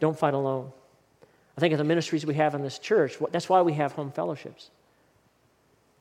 Don't 0.00 0.18
fight 0.18 0.34
alone. 0.34 0.72
I 1.56 1.60
think 1.60 1.72
of 1.72 1.78
the 1.78 1.84
ministries 1.84 2.24
we 2.24 2.34
have 2.34 2.54
in 2.54 2.62
this 2.62 2.78
church, 2.78 3.18
that's 3.32 3.48
why 3.48 3.62
we 3.62 3.72
have 3.72 3.92
home 3.92 4.12
fellowships. 4.12 4.70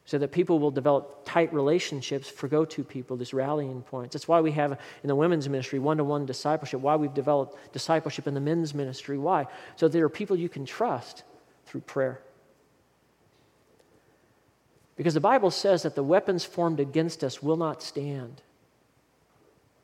So 0.05 0.17
that 0.19 0.31
people 0.31 0.59
will 0.59 0.71
develop 0.71 1.25
tight 1.25 1.51
relationships 1.51 2.29
for 2.29 2.47
go 2.47 2.63
to 2.63 2.83
people, 2.83 3.17
these 3.17 3.33
rallying 3.33 3.81
points. 3.81 4.13
That's 4.13 4.27
why 4.27 4.39
we 4.39 4.51
have 4.51 4.79
in 5.03 5.07
the 5.07 5.15
women's 5.15 5.49
ministry 5.49 5.79
one 5.79 5.97
to 5.97 6.03
one 6.03 6.25
discipleship, 6.25 6.79
why 6.79 6.95
we've 6.95 7.13
developed 7.13 7.73
discipleship 7.73 8.27
in 8.27 8.33
the 8.33 8.39
men's 8.39 8.73
ministry. 8.73 9.17
Why? 9.17 9.47
So 9.75 9.87
there 9.87 10.05
are 10.05 10.09
people 10.09 10.37
you 10.37 10.47
can 10.47 10.65
trust 10.65 11.23
through 11.65 11.81
prayer. 11.81 12.21
Because 14.95 15.13
the 15.13 15.19
Bible 15.19 15.51
says 15.51 15.83
that 15.83 15.95
the 15.95 16.03
weapons 16.03 16.45
formed 16.45 16.79
against 16.79 17.23
us 17.23 17.41
will 17.41 17.57
not 17.57 17.83
stand. 17.83 18.41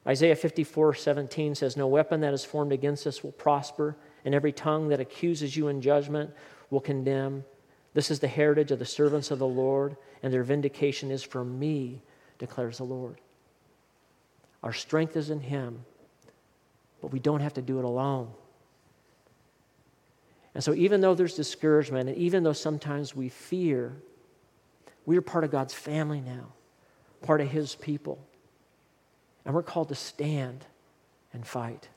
Isaiah 0.06 0.36
54 0.36 0.96
17 0.96 1.56
says, 1.56 1.78
No 1.78 1.88
weapon 1.88 2.22
that 2.22 2.34
is 2.34 2.44
formed 2.44 2.72
against 2.72 3.08
us 3.08 3.24
will 3.24 3.32
prosper, 3.32 3.96
and 4.26 4.36
every 4.36 4.52
tongue 4.52 4.90
that 4.90 5.00
accuses 5.00 5.56
you 5.56 5.70
in 5.70 5.82
judgment 5.82 6.32
will 6.70 6.82
condemn. 6.82 7.46
This 7.94 8.12
is 8.12 8.20
the 8.20 8.28
heritage 8.28 8.72
of 8.72 8.80
the 8.80 8.86
servants 8.86 9.32
of 9.32 9.40
the 9.40 9.48
Lord, 9.48 9.96
and 10.22 10.34
their 10.34 10.44
vindication 10.44 11.12
is 11.12 11.24
from 11.24 11.58
me, 11.58 12.02
declares 12.38 12.80
the 12.80 12.84
Lord. 12.84 13.22
Our 14.62 14.74
strength 14.74 15.16
is 15.16 15.30
in 15.30 15.40
Him, 15.40 15.86
but 17.02 17.12
we 17.12 17.20
don't 17.20 17.42
have 17.42 17.54
to 17.54 17.62
do 17.62 17.80
it 17.80 17.86
alone. 17.86 18.30
And 20.56 20.64
so, 20.64 20.74
even 20.74 21.02
though 21.02 21.16
there's 21.16 21.36
discouragement, 21.36 22.10
and 22.10 22.18
even 22.18 22.44
though 22.44 22.54
sometimes 22.54 23.16
we 23.16 23.30
fear, 23.30 23.94
we 25.06 25.18
are 25.18 25.22
part 25.22 25.44
of 25.44 25.52
God's 25.52 25.74
family 25.74 26.22
now, 26.22 26.54
part 27.22 27.42
of 27.42 27.50
His 27.50 27.76
people. 27.76 28.20
And 29.46 29.54
we're 29.54 29.64
called 29.64 29.90
to 29.90 29.96
stand 29.96 30.66
and 31.34 31.46
fight 31.46 31.90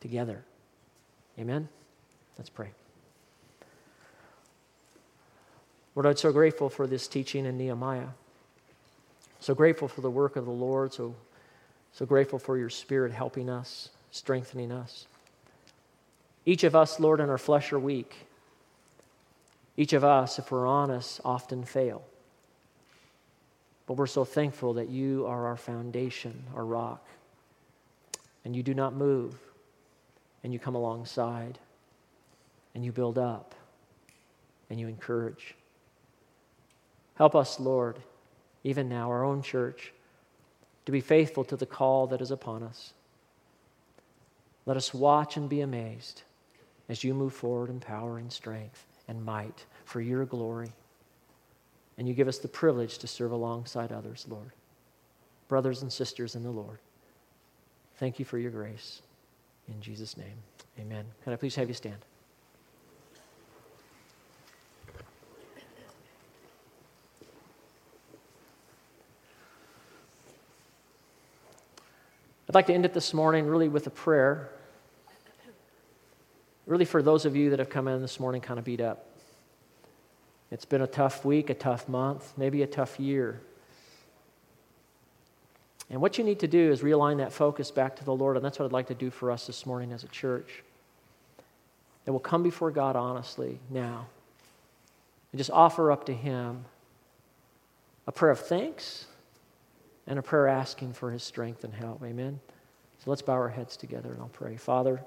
together. 0.00 0.44
Amen? 1.38 1.68
Let's 2.36 2.50
pray. 2.50 2.70
Lord, 5.94 6.06
I'm 6.06 6.16
so 6.16 6.32
grateful 6.32 6.68
for 6.68 6.86
this 6.86 7.08
teaching 7.08 7.46
in 7.46 7.58
Nehemiah. 7.58 8.08
So 9.40 9.54
grateful 9.54 9.88
for 9.88 10.00
the 10.00 10.10
work 10.10 10.36
of 10.36 10.44
the 10.44 10.50
Lord. 10.50 10.92
So, 10.92 11.14
so 11.92 12.06
grateful 12.06 12.38
for 12.38 12.58
your 12.58 12.70
spirit 12.70 13.12
helping 13.12 13.48
us, 13.48 13.88
strengthening 14.10 14.70
us. 14.70 15.06
Each 16.44 16.64
of 16.64 16.76
us, 16.76 17.00
Lord, 17.00 17.20
in 17.20 17.28
our 17.28 17.38
flesh 17.38 17.72
are 17.72 17.78
weak. 17.78 18.26
Each 19.76 19.92
of 19.92 20.04
us, 20.04 20.38
if 20.38 20.50
we're 20.50 20.66
honest, 20.66 21.20
often 21.24 21.64
fail. 21.64 22.04
But 23.88 23.94
we're 23.94 24.06
so 24.06 24.26
thankful 24.26 24.74
that 24.74 24.90
you 24.90 25.24
are 25.26 25.46
our 25.46 25.56
foundation, 25.56 26.44
our 26.54 26.64
rock. 26.64 27.04
And 28.44 28.54
you 28.54 28.62
do 28.62 28.74
not 28.74 28.94
move, 28.94 29.34
and 30.44 30.52
you 30.52 30.58
come 30.58 30.74
alongside, 30.74 31.58
and 32.74 32.84
you 32.84 32.92
build 32.92 33.16
up, 33.16 33.54
and 34.68 34.78
you 34.78 34.88
encourage. 34.88 35.54
Help 37.14 37.34
us, 37.34 37.58
Lord, 37.58 37.98
even 38.62 38.90
now, 38.90 39.10
our 39.10 39.24
own 39.24 39.40
church, 39.40 39.94
to 40.84 40.92
be 40.92 41.00
faithful 41.00 41.44
to 41.44 41.56
the 41.56 41.66
call 41.66 42.06
that 42.08 42.20
is 42.20 42.30
upon 42.30 42.62
us. 42.62 42.92
Let 44.66 44.76
us 44.76 44.92
watch 44.92 45.38
and 45.38 45.48
be 45.48 45.62
amazed 45.62 46.24
as 46.90 47.02
you 47.02 47.14
move 47.14 47.32
forward 47.32 47.70
in 47.70 47.80
power 47.80 48.18
and 48.18 48.30
strength 48.30 48.84
and 49.08 49.24
might 49.24 49.64
for 49.86 50.02
your 50.02 50.26
glory. 50.26 50.72
And 51.98 52.08
you 52.08 52.14
give 52.14 52.28
us 52.28 52.38
the 52.38 52.48
privilege 52.48 52.98
to 52.98 53.08
serve 53.08 53.32
alongside 53.32 53.90
others, 53.90 54.24
Lord. 54.28 54.52
Brothers 55.48 55.82
and 55.82 55.92
sisters 55.92 56.36
in 56.36 56.44
the 56.44 56.50
Lord, 56.50 56.78
thank 57.96 58.18
you 58.18 58.24
for 58.24 58.38
your 58.38 58.52
grace. 58.52 59.02
In 59.66 59.80
Jesus' 59.80 60.16
name, 60.16 60.36
amen. 60.78 61.04
Can 61.24 61.32
I 61.32 61.36
please 61.36 61.56
have 61.56 61.68
you 61.68 61.74
stand? 61.74 61.98
I'd 72.48 72.54
like 72.54 72.66
to 72.66 72.74
end 72.74 72.86
it 72.86 72.94
this 72.94 73.12
morning 73.12 73.46
really 73.46 73.68
with 73.68 73.86
a 73.86 73.90
prayer. 73.90 74.48
Really, 76.66 76.86
for 76.86 77.02
those 77.02 77.26
of 77.26 77.36
you 77.36 77.50
that 77.50 77.58
have 77.58 77.68
come 77.68 77.88
in 77.88 78.00
this 78.00 78.18
morning 78.18 78.40
kind 78.40 78.58
of 78.58 78.64
beat 78.64 78.80
up. 78.80 79.04
It's 80.50 80.64
been 80.64 80.82
a 80.82 80.86
tough 80.86 81.24
week, 81.24 81.50
a 81.50 81.54
tough 81.54 81.88
month, 81.88 82.32
maybe 82.36 82.62
a 82.62 82.66
tough 82.66 82.98
year. 82.98 83.40
And 85.90 86.00
what 86.00 86.18
you 86.18 86.24
need 86.24 86.40
to 86.40 86.48
do 86.48 86.70
is 86.70 86.80
realign 86.80 87.18
that 87.18 87.32
focus 87.32 87.70
back 87.70 87.96
to 87.96 88.04
the 88.04 88.14
Lord, 88.14 88.36
and 88.36 88.44
that's 88.44 88.58
what 88.58 88.66
I'd 88.66 88.72
like 88.72 88.88
to 88.88 88.94
do 88.94 89.10
for 89.10 89.30
us 89.30 89.46
this 89.46 89.64
morning 89.64 89.92
as 89.92 90.04
a 90.04 90.08
church. 90.08 90.62
That 92.04 92.12
we'll 92.12 92.20
come 92.20 92.42
before 92.42 92.70
God 92.70 92.96
honestly 92.96 93.58
now 93.70 94.06
and 95.32 95.38
just 95.38 95.50
offer 95.50 95.92
up 95.92 96.06
to 96.06 96.14
Him 96.14 96.64
a 98.06 98.12
prayer 98.12 98.32
of 98.32 98.40
thanks 98.40 99.06
and 100.06 100.18
a 100.18 100.22
prayer 100.22 100.48
asking 100.48 100.94
for 100.94 101.10
His 101.10 101.22
strength 101.22 101.64
and 101.64 101.74
help. 101.74 102.02
Amen? 102.02 102.40
So 103.04 103.10
let's 103.10 103.22
bow 103.22 103.34
our 103.34 103.50
heads 103.50 103.76
together 103.76 104.12
and 104.12 104.20
I'll 104.20 104.28
pray. 104.28 104.56
Father, 104.56 105.02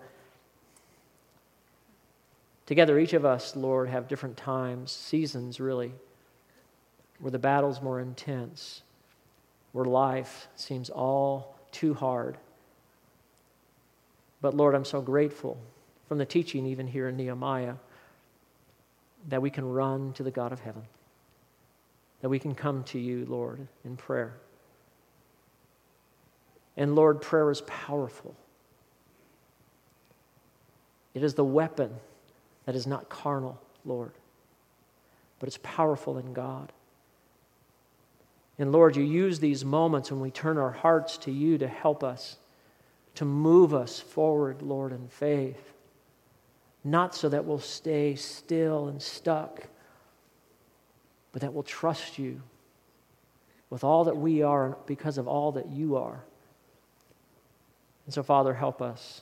together, 2.72 2.98
each 2.98 3.12
of 3.12 3.26
us, 3.26 3.54
Lord, 3.58 3.90
have 3.90 4.08
different 4.08 4.38
times, 4.38 4.94
seasons 4.94 5.60
really, 5.60 5.92
where 7.20 7.30
the 7.30 7.38
battle's 7.38 7.82
more 7.82 8.00
intense 8.00 8.84
where 9.74 9.84
life 9.84 10.48
seems 10.56 10.90
all 10.90 11.54
too 11.74 11.94
hard. 11.94 12.38
But 14.40 14.56
Lord, 14.56 14.74
I'm 14.74 14.86
so 14.86 15.02
grateful 15.02 15.58
from 16.08 16.18
the 16.18 16.26
teaching, 16.26 16.66
even 16.66 16.88
here 16.88 17.10
in 17.10 17.18
Nehemiah, 17.18 17.74
that 19.28 19.42
we 19.42 19.50
can 19.50 19.66
run 19.66 20.14
to 20.14 20.24
the 20.24 20.32
God 20.32 20.54
of 20.54 20.62
heaven, 20.62 20.84
that 22.22 22.30
we 22.30 22.40
can 22.40 22.56
come 22.56 22.86
to 22.86 23.00
you, 23.00 23.26
Lord, 23.28 23.68
in 23.84 23.98
prayer. 23.98 24.32
And 26.78 26.96
Lord, 26.96 27.20
prayer 27.20 27.52
is 27.52 27.64
powerful. 27.68 28.34
It 31.14 31.22
is 31.22 31.34
the 31.34 31.44
weapon 31.44 31.92
that 32.66 32.76
is 32.76 32.88
not 32.88 33.10
carnal, 33.10 33.60
Lord, 33.86 34.12
but 35.40 35.48
it's 35.48 35.60
powerful 35.64 36.18
in 36.18 36.34
God. 36.34 36.72
And 38.58 38.72
Lord, 38.72 38.96
you 38.96 39.04
use 39.04 39.40
these 39.40 39.66
moments 39.66 40.12
when 40.12 40.22
we 40.22 40.30
turn 40.30 40.58
our 40.58 40.72
hearts 40.72 41.18
to 41.20 41.32
you 41.32 41.58
to 41.58 41.68
help 41.68 42.04
us, 42.04 42.38
to 43.16 43.26
move 43.26 43.74
us 43.74 44.00
forward, 44.00 44.62
Lord, 44.62 44.92
in 44.92 45.08
faith. 45.08 45.74
Not 46.84 47.16
so 47.16 47.30
that 47.30 47.46
we'll 47.46 47.60
stay 47.60 48.16
still 48.16 48.88
and 48.88 49.02
stuck, 49.02 49.64
but 51.32 51.42
that 51.42 51.54
we'll 51.54 51.64
trust 51.64 52.20
you 52.20 52.42
with 53.70 53.84
all 53.84 54.04
that 54.04 54.18
we 54.18 54.44
are 54.44 54.78
because 54.86 55.18
of 55.18 55.28
all 55.28 55.54
that 55.54 55.70
you 55.70 55.96
are. 55.96 56.24
And 58.06 58.14
so, 58.14 58.22
Father, 58.22 58.54
help 58.54 58.82
us, 58.82 59.22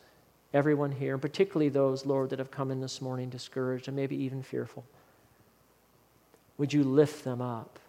everyone 0.54 0.92
here, 0.92 1.14
and 1.14 1.22
particularly 1.22 1.70
those, 1.70 2.06
Lord, 2.06 2.30
that 2.30 2.40
have 2.40 2.52
come 2.52 2.72
in 2.72 2.82
this 2.82 3.02
morning 3.02 3.30
discouraged 3.30 3.88
and 3.88 3.96
maybe 3.96 4.16
even 4.16 4.42
fearful. 4.42 4.84
Would 6.58 6.74
you 6.74 6.84
lift 6.84 7.24
them 7.24 7.42
up? 7.42 7.80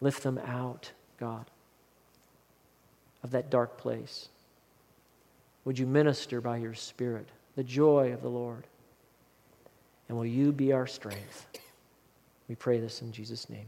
Lift 0.00 0.22
them 0.22 0.38
out, 0.38 0.92
God, 1.18 1.46
of 3.22 3.32
that 3.32 3.50
dark 3.50 3.76
place. 3.76 4.28
Would 5.64 5.78
you 5.78 5.86
minister 5.86 6.40
by 6.40 6.56
your 6.56 6.74
Spirit 6.74 7.28
the 7.56 7.64
joy 7.64 8.12
of 8.12 8.22
the 8.22 8.28
Lord? 8.28 8.66
And 10.08 10.16
will 10.16 10.26
you 10.26 10.52
be 10.52 10.72
our 10.72 10.86
strength? 10.86 11.46
We 12.48 12.54
pray 12.54 12.80
this 12.80 13.02
in 13.02 13.12
Jesus' 13.12 13.48
name. 13.48 13.66